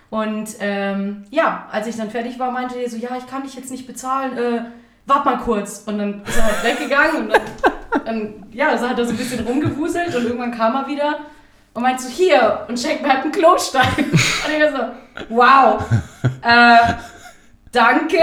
Und 0.09 0.47
ähm, 0.59 1.25
ja, 1.31 1.67
als 1.71 1.85
ich 1.87 1.95
dann 1.97 2.09
fertig 2.09 2.39
war, 2.39 2.49
meinte 2.51 2.75
er 2.75 2.89
so, 2.89 2.95
ja, 2.97 3.09
ich 3.17 3.27
kann 3.27 3.43
dich 3.43 3.55
jetzt 3.55 3.69
nicht 3.71 3.85
bezahlen, 3.85 4.37
äh, 4.37 4.61
wart 5.07 5.25
mal 5.25 5.37
kurz. 5.37 5.83
Und 5.85 5.97
dann 5.97 6.21
ist 6.23 6.37
er 6.37 6.43
halt 6.45 6.63
weggegangen 6.63 7.21
und 7.23 7.29
dann, 7.33 7.41
dann 8.05 8.33
ja, 8.51 8.69
also 8.69 8.87
hat 8.87 8.99
er 8.99 9.05
so 9.05 9.11
ein 9.11 9.17
bisschen 9.17 9.45
rumgewuselt 9.45 10.15
und 10.15 10.23
irgendwann 10.25 10.51
kam 10.55 10.75
er 10.75 10.87
wieder 10.87 11.19
und 11.73 11.81
meinte 11.83 12.03
so, 12.03 12.09
hier, 12.09 12.65
und 12.67 12.79
schenkt 12.79 13.01
mir 13.03 13.09
halt 13.13 13.23
einen 13.23 13.31
Klostein. 13.31 13.87
Und 13.97 14.53
ich 14.55 14.61
war 14.63 14.71
so, 14.71 15.25
wow, 15.29 15.83
äh, 16.41 16.93
danke, 17.71 18.17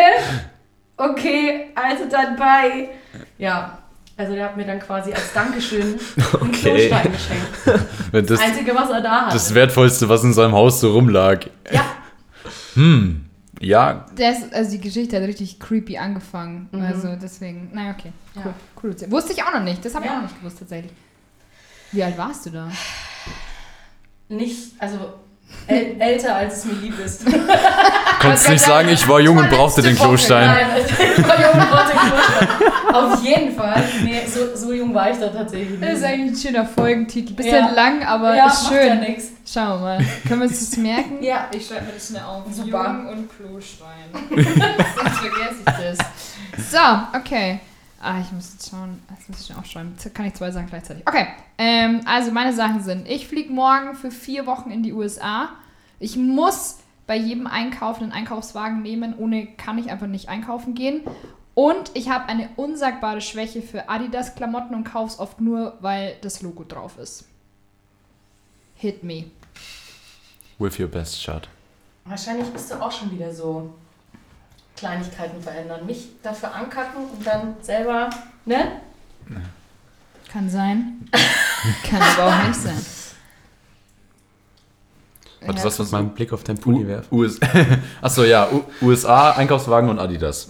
okay, 0.96 1.70
also 1.74 2.04
dann 2.10 2.34
bei, 2.36 2.90
ja, 3.38 3.78
also 4.16 4.34
der 4.34 4.44
hat 4.46 4.56
mir 4.56 4.64
dann 4.66 4.80
quasi 4.80 5.12
als 5.12 5.32
Dankeschön 5.32 5.82
einen 5.82 6.48
Okay. 6.50 6.88
Klostein 6.88 7.12
geschenkt. 7.12 7.48
Das, 8.12 8.26
Das 8.26 8.40
Einzige, 8.40 8.74
was 8.74 8.90
er 8.90 9.00
da 9.00 9.26
hat. 9.26 9.34
das 9.34 9.54
Wertvollste, 9.54 10.08
was 10.08 10.22
in 10.24 10.32
seinem 10.32 10.52
Haus 10.52 10.80
so 10.80 10.92
rumlag. 10.92 11.46
ja, 11.72 11.82
Ja, 13.64 14.06
Das, 14.16 14.52
also 14.52 14.70
die 14.72 14.80
Geschichte 14.80 15.16
hat 15.16 15.22
richtig 15.26 15.58
creepy 15.58 15.96
angefangen. 15.98 16.68
Mhm. 16.72 16.82
Also 16.82 17.16
deswegen, 17.20 17.70
naja, 17.72 17.92
okay. 17.98 18.12
Cool. 18.36 18.42
Ja. 18.44 18.54
cool. 18.82 19.10
Wusste 19.10 19.32
ich 19.32 19.42
auch 19.42 19.52
noch 19.52 19.62
nicht. 19.62 19.84
Das 19.84 19.94
habe 19.94 20.04
ich 20.04 20.10
Ja. 20.10 20.16
auch 20.18 20.22
noch 20.22 20.28
nicht 20.28 20.38
gewusst 20.40 20.58
tatsächlich. 20.58 20.92
Wie 21.92 22.02
alt 22.02 22.18
warst 22.18 22.46
du 22.46 22.50
da? 22.50 22.70
nicht, 24.28 24.72
also 24.78 25.14
äl 25.66 25.96
älter, 26.00 26.34
als 26.36 26.58
es 26.58 26.64
mir 26.66 26.74
lieb 26.74 26.98
ist. 27.04 27.24
konntest 28.20 28.48
nicht 28.50 28.64
sagen, 28.64 28.88
ich 28.90 29.06
war 29.08 29.20
jung 29.20 29.36
und 29.38 29.48
brauchte 29.50 29.80
den 29.82 29.96
Klostein. 29.96 30.46
Nein, 30.46 30.66
ich 31.16 31.26
war 31.28 31.40
jung 31.40 31.60
und 31.62 31.70
brauchte 31.70 31.92
den 31.92 31.98
Klostein. 32.00 32.94
Auf 32.94 33.24
jeden 33.24 33.54
Fall. 33.56 33.82
Nee, 34.02 34.22
so, 34.26 34.54
so 34.54 34.72
jung 34.72 34.94
war 34.94 35.10
ich 35.10 35.18
da 35.18 35.28
tatsächlich 35.28 35.80
Das 35.80 35.90
ist 35.94 36.00
nicht. 36.00 36.04
eigentlich 36.10 36.32
ein 36.32 36.36
schöner 36.52 36.66
Folgentitel. 36.66 37.32
Bisschen 37.34 37.54
Ja. 37.54 37.70
lang, 37.72 38.04
aber 38.04 38.36
ja, 38.36 38.46
ist 38.46 38.62
macht 38.64 38.72
schön. 38.74 38.86
Ja 38.88 38.94
nix. 38.96 39.24
Schauen 39.46 39.68
wir 39.68 39.78
mal. 39.80 39.98
Können 40.28 40.40
wir 40.40 40.48
uns 40.48 40.60
das 40.70 40.76
merken? 40.78 41.22
Ja. 41.22 41.46
Ich 41.54 41.66
schreibe 41.66 41.86
mir 41.86 41.92
das 41.92 42.08
schnell 42.08 42.22
auf. 42.22 42.42
Super. 42.52 42.84
Jung 42.86 43.08
und 43.08 43.28
Klostein. 43.36 44.10
Sonst 44.30 45.18
vergesse 45.18 45.56
ich 45.58 45.96
das. 45.96 46.70
So, 46.70 47.18
okay. 47.18 47.60
Ah, 48.04 48.20
ich 48.20 48.30
muss 48.32 48.52
jetzt 48.52 48.70
schauen. 48.70 49.02
Das 49.08 49.26
muss 49.28 49.40
ich 49.40 49.46
schnell 49.46 49.58
aufschreiben. 49.58 49.92
Jetzt 49.92 50.14
kann 50.14 50.26
ich 50.26 50.34
zwei 50.34 50.50
Sachen 50.50 50.66
gleichzeitig. 50.66 51.08
Okay. 51.08 51.26
Ähm, 51.56 52.02
also 52.04 52.32
meine 52.32 52.52
Sachen 52.52 52.82
sind, 52.82 53.08
ich 53.08 53.26
fliege 53.26 53.50
morgen 53.50 53.94
für 53.94 54.10
vier 54.10 54.44
Wochen 54.44 54.70
in 54.70 54.82
die 54.82 54.92
USA. 54.92 55.48
Ich 55.98 56.16
muss 56.16 56.80
bei 57.06 57.16
jedem 57.16 57.46
Einkauf 57.46 58.02
einen 58.02 58.12
Einkaufswagen 58.12 58.82
nehmen. 58.82 59.14
Ohne 59.16 59.46
kann 59.46 59.78
ich 59.78 59.90
einfach 59.90 60.06
nicht 60.06 60.28
einkaufen 60.28 60.74
gehen. 60.74 61.00
Und 61.54 61.92
ich 61.94 62.10
habe 62.10 62.28
eine 62.28 62.50
unsagbare 62.56 63.22
Schwäche 63.22 63.62
für 63.62 63.88
Adidas-Klamotten 63.88 64.74
und 64.74 64.84
kaufe 64.84 65.14
es 65.14 65.18
oft 65.18 65.40
nur, 65.40 65.78
weil 65.80 66.16
das 66.20 66.42
Logo 66.42 66.64
drauf 66.64 66.98
ist. 66.98 67.24
Hit 68.74 69.02
me. 69.02 69.30
With 70.58 70.78
your 70.78 70.88
best 70.88 71.22
shot. 71.22 71.48
Wahrscheinlich 72.04 72.48
bist 72.48 72.70
du 72.70 72.74
auch 72.74 72.92
schon 72.92 73.10
wieder 73.10 73.32
so 73.32 73.72
Kleinigkeiten 74.76 75.40
verändern. 75.42 75.86
Mich 75.86 76.08
dafür 76.22 76.54
ankacken 76.54 77.04
und 77.04 77.26
dann 77.26 77.54
selber, 77.62 78.10
ne? 78.44 78.80
Kann 80.30 80.48
sein. 80.50 81.08
Kann 81.88 82.02
aber 82.02 82.26
auch 82.26 82.48
nicht 82.48 82.60
sein. 82.60 82.86
Warte, 85.46 85.58
Ja. 85.58 85.64
was, 85.64 85.78
was 85.78 85.90
Mal 85.92 85.98
einen 85.98 86.14
Blick 86.14 86.32
auf 86.32 86.42
deinen 86.42 86.58
Pulli 86.58 86.86
werfen. 86.88 87.06
US 87.16 87.38
Achso, 88.02 88.24
ja, 88.24 88.48
U 88.50 88.64
USA, 88.82 89.32
Einkaufswagen 89.32 89.88
und 89.90 89.98
Adidas. 89.98 90.48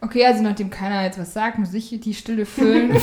Okay, 0.00 0.24
also 0.24 0.42
nachdem 0.42 0.70
keiner 0.70 1.04
jetzt 1.04 1.18
was 1.18 1.32
sagt, 1.34 1.58
muss 1.58 1.74
ich 1.74 1.90
die 2.00 2.14
Stille 2.14 2.46
füllen. 2.46 2.90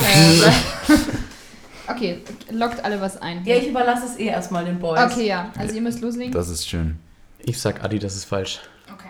okay, 1.87 2.21
lockt 2.51 2.83
alle 2.83 3.01
was 3.01 3.21
ein. 3.21 3.45
Ja, 3.45 3.55
ich 3.55 3.67
überlasse 3.67 4.05
es 4.05 4.17
eh 4.17 4.27
erstmal 4.27 4.65
den 4.65 4.79
Boys. 4.79 4.99
okay, 4.99 5.27
ja. 5.27 5.51
Also 5.57 5.75
ihr 5.75 5.81
müsst 5.81 6.01
loslegen. 6.01 6.31
Das 6.31 6.49
ist 6.49 6.67
schön. 6.67 6.99
Ich 7.39 7.59
sag 7.59 7.83
Adi, 7.83 7.99
das 7.99 8.15
ist 8.15 8.25
falsch. 8.25 8.61
Okay. 8.93 9.09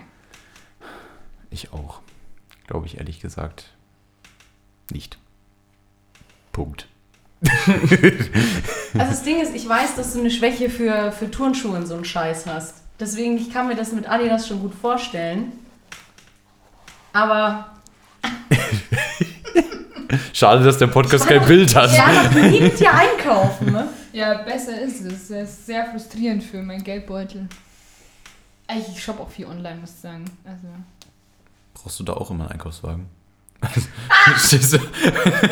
Ich 1.50 1.74
auch. 1.74 2.02
Glaube 2.68 2.86
ich 2.86 2.98
ehrlich 2.98 3.20
gesagt. 3.20 3.72
Nicht. 4.92 5.18
Punkt. 6.52 6.88
Also 8.94 9.12
das 9.12 9.24
Ding 9.24 9.42
ist, 9.42 9.54
ich 9.54 9.68
weiß, 9.68 9.96
dass 9.96 10.14
du 10.14 10.22
eine 10.22 10.32
Schwäche 10.32 10.70
für, 10.70 11.12
für 11.12 11.30
Turnschuhe 11.30 11.78
und 11.78 11.86
so 11.86 11.94
einen 11.94 12.06
Scheiß 12.06 12.48
hast. 12.48 12.76
Deswegen, 13.00 13.38
ich 13.38 13.52
kann 13.54 13.68
mir 13.68 13.76
das 13.76 13.92
mit 13.92 14.10
Adidas 14.10 14.48
schon 14.48 14.60
gut 14.60 14.74
vorstellen. 14.74 15.52
Aber 17.14 17.76
Schade, 20.34 20.64
dass 20.64 20.78
der 20.78 20.88
Podcast 20.88 21.28
kein 21.28 21.46
Bild 21.46 21.76
hat. 21.76 21.92
ja, 21.94 22.30
nie 22.34 22.62
mit 22.62 22.80
dir 22.80 22.94
einkaufen, 22.94 23.72
ne? 23.72 23.88
Ja, 24.14 24.42
besser 24.44 24.82
ist 24.82 25.02
es. 25.02 25.28
Das 25.28 25.50
ist 25.50 25.66
sehr 25.66 25.86
frustrierend 25.86 26.44
für 26.44 26.62
meinen 26.62 26.84
Geldbeutel. 26.84 27.48
Ich 28.70 29.04
shoppe 29.04 29.22
auch 29.22 29.30
viel 29.30 29.46
online, 29.46 29.78
muss 29.78 29.92
ich 29.92 30.02
sagen. 30.02 30.26
Also. 30.46 30.68
Brauchst 31.74 32.00
du 32.00 32.04
da 32.04 32.14
auch 32.14 32.32
immer 32.32 32.46
einen 32.46 32.54
Einkaufswagen? 32.54 33.08
Stehst 34.38 34.74
du, 34.74 34.80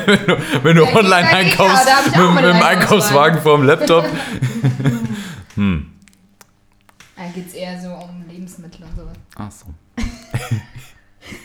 wenn 0.06 0.26
du, 0.26 0.63
wenn 0.63 0.76
du 0.78 0.86
Ja, 0.86 0.96
online 0.96 1.28
ja, 1.28 1.32
ja, 1.32 1.38
einkaufst, 1.38 1.88
auch 1.88 2.34
mit, 2.34 2.36
mit 2.36 2.44
dem 2.44 2.62
Einkaufswagen 2.62 3.41
vor 3.41 3.58
dem 3.58 3.65
Laptop. 3.65 4.06
hm. 5.56 5.91
Da 7.15 7.24
geht 7.34 7.48
es 7.48 7.54
eher 7.54 7.82
so 7.82 7.89
um 7.89 8.26
Lebensmittel 8.30 8.86
und 8.86 8.96
sowas. 8.96 9.18
Ach 9.36 9.52
so. 9.52 9.65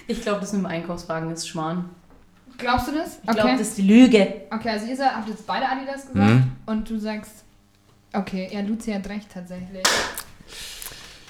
Ich 0.07 0.21
glaube, 0.21 0.41
das 0.41 0.53
mit 0.53 0.61
dem 0.61 0.67
Einkaufswagen 0.67 1.31
ist 1.31 1.49
Schmarrn. 1.49 1.89
Glaubst 2.61 2.89
du 2.89 2.93
das? 2.93 3.19
Ich 3.23 3.31
glaube, 3.31 3.53
das 3.53 3.61
ist 3.69 3.79
die 3.79 3.83
Lüge. 3.83 4.43
Okay, 4.51 4.69
also 4.71 4.87
ihr 4.87 4.99
habt 4.99 5.29
jetzt 5.29 5.47
beide 5.47 5.67
Adidas 5.69 6.07
gesagt 6.07 6.17
Mhm. 6.35 6.53
und 6.67 6.89
du 6.91 6.99
sagst, 6.99 7.45
okay, 8.13 8.49
ja, 8.53 8.61
Luzi 8.61 8.93
hat 8.93 9.09
recht 9.09 9.29
tatsächlich. 9.33 9.83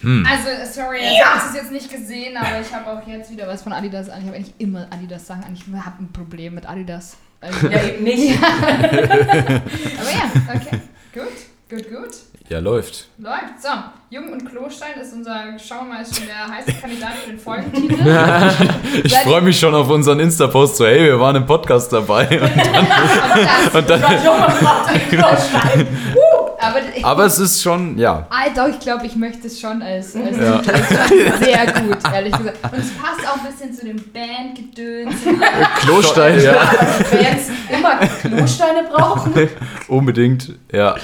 Hm. 0.03 0.27
Also, 0.27 0.49
sorry, 0.73 0.99
ich 1.01 1.23
habe 1.25 1.47
es 1.49 1.55
jetzt 1.55 1.71
nicht 1.73 1.91
gesehen, 1.93 2.35
aber 2.37 2.61
ich 2.61 2.73
habe 2.75 2.91
auch 2.91 3.07
jetzt 3.07 3.31
wieder 3.31 3.47
was 3.47 3.63
von 3.63 3.73
Adidas 3.73 4.09
an. 4.09 4.21
Ich 4.23 4.27
habe 4.29 4.37
eigentlich 4.37 4.55
immer 4.59 4.87
Adidas 4.91 5.27
Sachen 5.27 5.45
an. 5.45 5.55
Ich 5.55 5.63
habe 5.67 6.03
ein 6.03 6.11
Problem 6.13 6.55
mit 6.55 6.67
Adidas. 6.69 7.17
Also, 7.43 7.69
Ja, 7.69 7.83
eben 7.85 8.05
nicht. 8.05 8.43
aber 8.43 10.11
ja, 10.11 10.31
okay. 10.55 10.81
Gut, 11.13 11.29
gut, 11.69 11.89
gut. 11.91 12.15
Ja, 12.51 12.59
läuft. 12.59 13.07
Läuft. 13.19 13.63
So, 13.63 13.69
Jung 14.11 14.33
und 14.33 14.45
Klostein 14.45 15.01
ist 15.01 15.13
unser, 15.13 15.57
schauen 15.57 15.87
wir 15.87 15.95
mal, 15.99 16.05
schon 16.05 16.27
der 16.27 16.53
heiße 16.53 16.81
Kandidat 16.81 17.13
für 17.25 17.31
den 17.31 17.39
Folgentitel. 17.39 17.95
Ich 19.05 19.17
freue 19.19 19.41
mich 19.41 19.57
schon 19.57 19.73
auf 19.73 19.89
unseren 19.89 20.19
Insta-Post, 20.19 20.79
so 20.79 20.85
hey, 20.85 21.05
wir 21.05 21.21
waren 21.21 21.37
im 21.37 21.47
Podcast 21.47 21.93
dabei. 21.93 22.27
Und, 22.41 22.43
Und 22.43 23.89
das, 23.89 24.01
und 24.03 24.03
dann, 24.03 24.03
aber 26.59 26.79
ich, 26.95 27.05
aber 27.05 27.25
es 27.25 27.39
ist 27.39 27.63
schon, 27.63 27.97
ja, 27.97 28.27
Alter, 28.31 28.69
ich 28.69 28.81
glaube, 28.81 29.07
ich 29.07 29.15
möchte 29.15 29.47
es 29.47 29.61
schon 29.61 29.81
als, 29.81 30.17
als 30.17 30.37
Ja. 30.37 30.59
Titel. 30.59 31.45
Sehr 31.45 31.67
gut, 31.67 31.99
ehrlich 32.13 32.37
gesagt. 32.37 32.59
Und 32.65 32.79
es 32.81 32.91
passt 32.95 33.29
auch 33.29 33.37
ein 33.45 33.47
bisschen 33.51 33.73
zu 33.73 33.87
dem 33.87 34.03
Bandgedöns. 34.13 35.15
Klostein, 35.79 36.43
ja, 36.43 36.69
jetzt 37.13 37.51
immer 37.69 37.97
Klosteine 38.37 38.89
brauchen, 38.93 39.49
unbedingt, 39.89 40.53
ja. 40.73 40.97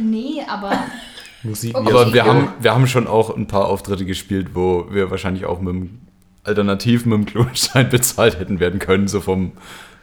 Nee, 0.00 0.42
aber 0.48 0.72
Musik. 1.42 1.76
Okay. 1.76 1.88
Aber 1.90 2.06
wir 2.12 2.16
Ja. 2.16 2.24
haben, 2.26 2.48
wir 2.60 2.74
haben 2.74 2.86
schon 2.86 3.06
auch 3.06 3.34
ein 3.36 3.46
paar 3.46 3.66
Auftritte 3.66 4.04
gespielt, 4.04 4.50
wo 4.54 4.86
wir 4.90 5.10
wahrscheinlich 5.10 5.44
auch 5.46 5.60
mit 5.60 5.74
dem 5.74 6.00
Alternativ 6.44 7.04
mit 7.06 7.14
dem 7.18 7.26
Klostein 7.26 7.88
bezahlt 7.90 8.38
hätten 8.38 8.60
werden 8.60 8.78
können, 8.78 9.08
so 9.08 9.20
vom, 9.20 9.52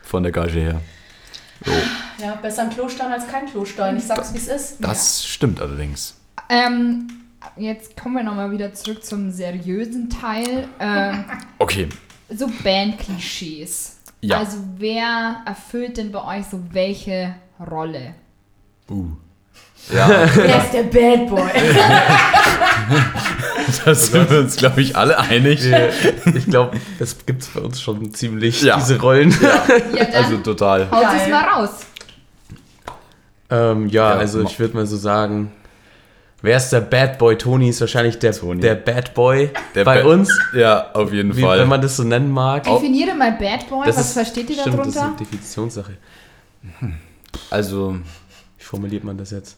von 0.03 0.23
der 0.23 0.31
Gage 0.31 0.59
her. 0.59 0.81
So, 1.65 1.71
ja, 2.23 2.35
besser 2.35 2.63
ein 2.63 2.69
Klostein 2.69 3.11
als 3.11 3.27
kein 3.27 3.47
Klostein. 3.47 3.97
Ich 3.97 4.03
sag's, 4.03 4.33
wie 4.33 4.37
es 4.37 4.47
ist. 4.47 4.77
das 4.79 5.25
stimmt 5.25 5.59
allerdings. 5.59 6.15
ähm, 6.49 7.07
jetzt 7.55 7.97
kommen 7.99 8.15
wir 8.15 8.23
nochmal 8.23 8.51
wieder 8.51 8.73
zurück 8.73 9.03
zum 9.03 9.31
seriösen 9.31 10.09
Teil. 10.09 10.67
Ähm, 10.79 11.25
Okay, 11.59 11.89
so 12.29 12.47
Bandklischees. 12.63 13.97
Ja. 14.21 14.37
Also 14.39 14.57
wer 14.77 15.41
erfüllt 15.45 15.97
denn 15.97 16.11
bei 16.11 16.39
euch 16.39 16.45
so 16.45 16.59
welche 16.71 17.35
Rolle? 17.59 18.13
uh. 18.89 19.07
Ja, 19.93 20.09
Wer 20.35 20.57
ist 20.63 20.73
der 20.73 20.83
Bad 20.83 21.29
Boy? 21.29 21.41
da 23.85 23.95
sind 23.95 24.29
wir 24.29 24.39
uns, 24.39 24.55
glaube 24.57 24.81
ich, 24.81 24.95
alle 24.97 25.17
einig. 25.19 25.61
Ich 26.35 26.45
glaube, 26.45 26.77
das 26.99 27.25
gibt 27.25 27.43
es 27.43 27.47
bei 27.49 27.61
uns 27.61 27.81
schon 27.81 28.13
ziemlich, 28.13 28.61
Ja. 28.61 28.77
diese 28.77 28.99
Rollen. 28.99 29.31
Ja, 29.41 29.63
Also 30.13 30.37
total. 30.37 30.89
haut 30.91 31.05
es 31.21 31.29
mal 31.29 31.43
raus. 31.43 31.69
Ähm, 33.49 33.87
ja, 33.87 34.13
Ja, 34.13 34.19
also 34.19 34.41
ich 34.43 34.59
würde 34.59 34.75
mal 34.75 34.85
so 34.85 34.97
sagen, 34.97 35.53
wer 36.41 36.57
ist 36.57 36.69
der 36.71 36.81
Bad 36.81 37.17
Boy? 37.17 37.37
Toni 37.37 37.69
ist 37.69 37.79
wahrscheinlich 37.79 38.19
der, 38.19 38.33
Toni. 38.33 38.59
der 38.59 38.75
Bad 38.75 39.13
Boy 39.13 39.51
Der 39.73 39.85
bei 39.85 40.01
Ba- 40.03 40.09
uns, 40.09 40.37
Ja, 40.53 40.91
auf 40.93 41.13
jeden 41.13 41.35
wie, 41.37 41.41
Fall. 41.43 41.59
wenn 41.59 41.69
man 41.69 41.81
das 41.81 41.95
so 41.95 42.03
nennen 42.03 42.29
mag. 42.29 42.63
Definiere 42.63 43.15
mal 43.15 43.31
Bad 43.33 43.69
Boy. 43.69 43.85
Das 43.85 43.95
Was 43.97 44.07
ist- 44.07 44.13
versteht 44.13 44.49
ihr 44.49 44.57
stimmt, 44.59 44.79
Das 44.79 44.87
ist 44.87 44.95
darunter? 44.97 45.17
eine 45.17 45.25
Definitionssache. 45.25 45.93
also, 47.49 47.97
Ich 48.59 48.65
formuliert 48.65 49.05
man 49.05 49.17
das 49.17 49.31
jetzt? 49.31 49.55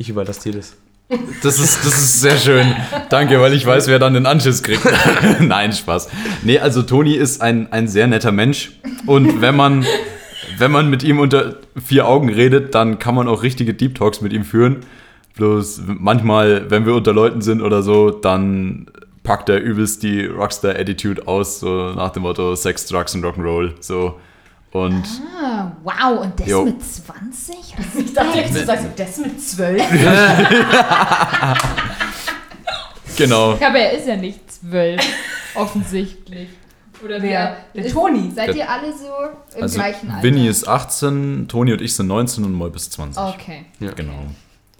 Ich 0.00 0.08
überlasse 0.08 0.50
dir 0.50 0.56
das. 0.56 0.78
Das 1.42 1.58
ist, 1.58 1.84
das 1.84 1.98
ist 1.98 2.22
sehr 2.22 2.38
schön. 2.38 2.74
Danke, 3.10 3.38
weil 3.38 3.52
ich 3.52 3.66
weiß, 3.66 3.86
wer 3.86 3.98
dann 3.98 4.14
den 4.14 4.24
Anschiss 4.24 4.62
kriegt. 4.62 4.80
Nein, 5.40 5.74
Spaß. 5.74 6.08
Nee, 6.42 6.58
also 6.58 6.80
Toni 6.80 7.12
ist 7.12 7.42
ein, 7.42 7.70
ein 7.70 7.86
sehr 7.86 8.06
netter 8.06 8.32
Mensch. 8.32 8.72
Und 9.04 9.42
wenn 9.42 9.54
man, 9.54 9.84
wenn 10.56 10.70
man 10.70 10.88
mit 10.88 11.02
ihm 11.02 11.18
unter 11.18 11.56
vier 11.84 12.08
Augen 12.08 12.30
redet, 12.30 12.74
dann 12.74 12.98
kann 12.98 13.14
man 13.14 13.28
auch 13.28 13.42
richtige 13.42 13.74
Deep 13.74 13.94
Talks 13.94 14.22
mit 14.22 14.32
ihm 14.32 14.44
führen. 14.44 14.76
Bloß 15.34 15.82
manchmal, 15.86 16.70
wenn 16.70 16.86
wir 16.86 16.94
unter 16.94 17.12
Leuten 17.12 17.42
sind 17.42 17.60
oder 17.60 17.82
so, 17.82 18.08
dann 18.08 18.86
packt 19.22 19.50
er 19.50 19.60
übelst 19.60 20.02
die 20.02 20.24
Rockstar-Attitude 20.24 21.28
aus, 21.28 21.60
so 21.60 21.92
nach 21.92 22.12
dem 22.12 22.22
Motto 22.22 22.54
Sex, 22.54 22.86
Drugs 22.86 23.14
und 23.14 23.22
Rock'n'Roll. 23.22 23.72
So. 23.80 24.18
Und 24.72 25.02
Ah, 25.42 25.72
wow, 25.82 26.20
und 26.20 26.38
das 26.38 26.46
Jo. 26.46 26.64
mit 26.64 26.80
20? 26.84 27.56
Ich 27.98 28.14
dachte, 28.14 28.38
jetzt, 28.38 28.54
du 28.54 28.64
sagst, 28.64 28.86
das 28.96 29.16
mit 29.18 29.42
zwölf. 29.42 29.82
genau. 33.16 33.56
Ja, 33.56 33.68
aber 33.68 33.78
er 33.78 33.92
ist 33.92 34.06
ja 34.06 34.16
nicht 34.16 34.40
zwölf, 34.52 35.00
offensichtlich. 35.54 36.48
Oder 37.04 37.20
Wer? 37.22 37.56
Der 37.74 37.88
Toni. 37.90 38.30
Seid 38.34 38.54
ihr 38.54 38.68
alle 38.68 38.92
so 38.92 39.06
im 39.56 39.62
Also 39.62 39.74
gleichen 39.78 40.10
Alter? 40.10 40.22
Winnie 40.22 40.48
ist 40.48 40.68
18, 40.68 41.48
Toni 41.48 41.72
und 41.72 41.80
ich 41.80 41.94
sind 41.96 42.08
19 42.08 42.44
und 42.44 42.52
Moll 42.52 42.70
bis 42.70 42.90
20. 42.90 43.22
Okay. 43.22 43.64
Genau. 43.80 44.26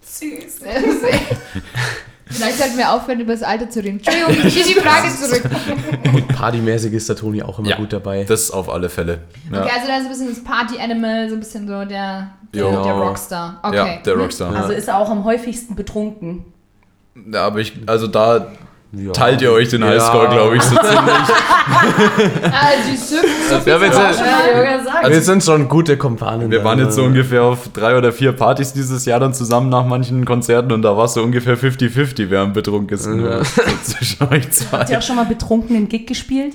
Süß. 0.02 0.60
Vielleicht 2.30 2.58
sollten 2.58 2.78
wir 2.78 2.92
aufhören, 2.92 3.20
über 3.20 3.32
das 3.32 3.42
Alter 3.42 3.68
zu 3.68 3.80
reden. 3.80 3.98
Entschuldigung, 3.98 4.46
ich 4.46 4.54
ziehe 4.54 4.74
die 4.74 4.80
Frage 4.80 5.08
zurück. 5.08 6.28
Partymäßig 6.36 6.92
ist 6.92 7.08
der 7.08 7.16
Toni 7.16 7.42
auch 7.42 7.58
immer 7.58 7.68
Ja, 7.68 7.76
gut 7.76 7.92
dabei. 7.92 8.24
Das 8.24 8.50
auf 8.50 8.68
alle 8.70 8.88
Fälle. 8.88 9.20
Ja, 9.52 9.62
Okay, 9.62 9.70
also 9.74 9.86
da 9.88 9.96
ist 9.98 10.04
ein 10.04 10.08
bisschen 10.08 10.28
das 10.28 10.44
Party-Animal, 10.44 11.28
so 11.28 11.34
ein 11.36 11.40
bisschen 11.40 11.66
so 11.66 11.84
der, 11.84 12.30
der, 12.54 12.70
der 12.70 12.92
Rockstar. 12.92 13.58
Okay. 13.62 13.76
ja 13.76 13.96
der 14.04 14.14
Rockstar. 14.14 14.54
Also 14.54 14.72
ist 14.72 14.88
er 14.88 14.98
auch 14.98 15.10
am 15.10 15.24
häufigsten 15.24 15.74
betrunken. 15.74 16.44
Ja, 17.32 17.46
aber 17.46 17.58
ich, 17.58 17.74
also 17.86 18.06
da 18.06 18.52
Ja. 18.92 19.12
teilt 19.12 19.40
ihr 19.40 19.52
euch 19.52 19.68
den 19.68 19.82
Ja. 19.82 19.88
Highscore, 19.88 20.28
glaube 20.30 20.56
ich, 20.56 20.62
so 20.62 20.74
ziemlich. 20.76 21.14
Also, 22.50 23.60
viel 23.62 23.72
Ja, 23.72 23.80
wir 23.80 23.92
zum 23.92 24.02
sind-. 24.02 24.26
Ja, 24.26 24.84
sagen. 24.84 25.08
wir 25.12 25.20
sind 25.22 25.44
schon 25.44 25.68
gute 25.68 25.96
Kumpanen. 25.96 26.50
Wir 26.50 26.64
waren 26.64 26.78
jetzt 26.78 26.94
so 26.94 27.02
ne? 27.02 27.08
ungefähr 27.08 27.44
auf 27.44 27.68
drei 27.72 27.96
oder 27.96 28.12
vier 28.12 28.32
Partys 28.32 28.72
dieses 28.72 29.04
Jahr 29.04 29.20
dann 29.20 29.32
zusammen 29.34 29.68
nach 29.68 29.84
manchen 29.86 30.24
Konzerten 30.24 30.72
und 30.72 30.82
da 30.82 30.96
war 30.96 31.04
es 31.04 31.14
so 31.14 31.22
ungefähr 31.22 31.56
50-50, 31.56 32.26
wer 32.30 32.40
am 32.40 32.52
betrunkensten 32.52 33.22
Ja. 33.22 33.30
war. 33.38 33.44
So 33.44 33.62
zwischen 33.84 34.22
euch 34.24 34.30
Habt 34.30 34.44
ihr 34.44 34.50
zwei. 34.50 34.98
auch 34.98 35.02
schon 35.02 35.16
mal 35.16 35.26
betrunken 35.26 35.76
einen 35.76 35.88
Gig 35.88 36.06
gespielt? 36.06 36.54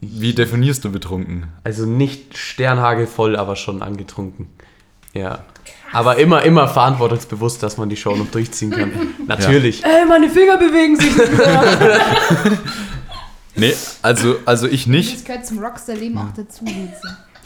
Wie 0.00 0.32
definierst 0.32 0.84
du 0.84 0.92
betrunken? 0.92 1.46
Also 1.64 1.84
nicht 1.86 2.36
sternhagelvoll, 2.38 3.36
aber 3.36 3.56
schon 3.56 3.82
angetrunken. 3.82 4.46
Ja. 5.12 5.40
Aber 5.92 6.16
immer, 6.16 6.42
immer 6.42 6.68
verantwortungsbewusst, 6.68 7.62
dass 7.62 7.78
man 7.78 7.88
die 7.88 7.96
Show 7.96 8.14
noch 8.14 8.30
durchziehen 8.30 8.70
kann. 8.70 8.92
Natürlich. 9.26 9.84
Ey, 9.84 10.04
meine 10.06 10.28
Finger 10.28 10.58
bewegen 10.58 10.96
sich 10.96 11.16
nicht 11.16 11.38
mehr. 11.38 12.00
Nee, 13.58 13.74
also, 14.02 14.36
also 14.44 14.66
ich 14.68 14.86
nicht. 14.86 15.14
Das 15.14 15.24
gehört 15.24 15.46
zum 15.46 15.58
Rockstar-Leben 15.58 16.16
auch 16.18 16.32
dazu. 16.36 16.64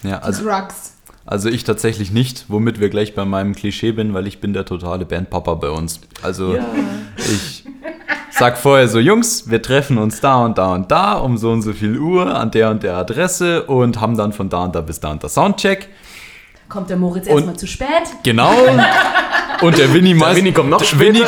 Ja, 0.02 0.18
also, 0.18 0.44
Drugs. 0.44 0.94
also 1.24 1.48
ich 1.48 1.64
tatsächlich 1.64 2.10
nicht, 2.10 2.46
womit 2.48 2.80
wir 2.80 2.90
gleich 2.90 3.14
bei 3.14 3.24
meinem 3.24 3.54
Klischee 3.54 3.92
bin, 3.92 4.12
weil 4.12 4.26
ich 4.26 4.40
bin 4.40 4.52
der 4.52 4.64
totale 4.66 5.06
Bandpapa 5.06 5.54
bei 5.54 5.70
uns. 5.70 6.00
Also 6.20 6.58
ich 7.16 7.64
sag 8.30 8.58
vorher 8.58 8.88
so, 8.88 8.98
Jungs, 8.98 9.48
wir 9.48 9.62
treffen 9.62 9.96
uns 9.96 10.20
da 10.20 10.44
und 10.44 10.58
da 10.58 10.74
und 10.74 10.90
da 10.90 11.14
um 11.14 11.38
so 11.38 11.50
und 11.50 11.62
so 11.62 11.72
viel 11.72 11.98
Uhr 11.98 12.34
an 12.34 12.50
der 12.50 12.70
und 12.70 12.82
der 12.82 12.96
Adresse 12.96 13.62
und 13.64 14.00
haben 14.00 14.16
dann 14.16 14.32
von 14.32 14.48
da 14.50 14.64
und 14.64 14.74
da 14.74 14.80
bis 14.80 15.00
da 15.00 15.12
und 15.12 15.24
da 15.24 15.28
Soundcheck. 15.28 15.88
Kommt 16.72 16.88
der 16.88 16.96
Moritz 16.96 17.26
erstmal 17.26 17.54
zu 17.56 17.66
spät? 17.66 17.86
Genau. 18.22 18.54
Und 19.60 19.76
der 19.76 19.92
Winnie 19.92 20.14
meist, 20.14 20.38
Winnie 20.38 20.52
kommt 20.52 20.70
noch 20.70 20.80
Winnie, 20.98 21.20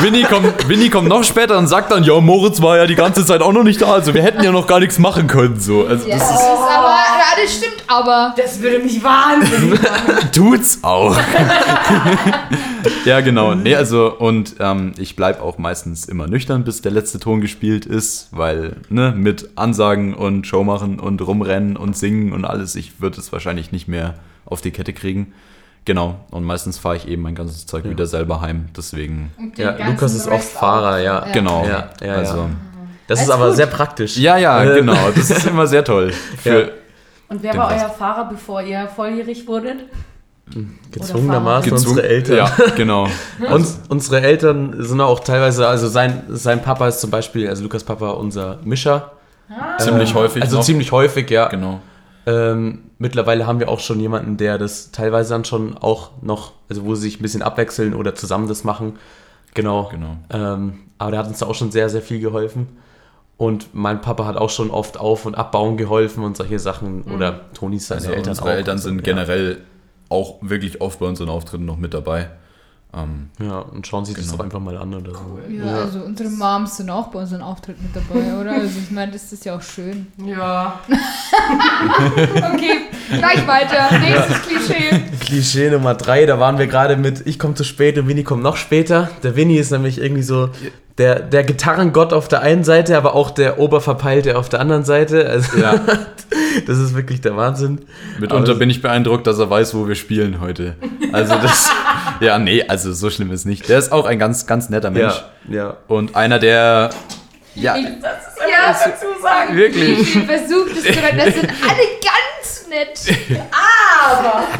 Winnie, 0.00 0.22
kommt, 0.22 0.68
Winnie 0.68 0.88
kommt 0.88 1.08
noch 1.08 1.24
später 1.24 1.58
und 1.58 1.66
sagt 1.66 1.90
dann, 1.90 2.04
ja, 2.04 2.20
Moritz 2.20 2.62
war 2.62 2.76
ja 2.76 2.86
die 2.86 2.94
ganze 2.94 3.26
Zeit 3.26 3.42
auch 3.42 3.52
noch 3.52 3.64
nicht 3.64 3.82
da, 3.82 3.92
also 3.92 4.14
wir 4.14 4.22
hätten 4.22 4.42
ja 4.44 4.52
noch 4.52 4.68
gar 4.68 4.78
nichts 4.78 5.00
machen 5.00 5.26
können. 5.26 5.58
So. 5.58 5.84
Also 5.84 6.08
Ja, 6.08 6.16
das 6.16 6.28
das 6.28 6.40
ist 6.40 6.46
aber, 6.46 6.94
ja, 6.94 7.42
das 7.42 7.56
stimmt 7.56 7.82
aber. 7.88 8.34
Das 8.36 8.62
würde 8.62 8.78
mich 8.78 9.02
wahnsinnig 9.02 9.82
machen. 9.82 10.32
tut's 10.32 10.78
auch. 10.82 11.16
ja, 13.04 13.20
genau. 13.20 13.56
Nee, 13.56 13.74
also, 13.74 14.14
und 14.16 14.54
ähm, 14.60 14.92
ich 14.96 15.16
bleib 15.16 15.42
auch 15.42 15.58
meistens 15.58 16.04
immer 16.04 16.28
nüchtern, 16.28 16.62
bis 16.62 16.82
der 16.82 16.92
letzte 16.92 17.18
Ton 17.18 17.40
gespielt 17.40 17.84
ist, 17.84 18.28
weil, 18.30 18.76
ne, 18.90 19.12
mit 19.16 19.50
Ansagen 19.56 20.14
und 20.14 20.46
Show 20.46 20.62
machen 20.62 21.00
und 21.00 21.20
rumrennen 21.20 21.76
und 21.76 21.96
singen 21.96 22.32
und 22.32 22.44
alles, 22.44 22.76
ich 22.76 23.00
würde 23.00 23.20
es 23.20 23.32
wahrscheinlich 23.32 23.72
nicht 23.72 23.88
mehr 23.88 24.14
auf 24.48 24.60
die 24.60 24.70
Kette 24.70 24.92
kriegen. 24.92 25.32
Genau. 25.84 26.16
Und 26.30 26.44
meistens 26.44 26.78
fahre 26.78 26.96
ich 26.96 27.08
eben 27.08 27.22
mein 27.22 27.34
ganzes 27.34 27.64
Zeug 27.66 27.84
wieder 27.84 28.06
selber 28.06 28.40
heim. 28.40 28.68
Deswegen, 28.76 29.32
Ja, 29.56 29.74
Lukas 29.86 30.14
ist 30.14 30.28
oft 30.28 30.44
Fahrer, 30.48 30.96
auch. 30.96 31.02
ja. 31.04 31.26
genau. 31.32 31.64
Ja, 31.64 31.90
ja, 32.04 32.12
also, 32.14 32.36
ja. 32.38 32.50
Das 33.06 33.20
ist 33.22 33.30
Alles 33.30 33.40
aber 33.40 33.46
gut. 33.48 33.56
sehr 33.56 33.66
praktisch. 33.66 34.16
Ja, 34.18 34.36
ja, 34.36 34.62
Äh, 34.64 34.74
genau. 34.80 34.96
Das 35.14 35.30
ist 35.30 35.46
immer 35.46 35.66
sehr 35.66 35.82
toll. 35.84 36.12
Für, 36.42 36.60
Ja. 36.62 36.68
Und 37.30 37.42
wer 37.42 37.56
war 37.56 37.70
Rest. 37.70 37.84
euer 37.84 37.90
Fahrer, 37.90 38.28
bevor 38.28 38.60
ihr 38.62 38.86
volljährig 38.88 39.46
wurdet? 39.46 39.78
Gezwungenermaßen 40.90 41.70
gezwungen- 41.70 41.88
unsere 41.98 42.08
Eltern. 42.08 42.36
Ja, 42.36 42.50
genau. 42.76 43.06
Uns, 43.50 43.80
unsere 43.88 44.22
Eltern 44.22 44.74
sind 44.78 45.00
auch 45.00 45.20
teilweise, 45.20 45.68
also 45.68 45.88
sein, 45.88 46.22
sein 46.28 46.62
Papa 46.62 46.88
ist 46.88 47.00
zum 47.00 47.10
Beispiel, 47.10 47.48
also 47.48 47.62
Lukas 47.62 47.84
Papa, 47.84 48.10
unser 48.10 48.58
Mischer. 48.64 49.12
Ziemlich 49.78 50.14
häufig. 50.14 50.42
Also 50.42 50.56
noch. 50.58 50.64
ziemlich 50.64 50.92
häufig, 50.92 51.30
ja. 51.30 51.48
Genau. 51.48 51.80
Ähm, 52.28 52.80
mittlerweile 52.98 53.46
haben 53.46 53.58
wir 53.58 53.70
auch 53.70 53.80
schon 53.80 54.00
jemanden, 54.00 54.36
der 54.36 54.58
das 54.58 54.90
teilweise 54.90 55.30
dann 55.30 55.46
schon 55.46 55.78
auch 55.78 56.10
noch, 56.20 56.52
also 56.68 56.84
wo 56.84 56.94
sie 56.94 57.02
sich 57.02 57.18
ein 57.18 57.22
bisschen 57.22 57.40
abwechseln 57.40 57.94
oder 57.94 58.14
zusammen 58.14 58.48
das 58.48 58.64
machen. 58.64 58.98
Genau. 59.54 59.88
Genau. 59.90 60.18
Ähm, 60.28 60.80
aber 60.98 61.12
der 61.12 61.20
hat 61.20 61.28
uns 61.28 61.38
da 61.38 61.46
auch 61.46 61.54
schon 61.54 61.70
sehr, 61.70 61.88
sehr 61.88 62.02
viel 62.02 62.20
geholfen. 62.20 62.68
Und 63.38 63.72
mein 63.72 64.02
Papa 64.02 64.26
hat 64.26 64.36
auch 64.36 64.50
schon 64.50 64.70
oft 64.70 64.98
auf- 65.00 65.24
und 65.24 65.36
abbauen 65.36 65.78
geholfen 65.78 66.22
und 66.22 66.36
solche 66.36 66.58
Sachen. 66.58 67.02
Oder 67.04 67.50
Tonis 67.54 67.86
seine 67.86 68.00
Also 68.00 68.12
Eltern 68.12 68.30
unsere 68.32 68.48
auch. 68.48 68.52
Eltern 68.52 68.72
Also, 68.76 68.88
sind 68.88 68.96
ja. 68.98 69.02
generell 69.04 69.58
auch 70.10 70.36
wirklich 70.42 70.82
oft 70.82 70.98
bei 70.98 71.06
unseren 71.06 71.30
Auftritten 71.30 71.64
noch 71.64 71.78
mit 71.78 71.94
dabei. 71.94 72.28
Ähm, 72.94 73.28
Ja, 73.38 73.58
und 73.58 73.86
schauen 73.86 74.04
sich 74.06 74.14
das 74.14 74.24
Genau. 74.26 74.38
doch 74.38 74.44
einfach 74.44 74.60
mal 74.60 74.76
an 74.78 74.94
oder 74.94 75.12
so. 75.12 75.38
Ja, 75.50 75.76
also 75.82 76.00
unsere 76.00 76.30
Moms 76.30 76.78
sind 76.78 76.88
auch 76.88 77.08
bei 77.08 77.18
unseren 77.20 77.42
Auftritten 77.42 77.82
mit 77.82 77.94
dabei, 77.94 78.34
oder? 78.40 78.52
Also 78.52 78.78
ich 78.82 78.90
meine, 78.90 79.12
das 79.12 79.30
ist 79.32 79.44
ja 79.44 79.56
auch 79.56 79.62
schön. 79.62 80.06
Ja. 80.24 80.78
Okay, 82.54 82.80
gleich 83.10 83.46
weiter. 83.46 83.98
Nächstes 83.98 84.42
Klischee. 84.42 85.02
Klischee 85.20 85.70
Nummer 85.70 85.94
drei, 85.94 86.26
da 86.26 86.38
waren 86.40 86.58
wir 86.58 86.66
gerade 86.66 86.96
mit 86.96 87.26
Ich 87.26 87.38
komme 87.38 87.54
zu 87.54 87.64
spät 87.64 87.98
und 87.98 88.08
Winnie 88.08 88.24
kommt 88.24 88.42
noch 88.42 88.56
später. 88.56 89.10
Der 89.22 89.36
Winnie 89.36 89.58
ist 89.58 89.70
nämlich 89.70 90.00
irgendwie 90.00 90.22
so 90.22 90.50
der, 90.98 91.20
der 91.20 91.44
Gitarrengott 91.44 92.12
auf 92.12 92.28
der 92.28 92.42
einen 92.42 92.64
Seite, 92.64 92.96
aber 92.96 93.14
auch 93.14 93.30
der 93.30 93.58
Oberverpeilte 93.58 94.36
auf 94.36 94.48
der 94.48 94.60
anderen 94.60 94.84
Seite. 94.84 95.28
Also 95.28 95.58
ja, 95.58 95.74
das 96.66 96.78
ist 96.78 96.94
wirklich 96.94 97.20
der 97.20 97.36
Wahnsinn. 97.36 97.80
mitunter 98.18 98.50
Aber- 98.52 98.58
bin 98.58 98.70
ich 98.70 98.82
beeindruckt, 98.82 99.26
dass 99.26 99.38
er 99.38 99.48
weiß, 99.48 99.74
wo 99.74 99.86
wir 99.86 99.94
spielen 99.94 100.40
heute. 100.40 100.74
Also 101.12 101.34
das, 101.36 101.70
ja, 102.20 102.38
nee, 102.38 102.62
also 102.66 102.92
so 102.92 103.10
schlimm 103.10 103.30
ist 103.30 103.44
nicht. 103.44 103.68
Der 103.68 103.78
ist 103.78 103.92
auch 103.92 104.06
ein 104.06 104.18
ganz, 104.18 104.46
ganz 104.46 104.68
netter 104.70 104.90
Mensch. 104.90 105.14
Ja, 105.48 105.54
ja. 105.56 105.76
Und 105.88 106.14
einer, 106.16 106.38
der, 106.38 106.90
ja, 107.54 107.76
Ich, 107.76 107.84
Ja, 107.84 108.72
dazu 108.82 109.06
sagen. 109.22 109.56
wirklich. 109.56 110.00
ich 110.00 110.12
versuche 110.24 110.70
das 110.74 110.82
zu 110.82 110.88
retten. 111.02 111.16
Das 111.18 111.34
sind 111.34 111.48
alle 111.48 111.82
ganz 112.02 112.68
nett. 112.68 113.18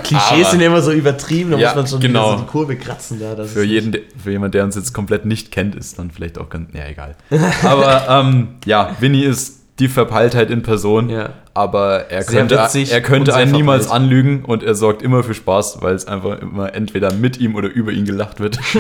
Klischees 0.05 0.31
Aber- 0.47 0.51
sind 0.51 0.61
immer 0.61 0.83
so 0.83 0.93
übertrieben, 0.93 1.51
da 1.53 1.59
Ja, 1.59 1.69
muss 1.69 1.77
man 1.77 1.87
schon 1.87 2.01
genau. 2.01 2.33
so 2.37 2.43
die 2.43 2.47
Kurve 2.47 2.77
kratzen 2.77 3.21
da. 3.21 3.35
Das 3.35 3.53
Für 3.53 3.65
jeden, 3.65 3.97
für 4.23 4.31
jemand, 4.31 4.55
der 4.55 4.65
uns 4.65 4.75
jetzt 4.77 4.93
komplett 4.93 5.25
nicht 5.25 5.51
kennt, 5.53 5.75
ist 5.75 5.99
dann 5.99 6.11
vielleicht 6.11 6.39
auch 6.39 6.49
ganz, 6.49 6.71
ja, 6.75 6.87
egal. 6.87 7.15
Aber 7.63 8.07
ähm, 8.09 8.57
ja, 8.65 8.97
Winnie 9.01 9.25
ist 9.25 9.58
die 9.79 9.89
Verpeiltheit 9.89 10.51
in 10.51 10.63
Person, 10.63 11.09
Ja. 11.09 11.35
aber 11.55 12.11
er 12.11 12.23
Sehr 12.23 12.41
könnte, 12.41 12.59
witzig 12.59 12.91
er 12.93 13.01
könnte 13.01 13.35
einen 13.35 13.53
niemals 13.53 13.87
verpeilt. 13.87 14.03
anlügen 14.05 14.45
und 14.45 14.63
er 14.63 14.75
sorgt 14.75 15.03
immer 15.03 15.23
für 15.23 15.35
Spaß, 15.35 15.83
weil 15.83 15.95
es 15.95 16.07
einfach 16.07 16.41
immer 16.41 16.75
entweder 16.75 17.13
mit 17.13 17.39
ihm 17.39 17.55
oder 17.55 17.69
über 17.69 17.93
ihn 17.93 18.05
gelacht 18.05 18.41
wird. 18.41 18.59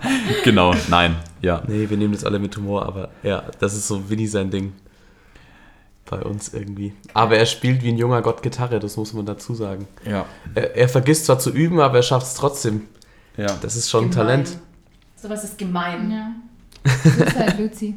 genau, 0.44 0.74
nein, 0.88 1.16
ja. 1.42 1.62
Nee, 1.66 1.88
wir 1.90 1.96
nehmen 1.96 2.12
das 2.14 2.24
alle 2.24 2.38
mit 2.38 2.56
Humor, 2.56 2.86
aber 2.86 3.08
ja, 3.22 3.42
das 3.58 3.74
ist 3.74 3.88
so 3.88 4.08
Winnie 4.08 4.26
sein 4.26 4.50
Ding. 4.50 4.72
Bei 6.08 6.18
uns 6.22 6.52
irgendwie. 6.52 6.92
Aber 7.14 7.36
er 7.36 7.46
spielt 7.46 7.84
wie 7.84 7.88
ein 7.88 7.96
junger 7.96 8.20
Gott 8.20 8.42
Gitarre, 8.42 8.80
das 8.80 8.96
muss 8.96 9.12
man 9.12 9.26
dazu 9.26 9.54
sagen. 9.54 9.86
Ja, 10.04 10.26
Er, 10.56 10.76
er 10.76 10.88
vergisst 10.88 11.26
zwar 11.26 11.38
zu 11.38 11.50
üben, 11.50 11.78
aber 11.78 11.98
er 11.98 12.02
schafft 12.02 12.26
es 12.26 12.34
trotzdem. 12.34 12.82
ja. 13.36 13.46
Das 13.62 13.76
ist 13.76 13.88
schon 13.90 14.06
ein 14.06 14.10
Gemein. 14.10 14.26
Talent. 14.44 14.58
Sowas 15.16 15.44
ist 15.44 15.56
gemein. 15.58 16.10
Ja. 16.10 16.32
Das 17.04 17.14
ist 17.28 17.38
halt 17.38 17.58
Luzi. 17.60 17.96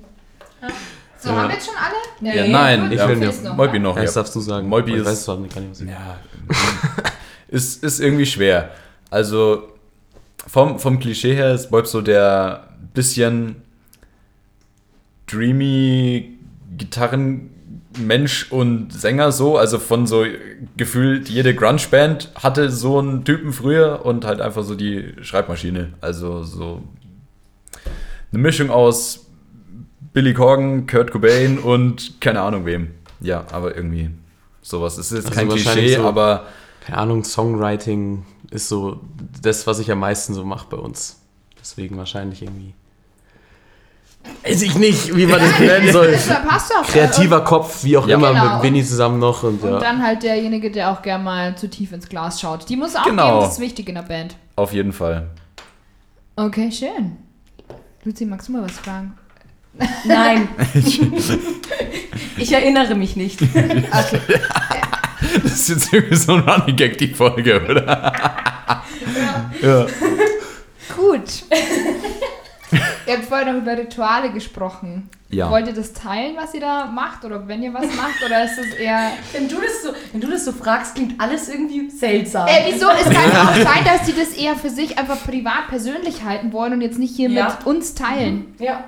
So, 1.23 1.29
Ja. 1.29 1.35
haben 1.37 1.47
wir 1.47 1.55
jetzt 1.55 1.65
schon 1.67 1.75
alle? 1.77 2.35
ja 2.35 2.47
nein, 2.47 2.91
Ich 2.91 2.97
ja, 2.97 3.07
will 3.07 3.15
noch? 3.15 3.55
Molby 3.55 3.79
noch. 3.79 3.95
Ja, 3.95 4.01
Ja. 4.01 4.05
das 4.05 4.13
darfst 4.15 4.35
du 4.35 4.41
sagen. 4.41 4.67
Molby 4.67 4.91
ich 4.91 4.97
ist- 4.97 5.05
weiß 5.05 5.27
was 5.29 5.39
ich 5.45 5.87
Ja, 5.87 6.17
ist, 7.47 7.81
ist 7.83 7.99
irgendwie 8.01 8.25
schwer. 8.25 8.71
Also 9.09 9.69
vom, 10.47 10.79
vom 10.79 10.99
Klischee 10.99 11.33
her 11.33 11.53
ist 11.53 11.69
Bob 11.71 11.87
so 11.87 12.01
der 12.01 12.67
bisschen 12.93 13.55
dreamy 15.27 16.37
Gitarren 16.77 17.49
Mensch 17.97 18.51
und 18.51 18.91
Sänger 18.91 19.31
so. 19.31 19.57
Also 19.57 19.79
von 19.79 20.07
so 20.07 20.25
gefühlt 20.75 21.29
jede 21.29 21.53
Grunge-Band 21.55 22.31
hatte 22.41 22.69
so 22.69 22.99
einen 22.99 23.23
Typen 23.23 23.53
früher 23.53 24.05
und 24.05 24.25
halt 24.25 24.41
einfach 24.41 24.63
so 24.63 24.75
die 24.75 25.13
Schreibmaschine. 25.21 25.93
Also 26.01 26.43
so 26.43 26.81
eine 28.31 28.41
Mischung 28.41 28.69
aus 28.71 29.27
Billy 30.13 30.33
Corgan, 30.33 30.85
Kurt 30.87 31.11
Cobain 31.11 31.57
und 31.59 32.19
keine 32.21 32.41
Ahnung 32.41 32.65
wem. 32.65 32.91
Ja, 33.19 33.45
aber 33.51 33.75
irgendwie 33.75 34.09
sowas. 34.61 34.97
Es 34.97 35.11
ist 35.11 35.17
jetzt 35.17 35.25
Also 35.27 35.39
kein 35.39 35.49
wahrscheinlich 35.49 35.85
Klischee, 35.85 36.01
so- 36.01 36.07
aber 36.07 36.45
Keine 36.85 36.97
Ahnung, 36.97 37.23
Songwriting 37.23 38.25
ist 38.51 38.67
so 38.67 38.99
das, 39.41 39.65
was 39.67 39.79
ich 39.79 39.89
am 39.91 39.99
meisten 39.99 40.33
so 40.33 40.43
mache 40.43 40.67
bei 40.69 40.77
uns. 40.77 41.19
Deswegen 41.59 41.97
wahrscheinlich 41.97 42.41
irgendwie. 42.41 42.73
Weiß 44.45 44.61
ich 44.61 44.75
nicht, 44.77 45.15
wie 45.15 45.25
man 45.25 45.39
das 45.39 45.57
benennen 45.57 45.91
soll. 45.91 46.11
Das 46.11 46.27
passt 46.27 46.71
doch. 46.71 46.83
Kreativer 46.85 47.41
Kopf, 47.43 47.83
wie 47.83 47.97
auch 47.97 48.07
Ja. 48.07 48.15
immer, 48.15 48.31
Genau. 48.33 48.53
mit 48.55 48.63
Winnie 48.63 48.83
zusammen 48.83 49.19
noch. 49.19 49.43
Und, 49.43 49.61
Und 49.63 49.71
ja. 49.71 49.79
dann 49.79 50.01
halt 50.03 50.23
derjenige, 50.23 50.71
der 50.71 50.91
auch 50.91 51.01
gern 51.01 51.23
mal 51.23 51.57
zu 51.57 51.69
tief 51.69 51.91
ins 51.93 52.07
Glas 52.09 52.39
schaut. 52.41 52.67
Die 52.69 52.75
muss 52.75 52.95
auch 52.95 53.03
Genau. 53.05 53.27
geben, 53.35 53.39
das 53.45 53.53
ist 53.53 53.59
wichtig 53.59 53.87
in 53.89 53.95
der 53.95 54.01
Band. 54.03 54.35
auf 54.57 54.71
jeden 54.73 54.93
Fall. 54.93 55.29
Okay, 56.35 56.71
schön. 56.71 57.17
Luzi, 58.03 58.25
magst 58.25 58.47
du 58.49 58.53
mal 58.53 58.63
was 58.63 58.73
fragen? 58.77 59.13
Nein. 60.05 60.47
ich 62.37 62.51
erinnere 62.51 62.95
mich 62.95 63.15
nicht. 63.15 63.39
Okay. 63.51 64.19
Das 65.41 65.53
ist 65.53 65.69
jetzt 65.69 65.93
irgendwie 65.93 66.15
so 66.15 66.33
ein 66.33 66.41
Running 66.41 66.75
Gag, 66.75 66.97
die 66.97 67.07
Folge, 67.07 67.61
oder? 67.67 68.13
ja. 69.61 69.85
Gut. 70.95 71.43
ihr 73.07 73.13
habt 73.13 73.25
vorher 73.25 73.53
noch 73.53 73.61
über 73.61 73.77
Rituale 73.77 74.31
gesprochen. 74.31 75.09
Ja. 75.29 75.49
Wollt 75.49 75.65
ihr 75.67 75.73
das 75.73 75.93
teilen, 75.93 76.35
was 76.35 76.53
ihr 76.53 76.59
da 76.59 76.85
macht? 76.85 77.23
Oder 77.25 77.47
wenn 77.47 77.63
ihr 77.63 77.73
was 77.73 77.85
macht? 77.95 78.23
Oder 78.23 78.43
ist 78.43 78.57
das 78.57 78.67
eher. 78.77 79.11
Wenn 79.31 79.47
du 79.47 79.55
das 79.55 79.81
so, 79.83 79.89
wenn 80.11 80.21
du 80.21 80.27
das 80.29 80.45
so 80.45 80.51
fragst, 80.51 80.95
klingt 80.95 81.19
alles 81.19 81.49
irgendwie 81.49 81.89
seltsam. 81.89 82.47
Äh, 82.47 82.71
wieso? 82.71 82.87
Es 82.89 83.05
kann 83.05 83.31
ja 83.31 83.43
auch 83.43 83.55
sein, 83.55 83.83
dass 83.85 84.05
die 84.05 84.13
das 84.13 84.29
eher 84.37 84.55
für 84.55 84.69
sich 84.69 84.97
einfach 84.99 85.23
privat 85.23 85.67
persönlich 85.69 86.23
halten 86.23 86.51
wollen 86.53 86.73
und 86.73 86.81
jetzt 86.81 86.99
nicht 86.99 87.15
hier 87.15 87.29
Ja. 87.29 87.45
mit 87.57 87.65
uns 87.65 87.95
teilen. 87.95 88.53
Ja. 88.59 88.83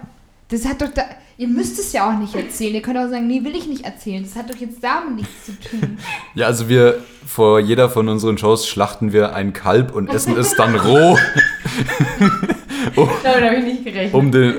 Das 0.49 0.65
hat 0.65 0.81
doch 0.81 0.89
da. 0.93 1.03
Ihr 1.37 1.47
müsst 1.49 1.77
es 1.79 1.91
ja 1.91 2.07
auch 2.09 2.17
nicht 2.17 2.33
erzählen. 2.35 2.75
Ihr 2.75 2.81
könnt 2.81 2.97
auch 2.97 3.09
sagen, 3.09 3.27
nee, 3.27 3.43
will 3.43 3.55
ich 3.55 3.67
nicht 3.67 3.83
erzählen. 3.83 4.23
Das 4.23 4.35
hat 4.35 4.49
doch 4.49 4.55
jetzt 4.55 4.81
damit 4.81 5.15
nichts 5.17 5.45
zu 5.45 5.51
tun. 5.59 5.97
Ja, 6.33 6.45
also 6.47 6.69
wir 6.69 7.03
vor 7.25 7.59
jeder 7.59 7.89
von 7.89 8.07
unseren 8.07 8.37
Shows 8.37 8.67
schlachten 8.67 9.11
wir 9.11 9.35
ein 9.35 9.51
Kalb 9.51 9.93
und 9.93 10.09
essen 10.13 10.37
es 10.37 10.55
dann 10.55 10.75
roh, 10.75 11.17
Damit 13.23 13.43
habe 13.43 13.55
ich 13.57 13.63
nicht 13.65 13.83
gerechnet. 13.83 14.13
um 14.13 14.31
den, 14.31 14.55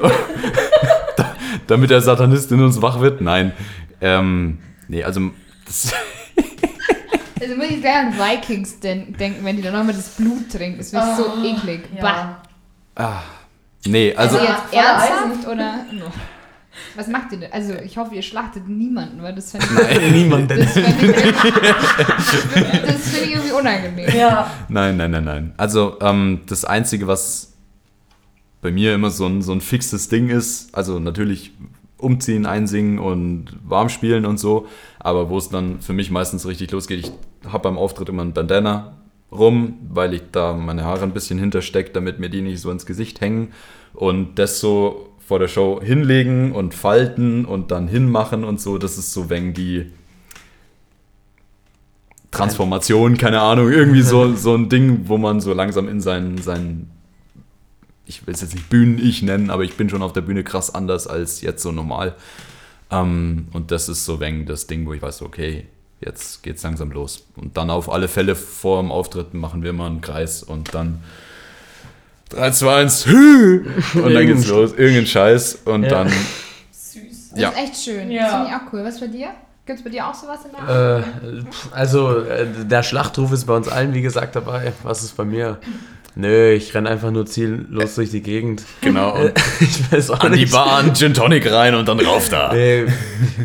da- 1.16 1.34
damit 1.66 1.90
der 1.90 2.00
Satanist 2.02 2.50
in 2.52 2.60
uns 2.62 2.82
wach 2.82 3.00
wird. 3.00 3.20
Nein, 3.20 3.52
ähm, 4.00 4.58
nee, 4.88 5.02
also 5.02 5.30
das, 5.64 5.92
Also 7.40 7.54
muss 7.56 7.66
ich 7.70 7.80
gleich 7.80 7.96
an 7.96 8.12
Vikings 8.18 8.80
den 8.80 9.12
denken, 9.16 9.44
wenn 9.44 9.56
die 9.56 9.62
dann 9.62 9.74
nochmal 9.74 9.94
das 9.94 10.08
Blut 10.16 10.50
trinken. 10.50 10.78
Das 10.78 10.92
wird 10.92 11.04
so 11.16 11.44
eklig. 11.44 11.82
Bah. 12.00 12.38
ja. 12.98 13.22
Nee, 13.88 14.14
also 14.14 14.36
Also 14.38 14.46
Ja, 14.46 14.62
jetzt 14.70 14.74
ernsthaft 14.74 15.48
oder? 15.48 15.84
Was 16.94 17.08
macht 17.08 17.32
ihr 17.32 17.38
denn? 17.38 17.52
Also 17.52 17.74
ich 17.74 17.96
hoffe, 17.96 18.14
ihr 18.14 18.22
schlachtet 18.22 18.68
niemanden, 18.68 19.22
weil 19.22 19.34
das 19.34 19.50
fände 19.50 19.66
ich, 19.90 20.12
Niemand. 20.12 20.50
das 20.50 20.72
fänd 20.72 21.02
ich, 21.02 21.22
das 22.86 23.08
find 23.08 23.26
ich 23.26 23.30
irgendwie 23.32 23.52
unangenehm. 23.52 24.08
Ja. 24.14 24.50
Nein, 24.68 24.96
nein, 24.96 25.10
nein, 25.10 25.24
nein. 25.24 25.54
Also 25.56 25.96
ähm, 26.00 26.40
das 26.46 26.64
Einzige, 26.64 27.06
was 27.06 27.54
bei 28.60 28.70
mir 28.70 28.94
immer 28.94 29.10
so 29.10 29.26
ein, 29.26 29.42
so 29.42 29.52
ein 29.52 29.60
fixes 29.60 30.08
Ding 30.08 30.28
ist, 30.28 30.74
also 30.74 30.98
natürlich 30.98 31.52
umziehen, 31.98 32.44
einsingen 32.46 32.98
und 32.98 33.56
warm 33.64 33.88
spielen 33.88 34.26
und 34.26 34.38
so, 34.38 34.66
aber 34.98 35.30
wo 35.30 35.38
es 35.38 35.48
dann 35.48 35.80
für 35.80 35.92
mich 35.94 36.10
meistens 36.10 36.46
richtig 36.46 36.70
losgeht, 36.72 37.00
ich 37.06 37.12
habe 37.50 37.62
beim 37.64 37.78
Auftritt 37.78 38.08
immer 38.08 38.22
ein 38.22 38.32
Bandana 38.34 38.96
rum, 39.30 39.78
weil 39.88 40.14
ich 40.14 40.22
da 40.32 40.52
meine 40.52 40.84
Haare 40.84 41.02
ein 41.02 41.12
bisschen 41.12 41.38
hinterstecke, 41.38 41.90
damit 41.90 42.18
mir 42.18 42.30
die 42.30 42.42
nicht 42.42 42.60
so 42.60 42.70
ins 42.70 42.86
Gesicht 42.86 43.20
hängen 43.20 43.52
und 43.92 44.38
das 44.38 44.60
so 44.60 45.10
vor 45.18 45.38
der 45.38 45.48
Show 45.48 45.80
hinlegen 45.82 46.52
und 46.52 46.74
falten 46.74 47.44
und 47.44 47.70
dann 47.70 47.88
hinmachen 47.88 48.44
und 48.44 48.60
so, 48.60 48.78
das 48.78 48.96
ist 48.96 49.12
so 49.12 49.28
wenn 49.28 49.54
die 49.54 49.90
Transformation, 52.30 53.16
keine 53.16 53.40
Ahnung, 53.40 53.72
irgendwie 53.72 54.02
so, 54.02 54.34
so 54.36 54.54
ein 54.54 54.68
Ding, 54.68 55.08
wo 55.08 55.18
man 55.18 55.40
so 55.40 55.52
langsam 55.52 55.88
in 55.88 56.00
seinen, 56.00 56.38
seinen 56.38 56.90
ich 58.04 58.24
will 58.26 58.34
es 58.34 58.40
jetzt 58.40 58.54
nicht 58.54 58.68
Bühnen-Ich 58.68 59.22
nennen, 59.22 59.50
aber 59.50 59.64
ich 59.64 59.76
bin 59.76 59.88
schon 59.88 60.02
auf 60.02 60.12
der 60.12 60.20
Bühne 60.20 60.44
krass 60.44 60.72
anders 60.72 61.08
als 61.08 61.40
jetzt 61.40 61.62
so 61.62 61.72
normal. 61.72 62.14
Ähm, 62.90 63.48
und 63.52 63.72
das 63.72 63.88
ist 63.88 64.04
so 64.04 64.20
wenn 64.20 64.46
das 64.46 64.68
Ding, 64.68 64.86
wo 64.86 64.92
ich 64.92 65.02
weiß, 65.02 65.22
okay, 65.22 65.66
jetzt 66.06 66.42
geht's 66.42 66.62
langsam 66.62 66.90
los. 66.90 67.26
Und 67.36 67.56
dann 67.56 67.68
auf 67.70 67.90
alle 67.92 68.08
Fälle 68.08 68.34
vor 68.36 68.80
dem 68.80 68.90
Auftritt 68.90 69.34
machen 69.34 69.62
wir 69.62 69.72
mal 69.74 69.86
einen 69.88 70.00
Kreis 70.00 70.42
und 70.42 70.74
dann 70.74 71.02
3, 72.30 72.50
2, 72.52 72.74
1, 72.76 73.06
hü! 73.06 73.66
Und 73.94 74.14
dann 74.14 74.26
geht's 74.26 74.46
los, 74.48 74.72
irgendein 74.72 75.06
Scheiß 75.06 75.58
und 75.66 75.82
Ja. 75.84 75.88
dann, 75.90 76.08
Süß. 76.72 77.30
Das 77.32 77.40
Ja. 77.40 77.48
ist 77.50 77.58
echt 77.58 77.76
schön. 77.76 78.10
Ja. 78.10 78.22
Das 78.22 78.32
finde 78.32 78.48
ich 78.48 78.54
auch 78.54 78.72
cool. 78.72 78.84
Was 78.84 78.98
bei 79.00 79.06
dir? 79.08 79.28
Gibt 79.66 79.78
es 79.80 79.84
bei 79.84 79.90
dir 79.90 80.06
auch 80.06 80.14
sowas 80.14 80.38
in 80.44 80.52
der? 80.66 80.98
Äh, 81.00 81.42
also, 81.72 82.20
äh, 82.20 82.46
der 82.64 82.82
Schlachtruf 82.84 83.32
ist 83.32 83.46
bei 83.46 83.54
uns 83.56 83.66
allen, 83.68 83.92
wie 83.94 84.02
gesagt, 84.02 84.36
dabei. 84.36 84.72
Was 84.84 85.02
ist 85.02 85.16
bei 85.16 85.24
mir? 85.24 85.58
Nö, 86.18 86.52
ich 86.52 86.74
renne 86.74 86.88
einfach 86.88 87.10
nur 87.10 87.26
ziellos 87.26 87.94
durch 87.94 88.10
die 88.10 88.22
Gegend. 88.22 88.62
genau, 88.80 89.18
ich 89.60 89.92
weiß 89.92 90.10
auch 90.10 90.20
an 90.20 90.32
die 90.32 90.40
nicht. 90.40 90.52
Bahn, 90.52 90.94
Gin 90.94 91.12
Tonic 91.12 91.52
rein 91.52 91.74
und 91.74 91.86
dann 91.86 92.00
rauf 92.00 92.30
da. 92.30 92.54
Nee, 92.54 92.86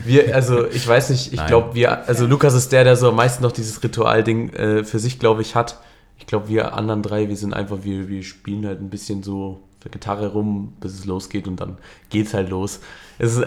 wir, 0.05 0.33
also 0.33 0.67
ich 0.67 0.87
weiß 0.87 1.09
nicht, 1.09 1.33
ich 1.33 1.45
glaube, 1.47 1.75
wir, 1.75 2.07
also 2.07 2.25
Lukas 2.25 2.53
ist 2.53 2.71
der, 2.71 2.85
der 2.85 2.95
so 2.95 3.09
am 3.09 3.17
meisten 3.17 3.43
noch 3.43 3.51
dieses 3.51 3.83
Ritualding 3.83 4.53
äh, 4.53 4.83
für 4.85 4.99
sich, 4.99 5.19
glaube 5.19 5.41
ich, 5.41 5.53
hat. 5.53 5.79
Ich 6.17 6.27
glaube, 6.27 6.47
wir 6.47 6.73
anderen 6.73 7.03
drei, 7.03 7.27
wir 7.27 7.35
sind 7.35 7.53
einfach, 7.53 7.79
wir, 7.81 8.07
wir 8.07 8.23
spielen 8.23 8.65
halt 8.65 8.79
ein 8.79 8.89
bisschen 8.89 9.21
so 9.21 9.59
auf 9.75 9.83
der 9.83 9.91
Gitarre 9.91 10.27
rum, 10.27 10.71
bis 10.79 10.93
es 10.93 11.03
losgeht 11.03 11.49
und 11.49 11.59
dann 11.59 11.77
geht's 12.09 12.33
halt 12.33 12.49
los. 12.49 12.79
Es 13.19 13.35
ist 13.35 13.45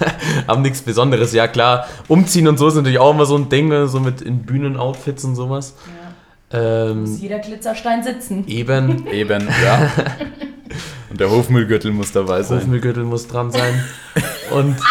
haben 0.46 0.60
nichts 0.60 0.82
Besonderes, 0.82 1.32
ja 1.32 1.48
klar. 1.48 1.86
Umziehen 2.08 2.46
und 2.46 2.58
so 2.58 2.68
ist 2.68 2.74
natürlich 2.74 2.98
auch 2.98 3.14
immer 3.14 3.24
so 3.24 3.38
ein 3.38 3.48
Ding, 3.48 3.68
ne, 3.68 3.88
so 3.88 4.00
mit 4.00 4.20
in 4.20 4.42
Bühnenoutfits 4.42 5.24
und 5.24 5.34
sowas. 5.34 5.76
Ja. 5.86 6.05
Ähm, 6.56 7.00
Muss 7.02 7.20
jeder 7.20 7.38
Glitzerstein 7.40 8.02
sitzen. 8.02 8.44
eben, 8.48 9.06
Eben, 9.12 9.48
ja. 9.64 9.90
Und 11.10 11.20
der 11.20 11.30
Hofmüllgürtel 11.30 11.90
muss 11.92 12.12
dabei 12.12 12.42
sein. 12.42 12.60
Hofmüllgürtel 12.60 13.04
muss 13.04 13.26
dran 13.28 13.50
sein. 13.50 13.84
Und 14.50 14.76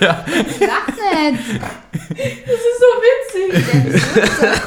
Sag 0.00 0.26
nicht. 0.26 1.60
Das 2.10 2.60
ist 2.60 2.80
so 2.80 2.90
witzig. 3.02 3.50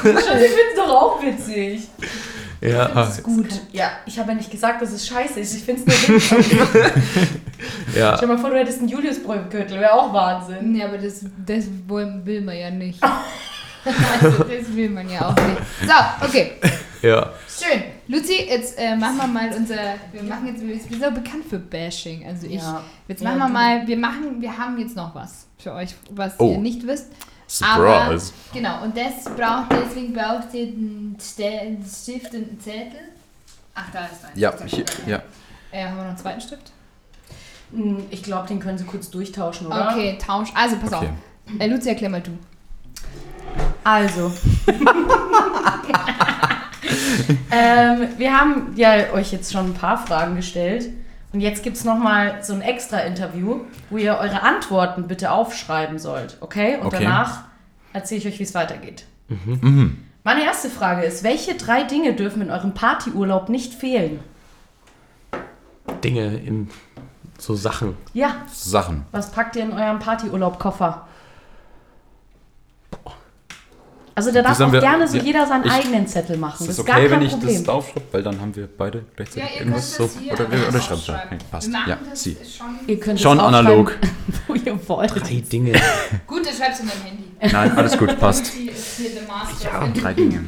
Ich 0.04 0.50
find's 0.50 0.76
doch 0.76 0.88
auch 0.88 1.22
witzig. 1.22 1.88
ja, 2.60 2.88
Das 2.88 3.18
ist 3.18 3.22
gut. 3.22 3.48
Ja, 3.72 3.90
ich 4.06 4.18
habe 4.18 4.30
ja 4.30 4.34
nicht 4.36 4.50
gesagt, 4.50 4.80
dass 4.82 4.92
es 4.92 5.06
scheiße 5.06 5.40
ist. 5.40 5.54
Ich 5.54 5.62
find's 5.64 5.84
nur 5.86 6.16
witzig. 6.16 6.58
ja. 7.96 8.16
Stell 8.16 8.28
dir 8.28 8.34
mal 8.34 8.38
vor, 8.40 8.50
du 8.50 8.56
hättest 8.58 8.78
einen 8.80 8.88
Juliusbrückengürtel. 8.88 9.78
Wäre 9.80 9.92
auch 9.92 10.12
Wahnsinn. 10.14 10.72
Nee, 10.72 10.82
aber 10.84 10.98
das, 10.98 11.24
das 11.46 11.64
will, 11.86 12.20
will 12.24 12.40
man 12.40 12.56
ja 12.56 12.70
nicht. 12.70 13.00
Also, 14.22 14.44
das 14.44 14.74
will 14.76 14.90
man 14.90 15.08
ja 15.10 15.28
auch 15.28 15.34
nicht. 15.36 15.58
So, 15.86 16.26
okay. 16.26 16.52
ja. 17.02 17.32
Schön. 17.48 17.82
Luzi, 18.08 18.44
jetzt 18.48 18.78
äh, 18.78 18.96
machen 18.96 19.16
wir 19.16 19.26
mal 19.26 19.50
unser. 19.54 19.74
Wir 20.12 20.22
machen 20.22 20.46
jetzt. 20.46 20.60
Wir 20.66 20.78
sind 20.78 21.02
so 21.02 21.10
bekannt 21.10 21.44
für 21.48 21.58
Bashing. 21.58 22.26
Also 22.26 22.46
ich. 22.46 22.54
Ja. 22.62 22.82
Jetzt 23.08 23.22
Ja, 23.22 23.28
machen 23.30 23.38
wir 23.40 23.48
mal. 23.48 23.86
Wir 23.86 23.96
machen. 23.96 24.40
Wir 24.40 24.56
haben 24.56 24.78
jetzt 24.78 24.96
noch 24.96 25.14
was 25.14 25.46
für 25.58 25.72
euch, 25.72 25.94
was 26.10 26.38
Oh. 26.38 26.52
ihr 26.52 26.58
nicht 26.58 26.86
wisst. 26.86 27.06
Surprise. 27.46 28.32
Genau, 28.54 28.82
und 28.82 28.96
das 28.96 29.24
braucht 29.24 29.70
ihr, 29.72 29.82
deswegen 29.86 30.12
braucht 30.14 30.54
ihr 30.54 30.68
einen 30.68 31.18
Stift 31.20 32.32
und 32.32 32.48
einen 32.48 32.60
Zettel. 32.60 33.00
Ach, 33.74 33.84
da 33.92 34.06
ist 34.06 34.24
ein. 34.24 34.38
Ja, 34.38 34.54
hier, 34.64 34.84
ja. 35.06 35.22
Äh, 35.70 35.84
haben 35.84 35.96
wir 35.96 36.02
noch 36.02 36.08
einen 36.10 36.16
zweiten 36.18 36.40
Stift? 36.40 36.72
Hm, 37.72 38.04
Ich 38.10 38.22
glaube, 38.22 38.48
den 38.48 38.58
können 38.60 38.78
sie 38.78 38.84
kurz 38.84 39.10
durchtauschen, 39.10 39.66
oder? 39.66 39.90
Okay, 39.90 40.16
Tausch. 40.24 40.48
Also, 40.54 40.76
pass 40.76 40.92
Okay. 40.94 41.08
auf. 41.08 41.60
Äh, 41.60 41.66
Luzi, 41.66 41.88
erklär 41.90 42.08
mal 42.10 42.22
du. 42.22 42.30
Also. 43.84 44.32
ähm, 47.50 48.08
wir 48.16 48.32
haben 48.38 48.72
ja 48.76 49.12
euch 49.12 49.32
jetzt 49.32 49.52
schon 49.52 49.66
ein 49.66 49.74
paar 49.74 49.98
Fragen 49.98 50.36
gestellt. 50.36 50.88
Und 51.32 51.40
jetzt 51.40 51.62
gibt 51.62 51.76
es 51.78 51.84
nochmal 51.84 52.40
so 52.42 52.52
ein 52.52 52.60
extra 52.60 52.98
Interview, 52.98 53.60
wo 53.88 53.96
ihr 53.96 54.16
eure 54.18 54.42
Antworten 54.42 55.08
bitte 55.08 55.30
aufschreiben 55.30 55.98
sollt. 55.98 56.36
Okay? 56.40 56.76
Und 56.76 56.86
Okay. 56.88 56.98
danach 57.04 57.44
erzähle 57.94 58.20
ich 58.20 58.26
euch, 58.26 58.38
wie 58.38 58.42
es 58.42 58.54
weitergeht. 58.54 59.04
Mhm. 59.28 59.96
Meine 60.24 60.44
erste 60.44 60.68
Frage 60.68 61.02
ist: 61.04 61.24
Welche 61.24 61.54
drei 61.54 61.84
Dinge 61.84 62.12
dürfen 62.12 62.42
in 62.42 62.50
eurem 62.50 62.74
Partyurlaub 62.74 63.48
nicht 63.48 63.72
fehlen? 63.74 64.20
Dinge 66.04 66.36
in 66.36 66.68
so 67.38 67.54
Sachen. 67.54 67.96
Ja, 68.12 68.36
Sachen. 68.52 69.04
was 69.10 69.30
packt 69.32 69.56
ihr 69.56 69.62
in 69.64 69.72
eurem 69.72 69.98
Partyurlaub-Koffer? 69.98 71.06
Also 74.14 74.30
da 74.30 74.42
darf 74.42 74.60
auch 74.60 74.72
wir- 74.72 74.80
gerne 74.80 75.08
so 75.08 75.16
ja, 75.16 75.22
jeder 75.22 75.46
seinen 75.46 75.64
ich- 75.64 75.72
eigenen 75.72 76.06
Zettel 76.06 76.36
machen. 76.36 76.60
Ist 76.60 76.68
Das 76.68 76.78
ist 76.78 76.84
gar 76.84 76.96
okay, 76.98 77.08
kein 77.08 77.20
wenn 77.20 77.26
ich 77.26 77.32
Problem. 77.32 77.54
das 77.54 77.62
draufschreibe? 77.64 78.02
Weil 78.12 78.22
dann 78.22 78.40
haben 78.40 78.54
wir 78.54 78.68
beide 78.76 79.04
gleichzeitig 79.16 79.42
Ja, 79.42 79.54
ihr 79.54 79.60
irgendwas 79.60 79.96
könnt 79.96 80.10
so. 80.10 80.16
das 80.18 80.22
hier 80.22 80.32
Oder, 80.32 80.46
alles 80.50 80.68
oder 80.68 80.80
schreibt 80.80 80.92
aufschreiben. 80.92 81.22
Okay, 81.38 81.44
passt. 81.50 81.70
Ja, 81.72 81.98
das 82.10 82.22
sie. 82.22 82.36
schon. 82.58 82.66
Ihr 82.86 83.00
könnt 83.00 83.20
Schon 83.20 83.40
analog. 83.40 83.96
Wo 84.46 84.54
ihr 84.54 84.78
wollt. 84.88 85.14
Drei 85.14 85.42
Dinge. 85.50 85.72
Gut, 86.26 86.46
dann 86.46 86.54
schreibst 86.54 86.80
du 86.80 86.82
in 86.84 86.90
dein 86.90 87.02
Handy. 87.02 87.52
Nein, 87.52 87.76
alles 87.76 87.96
gut, 87.98 88.18
passt. 88.20 88.52
Ja, 89.64 89.88
drei 90.00 90.12
Dinge. 90.14 90.44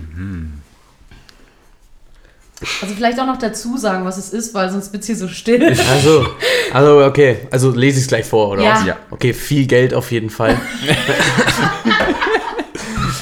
Also 2.80 2.94
vielleicht 2.94 3.18
auch 3.18 3.26
noch 3.26 3.36
dazu 3.38 3.76
sagen, 3.76 4.04
was 4.04 4.16
es 4.16 4.30
ist, 4.32 4.54
weil 4.54 4.70
sonst 4.70 4.92
wird 4.92 5.02
es 5.02 5.06
hier 5.08 5.16
so 5.16 5.26
still. 5.28 5.64
Also, 5.92 6.26
also 6.72 7.04
okay. 7.04 7.38
Also 7.50 7.70
lese 7.72 7.98
ich 7.98 8.04
es 8.04 8.08
gleich 8.08 8.24
vor, 8.24 8.50
oder 8.50 8.62
Ja. 8.62 8.74
was? 8.76 8.86
Ja. 8.86 8.96
Okay, 9.10 9.32
viel 9.34 9.66
Geld 9.66 9.92
auf 9.92 10.10
jeden 10.12 10.30
Fall. 10.30 10.56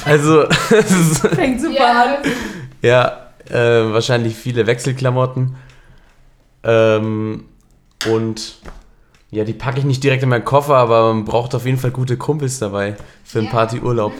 Also, 0.05 0.43
es 0.69 0.91
ist, 0.91 1.27
Fängt 1.27 1.61
super 1.61 1.73
Ja, 1.73 2.01
an. 2.01 2.17
ja, 2.81 3.17
äh, 3.49 3.93
wahrscheinlich 3.93 4.35
viele 4.35 4.65
Wechselklamotten. 4.67 5.55
Ähm, 6.63 7.45
und 8.09 8.55
ja, 9.31 9.43
die 9.43 9.53
packe 9.53 9.79
ich 9.79 9.85
nicht 9.85 10.03
direkt 10.03 10.23
in 10.23 10.29
meinen 10.29 10.45
Koffer, 10.45 10.75
aber 10.75 11.13
man 11.13 11.25
braucht 11.25 11.55
auf 11.55 11.65
jeden 11.65 11.77
Fall 11.77 11.91
gute 11.91 12.17
Kumpels 12.17 12.59
dabei 12.59 12.95
für 13.23 13.39
einen 13.39 13.47
Ja. 13.47 13.53
Partyurlaub. 13.53 14.13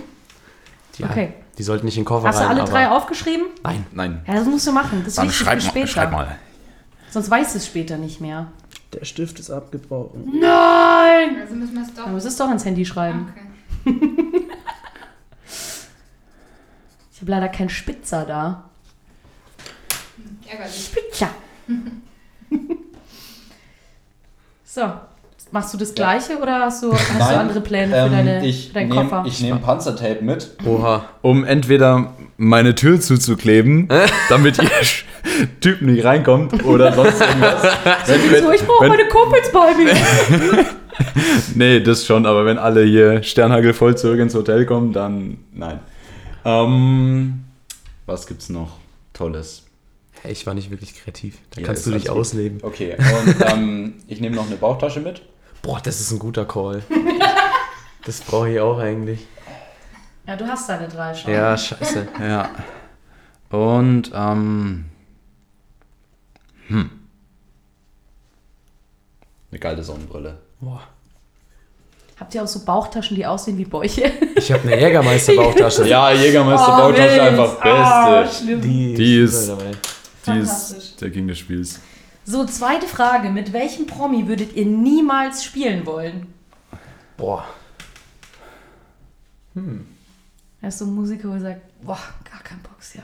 Ja, 0.98 1.10
Okay. 1.10 1.34
Die 1.58 1.64
sollten 1.64 1.86
nicht 1.86 1.98
in 1.98 2.02
den 2.02 2.08
Koffer 2.08 2.28
Hast 2.30 2.40
du 2.40 2.44
rein. 2.44 2.50
alle 2.52 2.62
aber 2.64 2.72
drei 2.72 2.90
aufgeschrieben? 2.90 3.46
Nein. 3.64 3.86
Nein. 3.92 4.24
Ja, 4.28 4.34
das 4.34 4.46
musst 4.48 4.66
du 4.66 4.72
machen. 4.72 5.02
Das 5.02 5.10
ist 5.10 5.18
Dann 5.20 5.28
wichtig 5.28 5.46
schreib 5.46 5.60
für 5.62 5.66
mal, 5.66 5.70
später. 5.72 5.88
schreib 5.88 6.12
mal. 6.12 6.36
Sonst 7.12 7.30
weißt 7.30 7.54
du 7.54 7.58
es 7.60 7.68
später 7.68 7.98
nicht 7.98 8.20
mehr. 8.22 8.48
Der 8.92 9.06
Stift 9.06 9.40
ist 9.40 9.52
abgebrochen. 9.52 10.32
Nein! 10.42 11.38
Also 11.44 11.54
müssen 11.54 11.76
wir 11.76 11.84
es 11.84 11.94
doch. 11.94 12.06
Man 12.06 12.14
muss 12.16 12.26
es 12.26 12.36
doch 12.38 12.48
ans 12.48 12.66
Handy 12.66 12.84
schreiben. 12.86 13.32
Okay. 13.86 13.96
Ich 17.24 17.30
habe 17.30 17.40
leider 17.40 17.48
keinen 17.54 17.70
Spitzer 17.70 18.26
da. 18.26 18.66
Ärgerlich. 20.46 20.92
Tja. 21.14 21.30
so. 24.66 24.82
Machst 25.52 25.74
du 25.74 25.78
das 25.78 25.94
gleiche 25.96 26.38
oder 26.40 26.60
hast 26.62 26.84
du, 26.84 26.92
hast 26.92 27.32
du 27.32 27.38
andere 27.40 27.62
Pläne 27.62 27.94
für, 27.94 28.10
deine, 28.10 28.40
Ähm, 28.40 28.44
ich 28.44 28.68
für 28.70 28.74
deinen 28.74 28.90
nehm- 28.90 29.10
Koffer? 29.10 29.24
Ich 29.26 29.40
nehme 29.40 29.60
Panzertape 29.60 30.22
mit, 30.22 30.50
Oha. 30.66 31.06
um 31.22 31.46
entweder 31.46 32.12
meine 32.38 32.76
Tür 32.76 33.00
zuzukleben, 33.00 33.88
damit 34.30 34.58
ihr 34.58 34.70
Typ 35.62 35.82
nicht 35.84 36.04
reinkommt 36.04 36.66
oder 36.66 36.92
sonst 36.92 37.22
irgendwas. 37.22 37.64
wenn, 38.08 38.44
so, 38.44 38.52
ich 38.52 38.66
brauche 38.66 38.82
wenn- 38.84 38.90
meine 38.90 39.08
Kumpels 39.08 39.50
bei 39.54 39.74
mir. 39.76 40.66
Nee, 41.56 41.80
das 41.80 42.06
schon, 42.06 42.26
aber 42.28 42.46
wenn 42.46 42.58
alle 42.60 42.84
hier 42.84 43.24
Sternhagel 43.24 43.74
voll 43.74 43.96
zurück 43.98 44.20
ins 44.20 44.36
Hotel 44.36 44.66
kommen, 44.66 44.92
dann 44.94 45.38
nein. 45.54 45.80
Ähm, 46.46 47.46
was 48.06 48.28
gibt's 48.28 48.50
noch? 48.50 48.78
Tolles. 49.14 49.64
Hey, 50.22 50.32
ich 50.32 50.46
war 50.46 50.54
nicht 50.54 50.70
wirklich 50.72 50.96
kreativ. 50.96 51.38
Da 51.52 51.62
Ja, 51.62 51.68
kannst 51.68 51.86
du 51.86 51.92
dich 51.92 52.10
ausleben. 52.10 52.60
Okay, 52.64 52.96
und 52.96 53.36
ähm, 53.42 53.94
ich 54.08 54.22
nehme 54.22 54.36
noch 54.36 54.48
eine 54.48 54.56
Bauchtasche 54.56 55.00
mit. 55.02 55.22
Boah, 55.62 55.80
das 55.82 56.00
ist 56.00 56.12
ein 56.12 56.20
guter 56.20 56.46
Call. 56.46 56.84
das 58.06 58.22
brauche 58.22 58.50
ich 58.50 58.60
auch 58.60 58.78
eigentlich. 58.78 59.26
Ja, 60.26 60.36
du 60.38 60.48
hast 60.48 60.70
deine 60.70 60.88
drei 60.88 61.14
schon. 61.14 61.32
Ja, 61.32 61.58
scheiße. 61.58 62.08
Ja. 62.20 62.50
Und, 63.50 64.12
ähm. 64.16 64.86
Hm. 66.68 66.90
Eine 69.52 69.60
geile 69.60 69.84
Sonnenbrille. 69.84 70.40
Boah. 70.60 70.82
Habt 72.20 72.36
ihr 72.36 72.44
auch 72.44 72.48
so 72.48 72.64
Bauchtaschen, 72.64 73.16
die 73.18 73.26
aussehen 73.26 73.58
wie 73.58 73.66
Bäuche? 73.66 74.12
Ich 74.36 74.52
habe 74.52 74.64
eine 74.72 74.80
Jägermeister-Bauchtasche. 74.80 75.86
Ja, 75.88 76.12
Jägermeister 76.12 76.88
Oh, 76.88 76.92
einfach 76.94 77.62
Ah, 77.62 78.22
beste. 78.22 78.44
schlimm. 78.44 78.62
Die, 78.62 78.94
Die 78.94 79.18
ist. 79.18 79.52
Die 80.28 80.40
ist 80.40 81.02
der 81.02 81.10
King 81.12 81.28
des 81.28 81.40
Spiels. 81.40 81.80
So, 82.26 82.46
zweite 82.46 82.88
Frage. 82.88 83.30
Mit 83.30 83.52
welchem 83.52 83.88
Promi 83.88 84.28
würdet 84.28 84.56
ihr 84.56 84.66
niemals 84.66 85.44
spielen 85.44 85.86
wollen? 85.86 86.28
Boah. 87.18 87.46
Er 90.62 90.70
ist 90.70 90.80
so 90.80 90.86
ein 90.86 90.94
Musiker, 90.96 91.30
wo 91.30 91.34
er 91.34 91.40
sagt, 91.42 91.62
boah, 91.84 92.00
gar 92.32 92.42
kein 92.44 92.60
Box, 92.62 92.94
ja. 92.94 93.04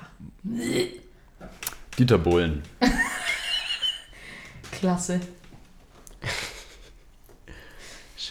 Dieter 1.98 2.18
Bohlen. 2.18 2.64
Klasse. 4.72 5.20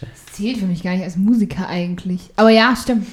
Das 0.01 0.35
zählt 0.37 0.59
für 0.59 0.67
mich 0.67 0.83
gar 0.83 0.93
nicht 0.93 1.05
als 1.05 1.17
Musiker 1.17 1.69
eigentlich. 1.69 2.31
Aber 2.37 2.51
ja, 2.51 2.75
stimmt. 2.77 3.07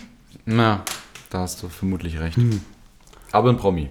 Na, 0.45 0.83
da 1.29 1.39
hast 1.39 1.61
du 1.63 1.69
vermutlich 1.69 2.19
recht. 2.19 2.37
Aber 3.31 3.49
ein 3.49 3.57
Promi. 3.57 3.89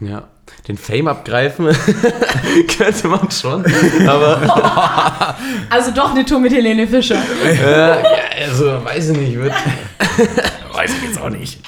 Ja. 0.00 0.28
Den 0.66 0.76
Fame 0.76 1.06
abgreifen 1.08 1.66
könnte 2.76 3.08
man 3.08 3.30
schon. 3.30 3.64
Aber 4.06 5.36
Also 5.70 5.92
doch 5.92 6.10
eine 6.10 6.24
Tour 6.26 6.40
mit 6.40 6.52
Helene 6.52 6.86
Fischer. 6.86 7.22
äh, 7.44 7.54
ja, 8.02 8.02
also, 8.46 8.84
weiß 8.84 9.10
ich 9.10 9.16
nicht. 9.18 9.36
Würd, 9.36 9.52
Weiß 10.72 10.90
ich 10.94 11.02
jetzt 11.08 11.20
auch 11.20 11.30
nicht. 11.30 11.60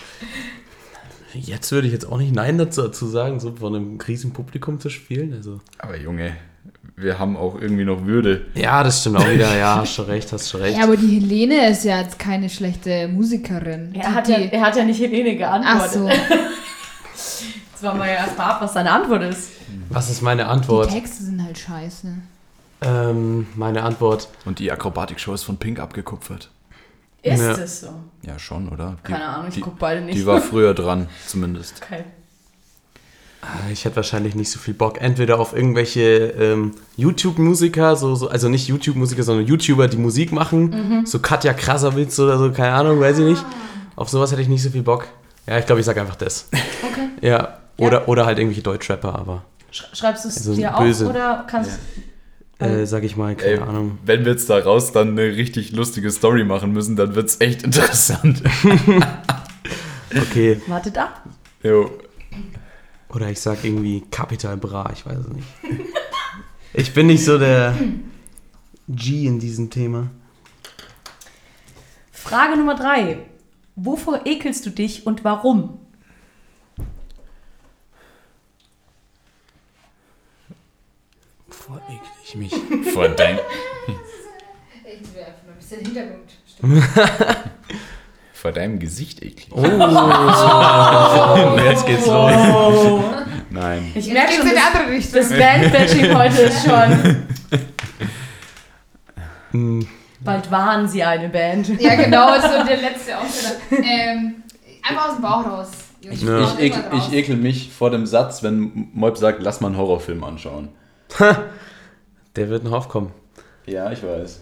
jetzt 1.35 1.71
würde 1.73 1.87
ich 1.87 1.93
jetzt 1.93 2.07
auch 2.07 2.19
nicht 2.19 2.35
Nein 2.35 2.59
dazu, 2.59 2.83
dazu 2.83 3.07
sagen, 3.07 3.39
so 3.41 3.55
vor 3.55 3.69
einem 3.69 3.99
riesen 4.01 4.33
Publikum 4.33 4.81
zu 4.81 4.91
spielen. 4.91 5.33
Also. 5.33 5.61
Aber 5.79 5.97
Junge, 5.97 6.37
wir 6.97 7.19
haben 7.19 7.37
auch 7.37 7.61
irgendwie 7.61 7.85
noch 7.85 8.05
Würde. 8.07 8.47
Ja, 8.55 8.83
das 8.85 9.01
stimmt 9.01 9.17
auch 9.17 9.29
wieder. 9.29 9.57
Ja, 9.57 9.77
hast 9.79 9.95
schon 9.95 10.05
recht, 10.07 10.33
hast 10.33 10.49
schon 10.51 10.61
recht. 10.61 10.79
Ja, 10.79 10.85
aber 10.85 10.97
die 10.97 11.19
Helene 11.21 11.69
ist 11.71 11.85
ja 11.85 12.01
jetzt 12.01 12.19
keine 12.19 12.49
schlechte 12.49 13.09
Musikerin. 13.09 13.95
Er 13.95 14.01
Die- 14.11 14.15
hat, 14.15 14.29
ja, 14.29 14.39
die- 14.39 14.53
er 14.53 14.61
hat 14.61 14.77
ja 14.77 14.85
nicht 14.85 15.01
Helene 15.01 15.37
geantwortet. 15.37 15.83
Ach 15.83 15.91
so. 15.93 16.09
Jetzt 17.75 17.83
wollen 17.83 17.99
wir 17.99 18.07
ja 18.07 18.15
erstmal 18.15 18.51
ab, 18.51 18.63
was 18.63 18.73
seine 18.73 18.91
Antwort 18.93 19.23
ist. 19.25 19.51
Was 19.91 20.09
ist 20.11 20.23
meine 20.23 20.43
Die 20.45 20.49
Antwort? 20.49 20.91
Texte 20.91 21.25
sind 21.25 21.43
halt 21.45 21.59
scheiße. 21.59 22.09
Ähm, 22.83 23.47
meine 23.57 23.83
Antwort. 23.83 24.29
Und 24.45 24.59
die 24.59 24.71
Akrobatik-Show 24.73 25.35
ist 25.35 25.43
von 25.45 25.57
Pink 25.59 25.79
abgekupfert. 25.81 26.51
Ist 27.23 27.41
Ja. 27.41 27.53
es 27.53 27.81
so? 27.81 27.89
Ja, 28.23 28.39
schon, 28.39 28.69
oder? 28.69 28.97
Die, 29.07 29.13
Keine 29.13 29.25
Ahnung, 29.27 29.47
ich 29.49 29.55
die, 29.55 29.61
guck 29.61 29.79
beide 29.79 30.01
nicht. 30.03 30.17
Die 30.19 30.27
war 30.27 30.41
früher 30.41 30.75
dran, 30.75 31.09
zumindest. 31.27 31.83
Okay. 31.85 32.05
Ah, 33.47 33.71
Ich 33.71 33.85
hätte 33.85 33.97
wahrscheinlich 33.97 34.35
nicht 34.35 34.51
so 34.51 34.59
viel 34.59 34.75
Bock. 34.75 35.01
Entweder 35.01 35.39
auf 35.39 35.55
irgendwelche 35.55 36.01
ähm, 36.41 36.73
YouTube-Musiker, 36.97 37.95
so, 37.97 38.15
so, 38.15 38.29
also 38.29 38.49
nicht 38.49 38.69
YouTube-Musiker, 38.69 39.23
sondern 39.23 39.47
YouTuber, 39.47 39.87
die 39.89 39.97
Musik 39.99 40.33
machen. 40.33 41.03
So 41.07 41.19
Katja 41.19 41.53
Krasavitz 41.53 42.19
oder 42.19 42.39
so, 42.39 42.51
keine 42.53 42.73
Ahnung, 42.73 43.01
weiß 43.01 43.19
ich 43.19 43.25
nicht. 43.27 43.45
Auf 43.97 44.09
sowas 44.09 44.33
hätte 44.33 44.43
ich 44.43 44.49
nicht 44.49 44.63
so 44.63 44.71
viel 44.71 44.83
Bock. 44.83 45.07
Ja, 45.47 45.59
ich 45.59 45.67
glaube, 45.67 45.81
ich 45.81 45.87
sage 45.87 46.01
einfach 46.01 46.17
das. 46.17 46.49
okay. 46.53 47.09
Ja, 47.21 47.59
oder, 47.77 48.09
oder 48.09 48.27
halt 48.27 48.39
irgendwelche 48.39 48.63
Deutschrapper, 48.63 49.15
aber 49.15 49.45
Sch- 49.73 49.95
Schreibst 49.97 50.25
du 50.25 50.29
es 50.29 50.37
Also 50.39 50.55
dir 50.55 50.73
böse. 50.79 51.05
auf 51.07 51.11
oder 51.11 51.45
kannst 51.51 51.79
äh, 52.61 52.87
sag 52.87 53.03
ich 53.03 53.17
mal, 53.17 53.35
keine 53.35 53.53
Ey, 53.55 53.59
Ahnung. 53.59 53.99
wenn 54.07 54.25
wir 54.25 54.33
jetzt 54.33 54.49
daraus 54.49 54.93
dann 54.93 55.11
eine 55.11 55.23
richtig 55.37 55.73
lustige 55.73 56.11
Story 56.11 56.45
machen 56.45 56.73
müssen, 56.73 56.97
dann 56.97 57.15
wird's 57.15 57.41
echt 57.41 57.63
interessant. 57.65 58.43
Okay. 60.17 60.61
Wartet 60.69 60.97
ab. 60.99 61.23
jo. 61.63 61.91
Oder 63.15 63.31
ich 63.31 63.41
sag 63.41 63.65
irgendwie 63.65 64.03
Capital 64.11 64.57
Bra, 64.57 64.91
ich 64.93 65.07
weiß 65.07 65.19
es 65.19 65.29
nicht. 65.29 65.49
Ich 66.77 66.93
bin 66.93 67.07
nicht 67.07 67.25
so 67.25 67.39
der 67.39 67.73
G 68.89 69.27
in 69.29 69.39
diesem 69.39 69.71
Thema. 69.71 70.11
Frage 72.11 72.57
Nummer 72.57 72.75
drei. 72.75 73.19
Wovor 73.77 74.27
ekelst 74.27 74.67
du 74.67 74.71
dich 74.71 75.07
und 75.07 75.23
warum? 75.23 75.79
Wovor 81.47 81.81
ekel 81.89 82.01
ich 82.25 82.35
mich? 82.35 82.53
Verdammt. 82.93 83.41
Ich 84.85 85.15
will 85.15 85.23
einfach 85.23 85.43
nur 85.45 85.53
ein 85.53 85.59
bisschen 85.59 85.81
Hintergrund. 85.81 87.51
Deinem 88.55 88.79
Gesicht 88.79 89.23
eklig. 89.23 89.49
Oh, 89.51 89.63
jetzt 91.65 91.87
geht's 91.87 92.07
los. 92.07 92.33
Oh. 92.33 93.05
Nein. 93.51 93.93
Ich 93.95 94.11
merke 94.13 94.33
schon, 94.33 94.49
in 94.49 94.55
das, 94.55 94.65
andere 94.67 94.93
Richtung. 94.93 95.21
das 95.21 95.29
Bandbashing 95.29 96.15
heute 96.19 96.43
ist 96.43 96.65
schon. 96.65 97.27
Hm, 99.53 99.87
Bald 100.21 100.51
waren 100.51 100.89
sie 100.89 101.05
eine 101.05 101.29
Band. 101.29 101.81
Ja, 101.81 101.95
genau, 101.95 102.35
ist 102.35 102.43
so 102.43 102.65
der 102.65 102.79
letzte 102.79 103.17
Aufsteller. 103.19 103.55
Ähm, 103.71 104.43
einfach 104.83 105.09
aus 105.09 105.15
dem 105.15 105.23
Bauch 105.23 105.47
raus. 105.47 105.69
Ich, 106.01 106.27
Haut 106.27 106.59
ich, 106.59 106.65
ekel, 106.65 106.83
raus. 106.83 107.05
ich 107.09 107.15
ekel 107.15 107.37
mich 107.37 107.71
vor 107.71 107.91
dem 107.91 108.07
Satz, 108.07 108.43
wenn 108.43 108.89
Moib 108.93 109.17
sagt, 109.17 109.43
lass 109.43 109.61
mal 109.61 109.69
einen 109.69 109.77
Horrorfilm 109.77 110.25
anschauen. 110.25 110.69
Der 112.37 112.49
wird 112.49 112.65
noch 112.65 112.73
aufkommen. 112.73 113.13
Ja, 113.67 113.91
ich 113.93 114.03
weiß. 114.03 114.41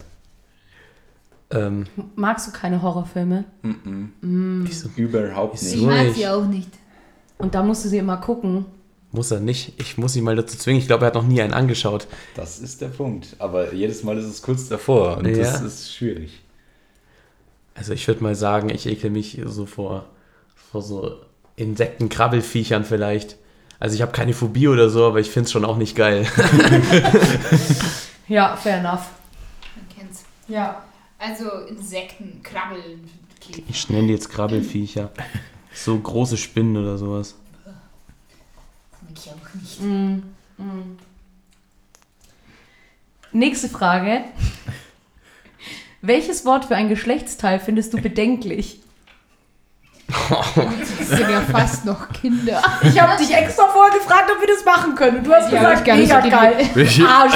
Ähm, 1.53 1.85
Magst 2.15 2.47
du 2.47 2.51
keine 2.51 2.81
Horrorfilme? 2.81 3.45
wieso? 4.21 4.89
Überhaupt 4.95 5.55
Ich 5.55 5.61
nicht. 5.63 5.77
So 5.79 5.85
mag 5.85 6.05
nicht. 6.05 6.15
sie 6.15 6.27
auch 6.27 6.45
nicht. 6.45 6.69
Und 7.37 7.53
da 7.55 7.61
musst 7.63 7.85
du 7.85 7.89
sie 7.89 7.97
immer 7.99 8.17
gucken. 8.17 8.65
Muss 9.11 9.29
er 9.31 9.39
nicht. 9.39 9.73
Ich 9.79 9.97
muss 9.97 10.15
ihn 10.15 10.23
mal 10.23 10.35
dazu 10.35 10.57
zwingen. 10.57 10.79
Ich 10.81 10.87
glaube, 10.87 11.05
er 11.05 11.07
hat 11.07 11.13
noch 11.13 11.27
nie 11.27 11.41
einen 11.41 11.53
angeschaut. 11.53 12.07
Das 12.35 12.59
ist 12.59 12.81
der 12.81 12.87
Punkt. 12.87 13.35
Aber 13.37 13.73
jedes 13.73 14.03
Mal 14.03 14.17
ist 14.17 14.25
es 14.25 14.41
kurz 14.41 14.67
davor 14.69 15.17
und 15.17 15.27
Ja. 15.27 15.37
das 15.37 15.61
ist 15.61 15.93
schwierig. 15.93 16.41
Also 17.75 17.93
ich 17.93 18.07
würde 18.07 18.23
mal 18.23 18.33
sagen, 18.35 18.69
ich 18.69 18.87
ekel 18.87 19.09
mich 19.11 19.39
so 19.45 19.65
vor, 19.67 20.05
vor 20.55 20.81
so 20.81 21.17
Insekten-Krabbelfiechern 21.55 22.85
vielleicht. 22.85 23.37
Also 23.79 23.95
ich 23.95 24.01
habe 24.01 24.11
keine 24.13 24.33
Phobie 24.33 24.67
oder 24.67 24.89
so, 24.89 25.05
aber 25.05 25.19
ich 25.19 25.29
finde 25.29 25.45
es 25.45 25.51
schon 25.51 25.65
auch 25.65 25.77
nicht 25.77 25.95
geil. 25.95 26.25
Ja, 28.27 28.55
fair 28.55 28.77
enough. 28.77 29.09
Man 29.75 29.85
kennt's. 29.97 30.23
Ja. 30.47 30.81
Also 31.25 31.49
Insekten, 31.69 32.41
Krabbeln, 32.43 33.09
Käfer. 33.39 33.61
Ich 33.69 33.89
nenne 33.89 34.07
die 34.07 34.13
jetzt 34.13 34.29
Krabbelfiecher. 34.29 35.09
So 35.73 35.97
große 35.97 36.35
Spinnen 36.37 36.75
oder 36.75 36.97
sowas. 36.97 37.35
mag 37.65 39.11
ich 39.15 39.29
auch 39.29 39.53
nicht. 39.61 39.81
Mm, 39.81 40.23
mm. 40.57 40.97
Nächste 43.31 43.69
Frage. 43.69 44.25
Welches 46.01 46.45
Wort 46.45 46.65
für 46.65 46.75
ein 46.75 46.89
Geschlechtsteil 46.89 47.59
findest 47.59 47.93
du 47.93 48.01
bedenklich? 48.01 48.79
Das 50.29 51.19
sind 51.19 51.29
ja 51.29 51.41
fast 51.41 51.85
noch 51.85 52.09
Kinder. 52.13 52.61
Ich 52.83 52.99
habe 52.99 53.17
dich 53.17 53.33
extra 53.33 53.67
vorher 53.67 53.97
gefragt, 53.97 54.29
ob 54.33 54.39
wir 54.41 54.47
das 54.53 54.63
machen 54.65 54.95
können. 54.95 55.17
Und 55.17 55.27
du 55.27 55.33
hast 55.33 55.51
Die 55.51 55.57
hab 55.59 55.77
ich 55.79 55.83
gar 55.83 55.95
nicht 55.95 56.07
mega 56.09 56.21
so 56.23 56.29
geil. 56.29 56.69
Welche- 56.73 57.07
Arsch. 57.07 57.33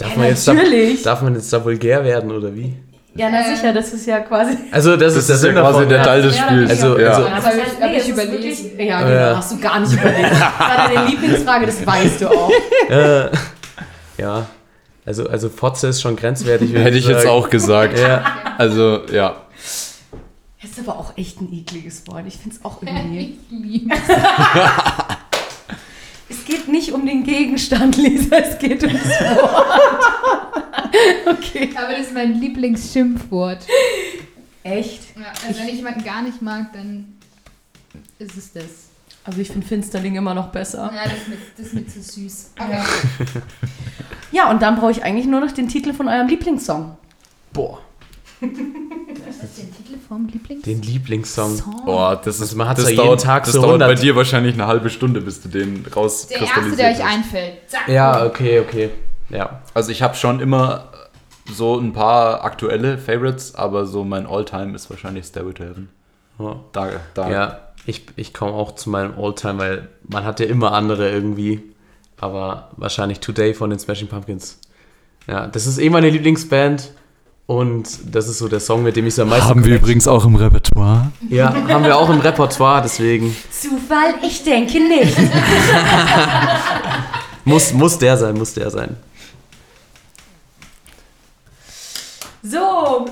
Darf 0.00 0.16
man, 0.16 0.26
jetzt 0.26 0.48
da, 0.48 0.54
darf 1.04 1.22
man 1.22 1.34
jetzt 1.34 1.52
da 1.52 1.64
vulgär 1.64 2.04
werden 2.04 2.30
oder 2.32 2.54
wie? 2.54 2.74
Ja, 3.14 3.28
na 3.30 3.42
sicher, 3.42 3.72
das 3.72 3.92
ist 3.92 4.06
ja 4.06 4.20
quasi. 4.20 4.56
Also 4.70 4.96
das, 4.96 5.14
Das 5.14 5.26
der 5.26 5.36
ist 5.36 5.42
ja 5.42 5.48
Sinn 5.50 5.54
quasi 5.56 5.86
der 5.86 5.98
ja. 5.98 6.04
Teil 6.04 6.22
des 6.22 6.36
Ja, 6.36 6.42
Spiels. 6.46 6.70
Also- 6.70 6.98
ja. 6.98 7.08
also- 7.10 7.22
Ja, 7.22 7.30
hab 7.32 7.38
ich- 7.40 7.44
heißt, 7.46 7.80
hab 7.80 7.90
nee, 7.90 7.96
ich 7.98 8.08
ist 8.08 8.16
wirklich- 8.16 8.62
Ja, 8.78 9.02
genau, 9.02 9.10
Ja. 9.14 9.36
hast 9.36 9.52
du 9.52 9.58
gar 9.58 9.80
nicht 9.80 9.92
überlegt. 9.92 10.30
Das 10.30 10.40
war 10.40 10.88
deine 10.94 11.08
Lieblingsfrage, 11.08 11.66
das 11.66 11.86
weißt 11.86 12.20
du 12.22 12.28
auch. 12.30 12.50
Äh, 12.88 13.28
ja, 14.18 14.46
also, 15.04 15.28
also 15.28 15.48
Fotze 15.48 15.88
ist 15.88 16.00
schon 16.00 16.14
grenzwertig. 16.16 16.72
Hätte 16.72 16.96
ich 16.98 17.06
jetzt 17.06 17.26
auch 17.26 17.50
gesagt. 17.50 17.98
Ja. 17.98 18.22
Also, 18.58 19.00
ja. 19.12 19.36
Das 20.62 20.70
ist 20.70 20.78
aber 20.88 20.98
auch 20.98 21.16
echt 21.16 21.40
ein 21.40 21.52
ekliges 21.52 22.06
Wort. 22.06 22.24
Ich 22.28 22.36
finde 22.36 22.56
es 22.56 22.64
auch 22.64 22.80
irgendwie. 22.82 23.38
Ich 26.50 26.56
geht 26.56 26.68
nicht 26.68 26.92
um 26.92 27.06
den 27.06 27.22
Gegenstand, 27.22 27.96
Lisa, 27.96 28.36
es 28.36 28.58
geht 28.58 28.82
ums 28.82 29.04
Wort. 29.04 29.66
okay. 31.38 31.70
Aber 31.76 31.92
das 31.92 32.06
ist 32.06 32.14
mein 32.14 32.40
Lieblingsschimpfwort. 32.40 33.64
Echt? 34.64 35.16
Ja, 35.16 35.32
also 35.46 35.60
wenn 35.60 35.68
ich 35.68 35.76
jemanden 35.76 36.04
gar 36.04 36.22
nicht 36.22 36.42
mag, 36.42 36.72
dann 36.72 37.16
ist 38.18 38.36
es 38.36 38.52
das. 38.52 38.64
Also 39.24 39.40
ich 39.40 39.48
finde 39.48 39.66
Finsterling 39.66 40.16
immer 40.16 40.34
noch 40.34 40.48
besser. 40.48 40.90
Ja, 40.92 41.04
das 41.04 41.18
ist, 41.18 41.28
mit, 41.28 41.38
das 41.56 41.66
ist 41.66 41.74
mit 41.74 41.90
zu 41.90 42.02
süß. 42.02 42.52
Ja. 42.58 42.84
ja, 44.32 44.50
und 44.50 44.60
dann 44.60 44.76
brauche 44.76 44.90
ich 44.90 45.04
eigentlich 45.04 45.26
nur 45.26 45.40
noch 45.40 45.52
den 45.52 45.68
Titel 45.68 45.92
von 45.92 46.08
eurem 46.08 46.26
Lieblingssong. 46.26 46.96
Boah, 47.52 47.80
Was 48.40 49.44
ist 49.44 49.58
der 49.58 49.70
Titel 49.76 49.98
vom 50.08 50.26
Lieblingssong? 50.26 50.62
den 50.74 50.82
Lieblingssong. 50.82 51.62
Boah, 51.84 52.20
das 52.22 52.40
ist, 52.40 52.54
man 52.54 52.68
hat's 52.68 52.80
das 52.80 52.90
ja 52.90 52.96
jeden 52.96 53.06
dauert, 53.06 53.22
Tag 53.22 53.44
das 53.44 53.52
so 53.54 53.60
dauert 53.62 53.78
bei 53.80 53.84
100. 53.86 54.02
dir 54.02 54.16
wahrscheinlich 54.16 54.54
eine 54.54 54.66
halbe 54.66 54.90
Stunde, 54.90 55.20
bis 55.20 55.40
du 55.42 55.48
den 55.48 55.82
Der 55.84 55.92
rauskristallisiert 55.92 56.56
erste, 56.58 56.76
der 56.76 56.90
euch 56.90 56.98
hast. 57.04 57.14
einfällt. 57.14 57.52
Zack. 57.68 57.88
Ja, 57.88 58.24
okay, 58.26 58.60
okay. 58.60 58.90
Ja. 59.28 59.60
Also 59.74 59.90
ich 59.92 60.02
habe 60.02 60.14
schon 60.14 60.40
immer 60.40 60.88
so 61.52 61.78
ein 61.78 61.92
paar 61.92 62.44
aktuelle 62.44 62.98
Favorites, 62.98 63.54
aber 63.54 63.86
so 63.86 64.04
mein 64.04 64.26
Alltime 64.26 64.74
ist 64.74 64.88
wahrscheinlich 64.90 65.26
Stairway 65.26 65.52
to 65.54 65.64
Heaven. 65.64 65.88
Ja. 66.38 66.56
Da, 66.72 66.88
da. 67.14 67.30
Ja, 67.30 67.58
ich, 67.86 68.06
ich 68.16 68.32
komme 68.34 68.52
auch 68.52 68.74
zu 68.74 68.90
meinem 68.90 69.18
Alltime, 69.18 69.58
weil 69.58 69.88
man 70.08 70.24
hat 70.24 70.40
ja 70.40 70.46
immer 70.46 70.72
andere 70.72 71.10
irgendwie. 71.10 71.62
Aber 72.18 72.70
wahrscheinlich 72.76 73.20
Today 73.20 73.54
von 73.54 73.70
den 73.70 73.78
Smashing 73.78 74.08
Pumpkins. 74.08 74.58
Ja, 75.26 75.46
das 75.46 75.66
ist 75.66 75.78
eh 75.78 75.88
meine 75.90 76.10
Lieblingsband. 76.10 76.92
Und 77.46 78.14
das 78.14 78.28
ist 78.28 78.38
so 78.38 78.48
der 78.48 78.60
Song, 78.60 78.84
mit 78.84 78.94
dem 78.94 79.06
ich 79.06 79.14
so 79.14 79.22
am 79.22 79.28
meisten. 79.28 79.48
connect. 79.48 79.68
übrigens 79.68 80.06
auch 80.06 80.24
im 80.24 80.36
Repertoire. 80.36 81.10
Ja, 81.28 81.52
haben 81.68 81.84
wir 81.84 81.96
auch 81.96 82.08
im 82.08 82.20
Repertoire, 82.20 82.82
deswegen 82.82 83.34
Zufall? 83.50 84.14
Ich 84.22 84.44
denke 84.44 84.78
nicht. 84.78 85.16
muss, 87.44 87.72
muss 87.72 87.98
der 87.98 88.16
sein, 88.16 88.36
muss 88.36 88.54
der 88.54 88.70
sein. 88.70 88.96
So, 92.42 93.06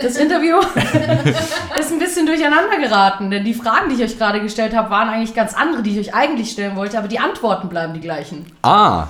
das 0.00 0.16
Interview 0.16 0.58
ist 1.78 1.92
ein 1.92 1.98
bisschen 1.98 2.26
durcheinander 2.26 2.78
geraten, 2.78 3.30
denn 3.30 3.44
die 3.44 3.54
Fragen, 3.54 3.88
die 3.88 3.96
ich 3.96 4.02
euch 4.02 4.18
gerade 4.18 4.40
gestellt 4.40 4.74
habe, 4.74 4.90
waren 4.90 5.08
eigentlich 5.08 5.34
ganz 5.34 5.54
andere, 5.54 5.82
die 5.82 5.98
ich 5.98 6.08
euch 6.08 6.14
eigentlich 6.14 6.50
stellen 6.50 6.76
wollte, 6.76 6.98
aber 6.98 7.08
die 7.08 7.18
Antworten 7.18 7.68
bleiben 7.68 7.94
die 7.94 8.00
gleichen. 8.00 8.46
Ah, 8.62 9.06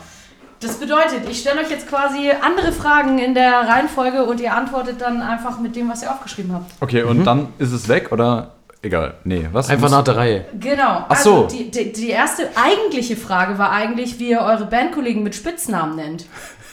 Das 0.67 0.79
bedeutet, 0.79 1.29
ich 1.31 1.39
stelle 1.39 1.61
euch 1.61 1.71
jetzt 1.71 1.89
quasi 1.89 2.31
andere 2.43 2.73
Fragen 2.73 3.21
in 3.21 3.35
der 3.35 3.53
Reihenfolge 3.53 4.25
und 4.25 4.41
ihr 4.41 4.53
antwortet 4.53 5.01
dann 5.01 5.23
einfach 5.23 5.61
mit 5.61 5.77
dem, 5.77 5.89
was 5.89 6.03
ihr 6.03 6.11
aufgeschrieben 6.11 6.53
habt. 6.53 6.73
okay, 6.81 7.05
und 7.05 7.25
dann 7.25 7.49
ist 7.59 7.71
es 7.71 7.89
weg 7.89 8.11
oder? 8.11 8.53
Egal, 8.83 9.15
nee, 9.25 9.49
was? 9.53 9.71
Einfach 9.71 9.91
nach 9.91 10.03
der 10.05 10.17
Reihe. 10.17 10.45
Genau. 10.59 11.05
Ach 11.09 11.17
so. 11.17 11.45
Also 11.45 11.57
die, 11.57 11.71
die, 11.71 11.93
die 11.93 12.11
erste 12.11 12.49
eigentliche 12.57 13.17
Frage 13.17 13.59
war 13.59 13.71
eigentlich, 13.71 14.19
wie 14.19 14.31
ihr 14.31 14.41
eure 14.41 14.67
Bandkollegen 14.67 15.23
mit 15.23 15.35
Spitznamen 15.35 15.97
nennt. 15.97 16.27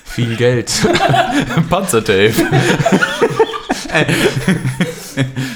Viel 0.03 0.35
Geld. 0.35 0.71
Panzertape. 1.69 2.33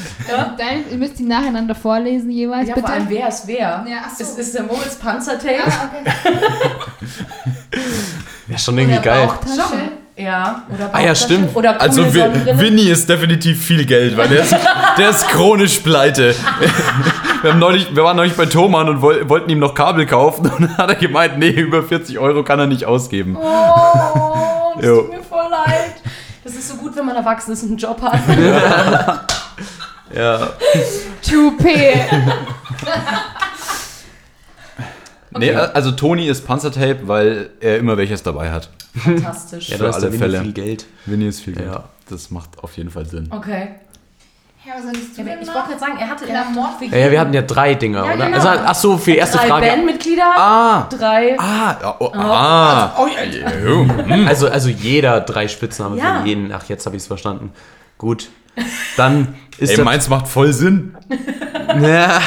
Dein, 0.57 0.83
ihr 0.91 0.97
müsst 0.97 1.19
die 1.19 1.23
nacheinander 1.23 1.75
vorlesen 1.75 2.29
jeweils, 2.31 2.67
Ja, 2.69 2.75
bitte. 2.75 2.87
vor 2.87 2.95
allem, 2.95 3.09
wer 3.09 3.27
ist 3.27 3.47
wer? 3.47 3.85
Ja, 3.87 3.97
ach 4.05 4.15
so. 4.15 4.23
ist, 4.23 4.37
ist 4.39 4.55
der 4.55 4.63
Moritz 4.63 4.95
Panzertape? 4.95 5.63
Ah, 5.65 5.89
okay. 6.21 6.37
Ja, 8.49 8.57
schon 8.57 8.77
irgendwie 8.77 8.97
Oder 8.97 9.03
geil. 9.03 9.27
Bauchtasche. 9.27 9.77
Ja. 10.15 10.63
Oder 10.73 10.89
Ah 10.93 11.01
ja, 11.01 11.13
stimmt. 11.13 11.53
Oder 11.55 11.79
Also. 11.81 12.03
Winnie 12.13 12.89
ist 12.89 13.07
definitiv 13.09 13.61
viel 13.63 13.85
Geld, 13.85 14.15
weil 14.17 14.29
der 14.29 14.43
ist, 14.43 14.55
der 14.97 15.09
ist 15.09 15.27
chronisch 15.27 15.79
pleite. 15.79 16.33
Wir, 17.43 17.51
haben 17.51 17.59
neulich, 17.59 17.93
wir 17.95 18.03
waren 18.03 18.17
neulich 18.17 18.33
bei 18.35 18.47
Thomann 18.47 18.89
und 18.89 18.99
woll, 19.03 19.29
wollten 19.29 19.51
ihm 19.51 19.59
noch 19.59 19.75
Kabel 19.75 20.07
kaufen 20.07 20.49
und 20.49 20.61
dann 20.61 20.77
hat 20.77 20.89
er 20.89 20.95
gemeint, 20.95 21.37
nee, 21.37 21.49
über 21.49 21.83
40 21.83 22.17
Euro 22.17 22.43
kann 22.43 22.59
er 22.59 22.65
nicht 22.65 22.85
ausgeben. 22.85 23.37
Oh, 23.39 24.73
das 24.75 24.85
tut 24.85 25.09
mir 25.11 25.21
voll 25.21 25.45
leid. 25.51 25.93
Das 26.43 26.53
ist 26.55 26.67
so 26.67 26.75
gut, 26.77 26.95
wenn 26.95 27.05
man 27.05 27.15
erwachsen 27.15 27.51
ist 27.51 27.61
und 27.61 27.69
einen 27.69 27.77
Job 27.77 28.01
hat. 28.01 28.19
Ja. 28.39 29.26
Toupet. 31.21 31.95
Nee, 35.37 35.53
also 35.53 35.91
Toni 35.91 36.27
ist 36.27 36.47
Panzertape, 36.47 36.99
weil 37.07 37.49
er 37.59 37.77
immer 37.77 37.97
welches 37.97 38.23
dabei 38.23 38.51
hat. 38.51 38.69
Fantastisch. 38.95 39.69
Ja, 39.69 39.77
Für 39.77 39.93
alle 39.93 40.07
Winnie 40.07 40.17
Fälle. 40.17 40.41
viel 40.41 40.53
Geld. 40.53 40.85
Winnie 41.05 41.27
ist 41.27 41.41
viel 41.41 41.53
Geld. 41.53 41.67
Ja. 41.67 41.83
Das 42.09 42.31
macht 42.31 42.57
auf 42.63 42.75
jeden 42.77 42.89
Fall 42.89 43.05
Sinn. 43.05 43.27
Okay. 43.31 43.69
Ja, 44.65 44.73
was 44.75 44.83
sollst 44.83 45.17
du 45.17 45.21
Ja, 45.21 45.27
denn 45.27 45.41
ich 45.41 45.47
wollte 45.47 45.67
gerade 45.69 45.79
sagen, 45.79 45.97
er 45.99 46.09
hatte 46.09 46.27
er 46.27 46.39
hat 46.39 46.47
für 46.79 46.85
Ja, 46.85 46.97
ja, 47.05 47.11
wir 47.11 47.19
hatten 47.19 47.33
ja 47.33 47.41
drei 47.41 47.75
Dinger, 47.75 48.05
Ja, 48.05 48.13
oder? 48.15 48.25
genau. 48.25 48.37
Also, 48.37 48.47
ach 48.49 48.75
so, 48.75 48.97
für 48.97 49.11
die 49.11 49.17
erste 49.17 49.37
drei 49.37 49.47
Frage. 49.47 49.67
Bandmitglieder, 49.67 50.23
Ah! 50.35 50.87
drei. 50.89 51.35
Ah! 51.39 51.77
ja, 51.81 51.95
Oh, 51.99 52.11
ah! 52.15 52.93
Oh, 52.97 53.07
ja, 53.07 53.23
ja. 53.23 54.27
Also, 54.27 54.49
also 54.49 54.69
jeder 54.69 55.21
drei 55.21 55.47
Spitznamen 55.47 55.97
Ja. 55.97 56.21
für 56.21 56.27
jeden. 56.27 56.51
Ach, 56.51 56.65
jetzt 56.67 56.85
habe 56.85 56.95
ich 56.95 57.03
es 57.03 57.07
verstanden. 57.07 57.51
Gut. 57.97 58.29
Dann 58.97 59.35
ist 59.57 59.77
Ey, 59.77 59.83
meins 59.83 60.09
macht 60.09 60.27
voll 60.27 60.53
Sinn. 60.53 60.95
Ja, 61.81 62.21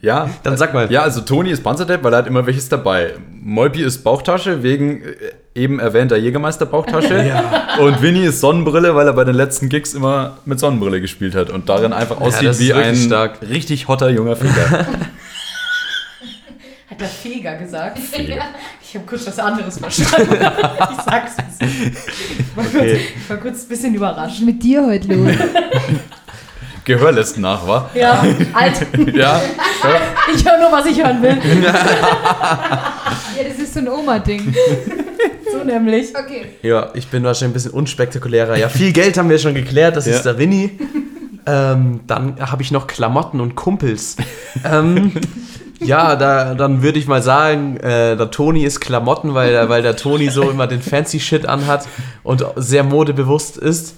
Ja. 0.00 0.30
dann 0.42 0.56
sag 0.56 0.74
mal. 0.74 0.90
Ja, 0.92 1.02
also 1.02 1.20
Toni 1.22 1.50
ist 1.50 1.62
Panzertape, 1.64 2.02
weil 2.04 2.12
er 2.12 2.18
hat 2.18 2.26
immer 2.26 2.46
welches 2.46 2.68
dabei. 2.68 3.14
Molpi 3.42 3.82
ist 3.82 4.04
Bauchtasche 4.04 4.62
wegen 4.62 5.02
äh, 5.02 5.14
eben 5.54 5.80
erwähnter 5.80 6.16
Jägermeister-Bauchtasche. 6.16 7.32
Und 7.80 8.00
Winnie 8.02 8.26
ist 8.26 8.40
Sonnenbrille, 8.40 8.94
weil 8.94 9.06
er 9.06 9.12
bei 9.12 9.24
den 9.24 9.34
letzten 9.34 9.68
Gigs 9.68 9.94
immer 9.94 10.38
mit 10.44 10.60
Sonnenbrille 10.60 11.00
gespielt 11.00 11.34
hat 11.34 11.50
und 11.50 11.68
darin 11.68 11.92
einfach 11.92 12.20
aussieht 12.20 12.48
ist 12.50 12.60
wie 12.60 12.72
ein 12.72 12.94
stark. 12.96 13.38
richtig 13.48 13.88
hotter 13.88 14.08
junger 14.10 14.36
Ficker. 14.36 14.86
Hat 16.98 17.02
der 17.02 17.08
Feger 17.08 17.54
gesagt? 17.56 17.98
Ich 18.90 18.94
habe 18.94 19.04
kurz 19.04 19.26
was 19.26 19.38
anderes 19.38 19.78
verstanden. 19.78 20.32
ich 20.40 21.02
sag's 21.04 21.32
es. 21.36 21.68
Ich 21.68 22.56
war, 22.56 22.64
kurz, 22.64 22.84
ich 22.92 23.28
war 23.30 23.36
kurz 23.36 23.62
ein 23.64 23.68
bisschen 23.68 23.90
Was 23.92 23.96
überrascht. 23.96 24.38
ist 24.38 24.46
mit 24.46 24.62
dir 24.62 24.86
heute 24.86 25.12
los? 25.14 25.34
Gehör 26.86 27.12
lässt 27.12 27.36
nach, 27.38 27.66
wa? 27.68 27.90
Ja, 27.94 28.24
alt. 28.54 28.86
Ja. 29.14 29.42
Ich 30.34 30.42
höre 30.42 30.58
nur, 30.58 30.72
was 30.72 30.86
ich 30.86 31.04
hören 31.04 31.20
will. 31.20 31.36
ja, 31.62 33.44
das 33.46 33.58
ist 33.58 33.74
so 33.74 33.80
ein 33.80 33.88
Oma-Ding. 33.90 34.54
So 35.52 35.64
nämlich. 35.64 36.16
Okay. 36.16 36.46
Ja, 36.62 36.88
ich 36.94 37.08
bin 37.08 37.22
wahrscheinlich 37.24 37.50
ein 37.50 37.54
bisschen 37.54 37.72
unspektakulärer. 37.72 38.56
Ja, 38.56 38.70
viel 38.70 38.92
Geld 38.94 39.18
haben 39.18 39.28
wir 39.28 39.38
schon 39.38 39.52
geklärt, 39.52 39.96
das 39.96 40.06
Ja. 40.06 40.16
ist 40.16 40.22
der 40.22 40.38
Winnie. 40.38 40.78
Ähm, 41.44 42.00
dann 42.06 42.36
habe 42.40 42.62
ich 42.62 42.70
noch 42.70 42.86
Klamotten 42.86 43.40
und 43.42 43.54
Kumpels. 43.54 44.16
ähm, 44.64 45.12
ja, 45.80 46.16
da, 46.16 46.54
dann 46.54 46.82
würde 46.82 46.98
ich 46.98 47.06
mal 47.06 47.22
sagen, 47.22 47.76
äh, 47.78 48.16
der 48.16 48.30
Toni 48.30 48.64
ist 48.64 48.80
Klamotten, 48.80 49.34
weil, 49.34 49.50
der- 49.52 49.68
weil 49.68 49.82
der 49.82 49.96
Toni 49.96 50.28
so 50.30 50.50
immer 50.50 50.66
den 50.66 50.82
fancy 50.82 51.20
Shit 51.20 51.46
anhat 51.46 51.86
und 52.22 52.44
sehr 52.56 52.84
modebewusst 52.84 53.56
ist. 53.56 53.96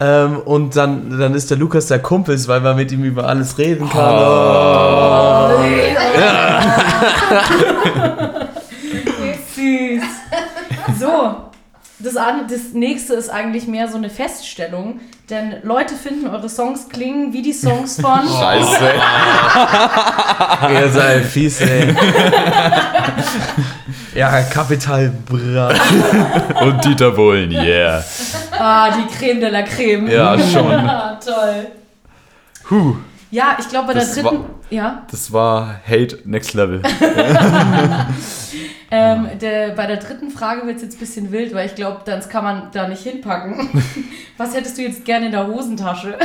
Ähm, 0.00 0.38
und 0.38 0.74
dann, 0.74 1.16
dann 1.18 1.34
ist 1.34 1.50
der 1.50 1.58
Lukas 1.58 1.86
der 1.86 2.00
Kumpels, 2.00 2.48
weil 2.48 2.60
man 2.60 2.76
mit 2.76 2.90
ihm 2.90 3.04
über 3.04 3.28
alles 3.28 3.56
reden 3.58 3.88
kann. 3.88 4.02
Süß. 9.54 10.02
So, 10.98 11.34
das, 12.02 12.14
das 12.14 12.72
nächste 12.72 13.14
ist 13.14 13.28
eigentlich 13.28 13.66
mehr 13.66 13.88
so 13.88 13.96
eine 13.96 14.10
Feststellung, 14.10 15.00
denn 15.30 15.56
Leute 15.62 15.94
finden, 15.94 16.28
eure 16.28 16.48
Songs 16.48 16.88
klingen 16.88 17.32
wie 17.32 17.42
die 17.42 17.52
Songs 17.52 18.00
von. 18.00 18.20
Scheiße. 18.40 18.84
Ihr 20.72 20.88
seid 20.90 21.24
fies, 21.24 21.60
ey. 21.60 21.94
ja, 24.14 24.42
Kapital 24.42 25.12
Bra. 25.26 25.72
Und 26.60 26.84
Dieter 26.84 27.12
Bohlen, 27.12 27.52
yeah. 27.52 28.04
Ah, 28.50 28.90
die 28.90 29.06
Creme 29.14 29.40
de 29.40 29.50
la 29.50 29.62
Creme. 29.62 30.10
Ja, 30.10 30.36
schon. 30.38 30.72
Ah, 30.72 31.18
toll. 31.24 31.68
Huh. 32.70 32.96
Ja, 33.32 33.56
ich 33.58 33.68
glaube 33.68 33.88
bei 33.88 33.92
der 33.94 34.02
Das 34.02 34.12
dritten. 34.14 34.26
war- 34.26 34.44
Ja. 34.70 35.02
Das 35.10 35.32
war 35.32 35.80
Hate 35.86 36.18
Next 36.24 36.54
Level. 36.54 36.80
Ähm, 38.94 39.26
der, 39.40 39.70
bei 39.70 39.86
der 39.86 39.96
dritten 39.96 40.28
Frage 40.30 40.66
wird 40.66 40.76
es 40.76 40.82
jetzt 40.82 40.96
ein 40.96 40.98
bisschen 40.98 41.32
wild, 41.32 41.54
weil 41.54 41.64
ich 41.64 41.74
glaube, 41.74 42.02
das 42.04 42.28
kann 42.28 42.44
man 42.44 42.64
da 42.74 42.86
nicht 42.88 43.02
hinpacken. 43.02 43.70
Was 44.36 44.54
hättest 44.54 44.76
du 44.76 44.82
jetzt 44.82 45.06
gerne 45.06 45.24
in 45.26 45.32
der 45.32 45.46
Hosentasche? 45.46 46.18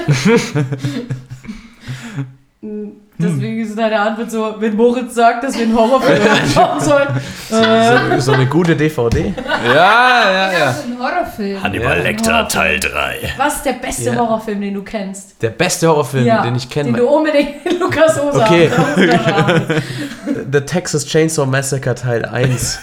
Deswegen 3.19 3.61
ist 3.63 3.75
deine 3.75 3.99
Antwort 3.99 4.29
so, 4.29 4.55
wenn 4.59 4.75
Moritz 4.75 5.15
sagt, 5.15 5.43
dass 5.43 5.55
wir 5.57 5.63
einen 5.65 5.75
Horrorfilm 5.75 6.21
anschauen 6.43 6.79
sollen. 6.79 7.07
Äh, 7.49 8.15
So, 8.19 8.19
so 8.19 8.31
eine 8.33 8.45
gute 8.45 8.75
DVD. 8.75 9.33
Ja, 9.65 9.73
ja, 9.73 10.31
Ja, 10.31 10.51
ja. 10.59 10.73
so 10.73 10.83
ein 10.83 10.99
Horrorfilm. 10.99 11.63
Hannibal 11.63 11.99
Lecter 12.01 12.47
Teil 12.47 12.79
3. 12.79 13.33
was 13.37 13.55
ist 13.55 13.65
der 13.65 13.73
beste 13.73 14.03
Ja. 14.11 14.15
Horrorfilm, 14.17 14.61
den 14.61 14.75
du 14.75 14.83
kennst? 14.83 15.41
Der 15.41 15.49
beste 15.49 15.87
Horrorfilm, 15.87 16.25
den 16.25 16.55
ich 16.55 16.67
Den 16.67 16.83
kenne. 16.85 16.97
du 16.97 17.07
unbedingt 17.07 17.65
in 17.65 17.79
Lukas 17.79 18.21
Hose 18.21 18.39
Okay. 18.39 18.69
hast. 18.75 18.97
Okay. 18.97 19.81
The 20.51 20.61
Texas 20.61 21.05
Chainsaw 21.07 21.45
Massacre 21.47 21.95
Teil 21.95 22.23
1. 22.25 22.79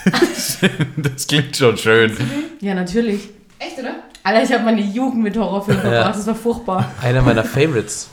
Das 0.97 1.27
klingt 1.29 1.57
schon 1.57 1.77
schön. 1.77 2.17
Ja, 2.61 2.75
natürlich. 2.75 3.29
Echt, 3.61 3.79
oder? 3.79 3.95
Alter, 4.25 4.43
ich 4.43 4.53
habe 4.53 4.65
meine 4.65 4.81
Jugend 4.81 5.23
mit 5.23 5.37
Horrorfilmen 5.37 5.85
Ja. 5.85 5.91
verbracht. 5.91 6.17
Das 6.19 6.27
war 6.27 6.35
furchtbar. 6.35 6.91
Einer 7.03 7.23
meiner 7.23 7.45
Favorites. 7.45 8.09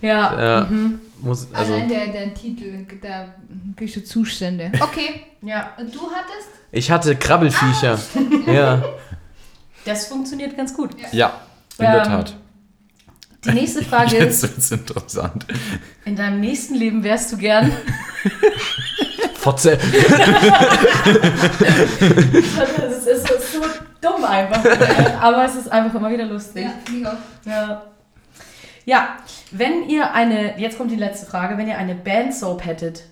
Ja. 0.00 0.40
Ja, 0.40 0.68
muss, 1.24 1.48
also, 1.52 1.74
Allein 1.74 1.88
der, 1.88 2.06
der 2.08 2.34
Titel, 2.34 2.86
da 3.02 3.34
kriegst 3.76 3.96
du 3.96 4.04
Zustände. 4.04 4.70
Okay. 4.80 5.22
ja. 5.42 5.70
Und 5.78 5.94
du 5.94 6.00
hattest? 6.10 6.48
ich 6.72 6.90
hatte 6.90 7.16
Krabbelfiecher. 7.16 7.98
Ja. 8.46 8.82
Das 9.84 10.06
funktioniert 10.06 10.56
ganz 10.56 10.74
gut. 10.74 10.90
Ja, 11.12 11.40
in 11.78 11.84
der 11.84 11.98
Ähm, 11.98 12.04
Tat. 12.04 12.36
Die 13.44 13.50
nächste 13.50 13.84
Frage 13.84 14.16
Jetzt 14.16 14.42
ist, 14.42 14.54
wird's 14.54 14.70
interessant. 14.70 15.44
in 16.06 16.16
deinem 16.16 16.40
nächsten 16.40 16.74
Leben 16.74 17.04
wärst 17.04 17.32
du 17.32 17.36
gern... 17.36 17.70
Fotze. 19.34 19.78
Es 23.06 23.06
ist, 23.06 23.52
so 23.52 23.60
dumm 24.00 24.24
einfach. 24.24 24.64
Aber 25.20 25.44
es 25.44 25.56
ist 25.56 25.70
einfach 25.70 25.94
immer 25.94 26.10
wieder 26.10 26.24
lustig. 26.24 26.66
ich 26.88 27.06
auch. 27.06 27.12
Ja. 27.44 27.82
Ja, 28.84 29.16
wenn 29.50 29.88
ihr 29.88 30.12
eine, 30.12 30.58
jetzt 30.60 30.76
kommt 30.78 30.90
die 30.90 30.96
letzte 30.96 31.26
Frage, 31.26 31.56
wenn 31.58 31.68
ihr 31.68 31.78
eine 31.78 31.94
Band-Soap 31.94 32.64
hättet, 32.64 33.04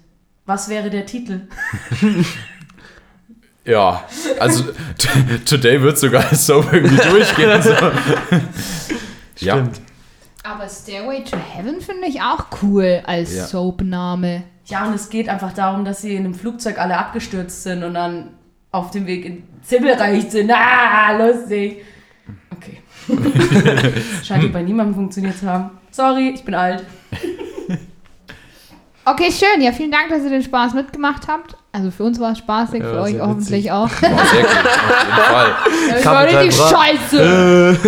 was 0.47 0.69
wäre 0.69 0.91
der 0.91 1.07
Titel? 1.07 1.43
Ja, 3.65 4.03
also 4.41 4.65
t- 4.99 5.39
today 5.45 5.81
wird 5.83 5.97
sogar 5.99 6.35
so 6.35 6.65
irgendwie 6.73 6.97
durchgehen. 6.97 7.63
So. 9.39 9.47
Ja, 9.47 9.55
Stimmt. 9.55 9.81
Aber 10.43 10.69
Stairway 10.69 11.23
to 11.23 11.37
Heaven 11.37 11.81
finde 11.81 12.09
ich 12.09 12.21
auch 12.21 12.47
cool 12.63 13.03
als 13.07 13.35
Ja. 13.35 13.47
Soap-Name. 13.47 14.43
Ja, 14.67 14.87
und 14.87 14.95
es 14.95 15.09
geht 15.11 15.29
einfach 15.29 15.53
darum, 15.53 15.85
dass 15.85 16.03
sie 16.03 16.15
in 16.17 16.25
einem 16.25 16.35
Flugzeug 16.35 16.79
alle 16.79 16.99
abgestürzt 16.99 17.63
sind 17.63 17.85
und 17.85 17.95
dann 17.95 18.31
auf 18.73 18.91
dem 18.91 19.07
Weg 19.07 19.25
in 19.25 19.45
Zimmelreich 19.63 20.31
sind. 20.31 20.51
Ah, 20.53 21.17
lustig. 21.17 21.85
Scheint 24.25 24.53
bei 24.53 24.63
niemandem 24.63 24.95
funktioniert 24.95 25.37
zu 25.39 25.47
haben. 25.49 25.71
Sorry, 25.91 26.31
ich 26.35 26.45
bin 26.45 26.55
alt. 26.55 26.85
Okay, 29.05 29.33
schön. 29.33 29.61
Ja, 29.61 29.73
vielen 29.73 29.91
Dank, 29.91 30.11
dass 30.11 30.23
ihr 30.23 30.31
den 30.31 30.45
Spaß 30.45 30.75
mitgemacht 30.75 31.27
habt. 31.27 31.57
Also 31.73 31.91
für 31.91 32.05
uns 32.05 32.21
war 32.21 32.31
es 32.33 32.39
spaßig, 32.39 32.81
Ja, 32.85 32.89
für 32.89 33.01
euch 33.01 33.19
hoffentlich 33.19 33.65
witzig. 33.65 33.73
auch. 33.73 33.91
war 34.03 34.27
sehr 34.27 34.43
gut, 34.43 34.67
auf 34.69 35.03
jeden 35.03 35.25
Fall. 35.25 35.55
Das 35.91 36.07
war 36.07 36.25
richtig 36.25 36.55
scheiße. 36.55 37.79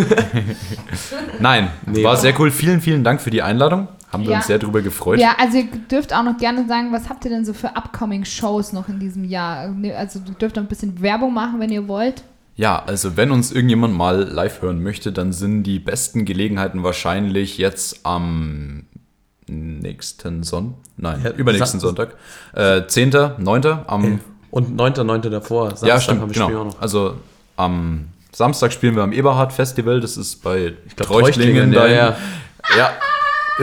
Nein, 1.38 1.70
Nee. 1.86 2.02
war 2.02 2.16
sehr 2.16 2.34
cool. 2.40 2.50
Vielen, 2.50 2.80
vielen 2.80 3.04
Dank 3.04 3.20
für 3.20 3.30
die 3.30 3.42
Einladung. 3.42 3.86
Haben 4.12 4.24
wir 4.24 4.30
Ja. 4.32 4.36
uns 4.38 4.48
sehr 4.48 4.58
drüber 4.58 4.80
gefreut. 4.82 5.20
Ja, 5.20 5.36
also 5.38 5.58
ihr 5.58 5.66
dürft 5.88 6.12
auch 6.12 6.24
noch 6.24 6.36
gerne 6.36 6.66
sagen, 6.66 6.92
was 6.92 7.08
habt 7.08 7.24
ihr 7.24 7.30
denn 7.30 7.44
so 7.44 7.52
für 7.52 7.68
upcoming 7.76 8.24
Shows 8.24 8.72
noch 8.72 8.88
in 8.88 8.98
diesem 8.98 9.22
Jahr? 9.24 9.72
Also 9.96 10.18
ihr 10.26 10.34
dürft 10.34 10.58
auch 10.58 10.62
ein 10.62 10.68
bisschen 10.68 11.00
Werbung 11.00 11.32
machen, 11.32 11.60
wenn 11.60 11.70
ihr 11.70 11.86
wollt. 11.86 12.24
Ja, 12.56 12.82
also 12.84 13.16
wenn 13.16 13.30
uns 13.32 13.50
irgendjemand 13.52 13.94
mal 13.94 14.22
live 14.22 14.62
hören 14.62 14.82
möchte, 14.82 15.10
dann 15.12 15.32
sind 15.32 15.64
die 15.64 15.78
besten 15.80 16.24
Gelegenheiten 16.24 16.82
wahrscheinlich 16.84 17.58
jetzt 17.58 18.00
am 18.06 18.86
nächsten 19.46 20.42
Sonntag. 20.44 20.78
Nein, 20.96 21.20
Ja, 21.24 21.30
übernächsten 21.32 21.80
Sa- 21.80 21.88
Sonntag. 21.88 22.14
Äh, 22.54 22.86
10., 22.86 23.10
9. 23.38 23.64
am 23.86 24.20
Und 24.50 24.76
9.9. 24.80 25.28
davor. 25.30 25.70
Samstag 25.70 25.88
Ja, 25.88 26.00
stimmt, 26.00 26.20
haben 26.20 26.28
wir 26.30 26.34
genau. 26.34 26.46
Spiel 26.46 26.58
auch 26.58 26.64
noch. 26.66 26.80
Also 26.80 27.16
am 27.56 28.08
Samstag 28.32 28.72
spielen 28.72 28.94
wir 28.94 29.02
am 29.02 29.12
Eberhard 29.12 29.52
Festival. 29.52 30.00
Das 30.00 30.16
ist 30.16 30.42
bei 30.42 30.74
ich 30.86 30.96
glaub, 30.96 31.08
Treuchtlingen, 31.08 31.72
da. 31.72 31.86
ja, 31.88 31.92
ja. 31.92 32.16
ja, 32.78 32.90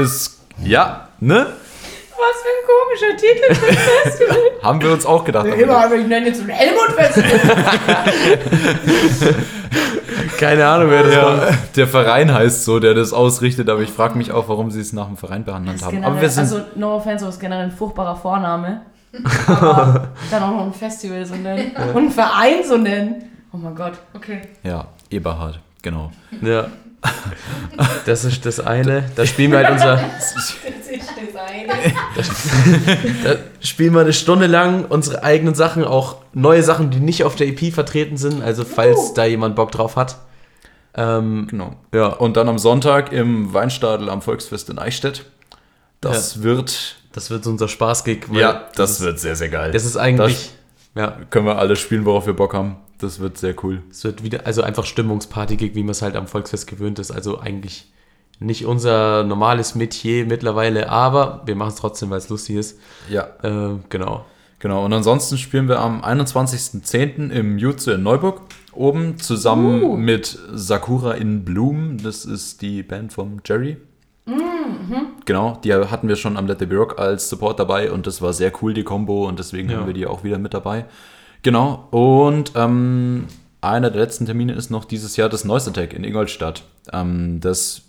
ist 0.01 0.39
ja, 0.63 1.07
ne? 1.19 1.47
Komischer 2.91 3.17
Titel 3.17 3.53
für 3.53 3.67
ein 3.67 3.77
Festival. 4.03 4.37
Haben 4.63 4.81
wir 4.81 4.91
uns 4.91 5.05
auch 5.05 5.23
gedacht. 5.23 5.45
Immer, 5.45 5.85
aber 5.85 5.95
ich 5.95 6.07
nenne 6.07 6.27
jetzt 6.27 6.41
ein 6.41 6.49
Helmut-Festival. 6.49 7.39
Keine 10.37 10.67
Ahnung, 10.67 10.89
wer 10.89 11.03
das 11.03 11.15
war. 11.15 11.49
ja, 11.49 11.57
der 11.75 11.87
Verein 11.87 12.33
heißt 12.33 12.65
so, 12.65 12.79
der 12.79 12.93
das 12.93 13.13
ausrichtet, 13.13 13.69
aber 13.69 13.81
ich 13.81 13.91
frage 13.91 14.17
mich 14.17 14.31
auch, 14.31 14.49
warum 14.49 14.71
sie 14.71 14.81
es 14.81 14.93
nach 14.93 15.07
dem 15.07 15.17
Verein 15.17 15.45
behandelt 15.45 15.83
haben. 15.83 16.03
Aber 16.03 16.19
wir 16.19 16.29
sind 16.29 16.43
also, 16.43 16.61
no 16.75 16.95
offense, 16.95 17.23
aber 17.23 17.33
ist 17.33 17.39
generell 17.39 17.65
ein 17.65 17.71
furchtbarer 17.71 18.15
Vorname. 18.15 18.81
Aber 19.47 20.07
dann 20.31 20.43
auch 20.43 20.51
noch 20.51 20.65
ein 20.67 20.73
Festival 20.73 21.25
so 21.25 21.35
nennen. 21.35 21.73
Und 21.93 22.05
ein 22.05 22.11
Verein 22.11 22.63
so 22.65 22.77
nennen. 22.77 23.23
Oh 23.51 23.57
mein 23.57 23.75
Gott, 23.75 23.93
okay. 24.13 24.41
ja 24.63 24.85
Eberhard, 25.09 25.59
genau. 25.81 26.11
Ja. 26.41 26.67
Das 28.05 28.25
ist 28.25 28.45
das 28.45 28.59
eine. 28.59 29.09
Da 29.15 29.25
spielen 29.25 29.51
wir 29.51 29.59
halt 29.59 29.71
unser. 29.71 29.97
Das 30.13 30.35
ist 30.35 31.09
das 31.09 31.35
eine. 31.35 31.73
Da 33.23 33.35
spielen 33.59 33.93
wir 33.93 34.01
eine 34.01 34.13
Stunde 34.13 34.47
lang 34.47 34.85
unsere 34.85 35.23
eigenen 35.23 35.55
Sachen, 35.55 35.83
auch 35.85 36.17
neue 36.33 36.63
Sachen, 36.63 36.91
die 36.91 36.99
nicht 36.99 37.23
auf 37.23 37.35
der 37.35 37.47
EP 37.47 37.73
vertreten 37.73 38.17
sind. 38.17 38.43
Also 38.43 38.65
falls 38.65 39.13
da 39.13 39.25
jemand 39.25 39.55
Bock 39.55 39.71
drauf 39.71 39.95
hat. 39.95 40.17
Ähm, 40.95 41.47
Genau. 41.49 41.75
ja. 41.93 42.07
Und 42.07 42.35
dann 42.37 42.49
am 42.49 42.59
Sonntag 42.59 43.11
im 43.13 43.53
Weinstadel 43.53 44.09
am 44.09 44.21
Volksfest 44.21 44.69
in 44.69 44.77
Eichstätt. 44.77 45.25
Das 46.01 46.43
wird 46.43 46.97
Das 47.13 47.29
wird 47.29 47.47
unser 47.47 47.67
Spaßgig. 47.67 48.25
weil 48.29 48.41
ja, 48.41 48.67
das, 48.75 48.91
ist, 48.91 49.01
wird 49.01 49.19
sehr 49.19 49.35
sehr 49.35 49.49
geil. 49.49 49.71
das 49.71 49.85
ist 49.85 49.95
eigentlich. 49.97 50.51
Ja, 50.95 51.17
können 51.29 51.45
wir 51.45 51.57
alles 51.57 51.79
spielen, 51.79 52.03
worauf 52.05 52.25
wir 52.25 52.33
Bock 52.33 52.53
haben. 52.53 52.75
Das 53.01 53.19
wird 53.19 53.37
sehr 53.37 53.55
cool. 53.63 53.81
es 53.91 54.03
wird 54.03 54.23
wieder, 54.23 54.45
also 54.45 54.61
einfach 54.63 54.85
Stimmungsparty-Gig, 54.85 55.75
wie 55.75 55.83
man 55.83 55.91
es 55.91 56.01
halt 56.01 56.15
am 56.15 56.27
Volksfest 56.27 56.67
gewöhnt 56.67 56.99
ist. 56.99 57.11
Also 57.11 57.39
eigentlich 57.39 57.91
nicht 58.39 58.65
unser 58.65 59.23
normales 59.23 59.75
Metier 59.75 60.25
mittlerweile, 60.25 60.89
aber 60.89 61.41
wir 61.45 61.55
machen 61.55 61.69
es 61.69 61.75
trotzdem, 61.75 62.09
weil 62.09 62.17
es 62.17 62.29
lustig 62.29 62.55
ist. 62.55 62.79
Ja, 63.09 63.27
Äh, 63.43 63.75
genau. 63.89 64.25
genau. 64.59 64.83
Und 64.85 64.93
ansonsten 64.93 65.37
spielen 65.37 65.67
wir 65.67 65.79
am 65.79 66.01
21.10. 66.03 67.29
im 67.31 67.57
Jutze 67.57 67.93
in 67.93 68.03
Neuburg 68.03 68.41
oben 68.73 69.17
zusammen 69.19 69.83
Uh. 69.83 69.97
mit 69.97 70.39
Sakura 70.53 71.13
in 71.13 71.43
Bloom. 71.45 71.97
Das 72.01 72.25
ist 72.25 72.61
die 72.61 72.81
Band 72.83 73.13
vom 73.13 73.41
Jerry. 73.45 73.77
Genau, 75.25 75.59
die 75.63 75.73
hatten 75.73 76.07
wir 76.07 76.15
schon 76.15 76.37
am 76.37 76.47
Let 76.47 76.59
There 76.59 76.69
Be 76.69 76.75
Rock 76.77 76.99
als 76.99 77.29
Support 77.29 77.59
dabei 77.59 77.91
und 77.91 78.07
das 78.07 78.21
war 78.21 78.33
sehr 78.33 78.51
cool, 78.61 78.73
die 78.73 78.83
Combo, 78.83 79.27
und 79.27 79.39
deswegen 79.39 79.69
Ja. 79.69 79.77
haben 79.77 79.87
wir 79.87 79.93
die 79.93 80.05
auch 80.07 80.23
wieder 80.23 80.37
mit 80.39 80.53
dabei. 80.53 80.85
Genau, 81.43 81.87
und 81.91 82.51
ähm, 82.55 83.25
einer 83.61 83.89
der 83.89 84.01
letzten 84.01 84.25
Termine 84.25 84.53
ist 84.53 84.69
noch 84.69 84.85
dieses 84.85 85.17
Jahr 85.17 85.29
das 85.29 85.43
Noise 85.43 85.71
Attack 85.71 85.93
in 85.93 86.03
Ingolstadt. 86.03 86.63
Ähm, 86.93 87.39
das 87.41 87.81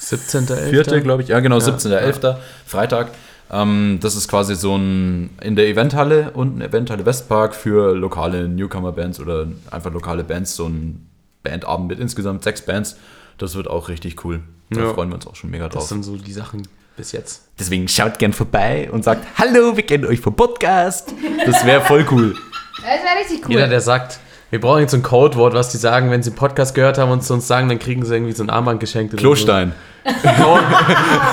17.11. 0.00 0.70
vierte, 0.70 1.02
glaube 1.02 1.22
ich. 1.22 1.28
Ja, 1.28 1.40
genau, 1.40 1.58
Ja, 1.58 1.66
17.11. 1.66 2.36
Freitag. 2.66 3.10
Ähm, 3.50 3.98
das 4.00 4.16
ist 4.16 4.28
quasi 4.28 4.54
so 4.54 4.74
ein 4.76 5.30
in 5.42 5.54
der 5.54 5.68
Eventhalle 5.68 6.30
und 6.32 6.54
eine 6.56 6.64
Eventhalle 6.68 7.04
Westpark 7.04 7.54
für 7.54 7.94
lokale 7.94 8.48
Newcomer-Bands 8.48 9.20
oder 9.20 9.46
einfach 9.70 9.92
lokale 9.92 10.24
Bands, 10.24 10.56
so 10.56 10.66
ein 10.66 11.06
Bandabend 11.42 11.88
mit 11.88 12.00
insgesamt 12.00 12.42
sechs 12.42 12.62
Bands. 12.62 12.96
Das 13.36 13.54
wird 13.54 13.68
auch 13.68 13.88
richtig 13.88 14.24
cool. 14.24 14.40
Da 14.70 14.80
Ja. 14.80 14.94
freuen 14.94 15.10
wir 15.10 15.16
uns 15.16 15.26
auch 15.26 15.36
schon 15.36 15.50
mega 15.50 15.66
Das 15.66 15.74
drauf. 15.74 15.88
sind 15.88 16.04
so 16.04 16.16
die 16.16 16.32
Sachen 16.32 16.66
bis 16.96 17.12
jetzt. 17.12 17.42
Deswegen 17.58 17.86
schaut 17.86 18.18
gern 18.18 18.32
vorbei 18.32 18.88
und 18.90 19.04
sagt, 19.04 19.26
hallo, 19.38 19.76
wir 19.76 19.84
kennen 19.84 20.06
euch 20.06 20.20
vom 20.20 20.34
Podcast. 20.34 21.12
Das 21.44 21.66
wäre 21.66 21.82
voll 21.82 22.06
cool. 22.10 22.34
Das 22.76 22.84
wäre 22.84 23.18
richtig 23.20 23.44
cool. 23.46 23.52
Jeder, 23.52 23.68
der 23.68 23.80
sagt, 23.80 24.18
wir 24.50 24.60
brauchen 24.60 24.80
jetzt 24.80 24.90
so 24.92 24.96
ein 24.96 25.02
Codewort, 25.02 25.54
was 25.54 25.70
die 25.70 25.78
sagen, 25.78 26.10
wenn 26.10 26.22
sie 26.22 26.30
einen 26.30 26.36
Podcast 26.36 26.74
gehört 26.74 26.98
haben 26.98 27.10
und 27.10 27.22
es 27.22 27.30
uns 27.30 27.46
sagen, 27.46 27.68
dann 27.68 27.78
kriegen 27.78 28.04
sie 28.04 28.14
irgendwie 28.14 28.32
so 28.32 28.42
ein 28.42 28.50
Armband 28.50 28.80
geschenkt. 28.80 29.16
Klostein. 29.16 29.72
So. 30.04 30.58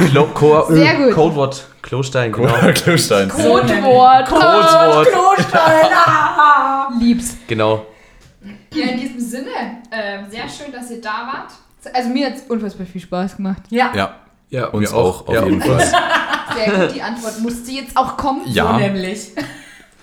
Klo 0.06 0.26
Ko 0.34 0.66
Sehr 0.70 0.96
gut. 0.96 1.14
Codewort. 1.14 1.66
Klostein, 1.82 2.32
genau. 2.32 2.54
Klostein. 2.74 3.30
Codewort. 3.30 4.28
Codewort. 4.30 5.08
Klostein. 5.08 5.88
Lieb's. 7.00 7.36
Genau. 7.48 7.86
Ja, 8.74 8.86
in 8.92 9.00
diesem 9.00 9.20
Sinne. 9.20 9.50
ähm, 9.92 10.26
sehr 10.30 10.48
schön, 10.48 10.72
dass 10.72 10.90
ihr 10.90 11.02
da 11.02 11.28
wart. 11.32 11.52
Also 11.94 12.10
mir 12.10 12.28
hat 12.28 12.36
es 12.36 12.44
unfassbar 12.44 12.86
viel 12.86 13.02
Spaß 13.02 13.38
gemacht. 13.38 13.64
Ja, 13.70 13.92
Ja, 13.94 14.16
Ja, 14.50 14.68
uns 14.68 14.90
wir 14.92 14.98
auch, 14.98 15.28
auf 15.28 15.34
Ja, 15.34 15.46
jeden 15.46 15.62
Fall. 15.62 15.80
Sehr 16.56 16.72
gut, 16.88 16.96
die 16.96 17.02
Antwort 17.02 17.40
musste 17.42 17.72
jetzt 17.72 17.96
auch 17.98 18.16
kommen. 18.18 18.42
Ja. 18.46 18.74
so 18.74 18.78
nämlich. 18.80 19.32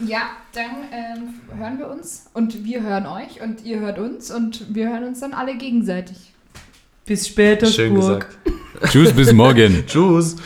Ja, 0.06 0.30
dann 0.52 0.70
ähm, 0.92 1.58
hören 1.58 1.78
wir 1.78 1.88
uns 1.88 2.26
und 2.32 2.64
wir 2.64 2.82
hören 2.82 3.06
euch 3.06 3.40
und 3.42 3.64
ihr 3.64 3.80
hört 3.80 3.98
uns 3.98 4.30
und 4.30 4.74
wir 4.74 4.88
hören 4.90 5.04
uns 5.04 5.20
dann 5.20 5.34
alle 5.34 5.56
gegenseitig. 5.56 6.32
Bis 7.04 7.26
später, 7.26 7.66
Schön 7.66 7.94
gesagt. 7.94 8.38
Tschüss, 8.84 9.12
bis 9.12 9.32
morgen. 9.32 9.84
Tschüss. 9.86 10.36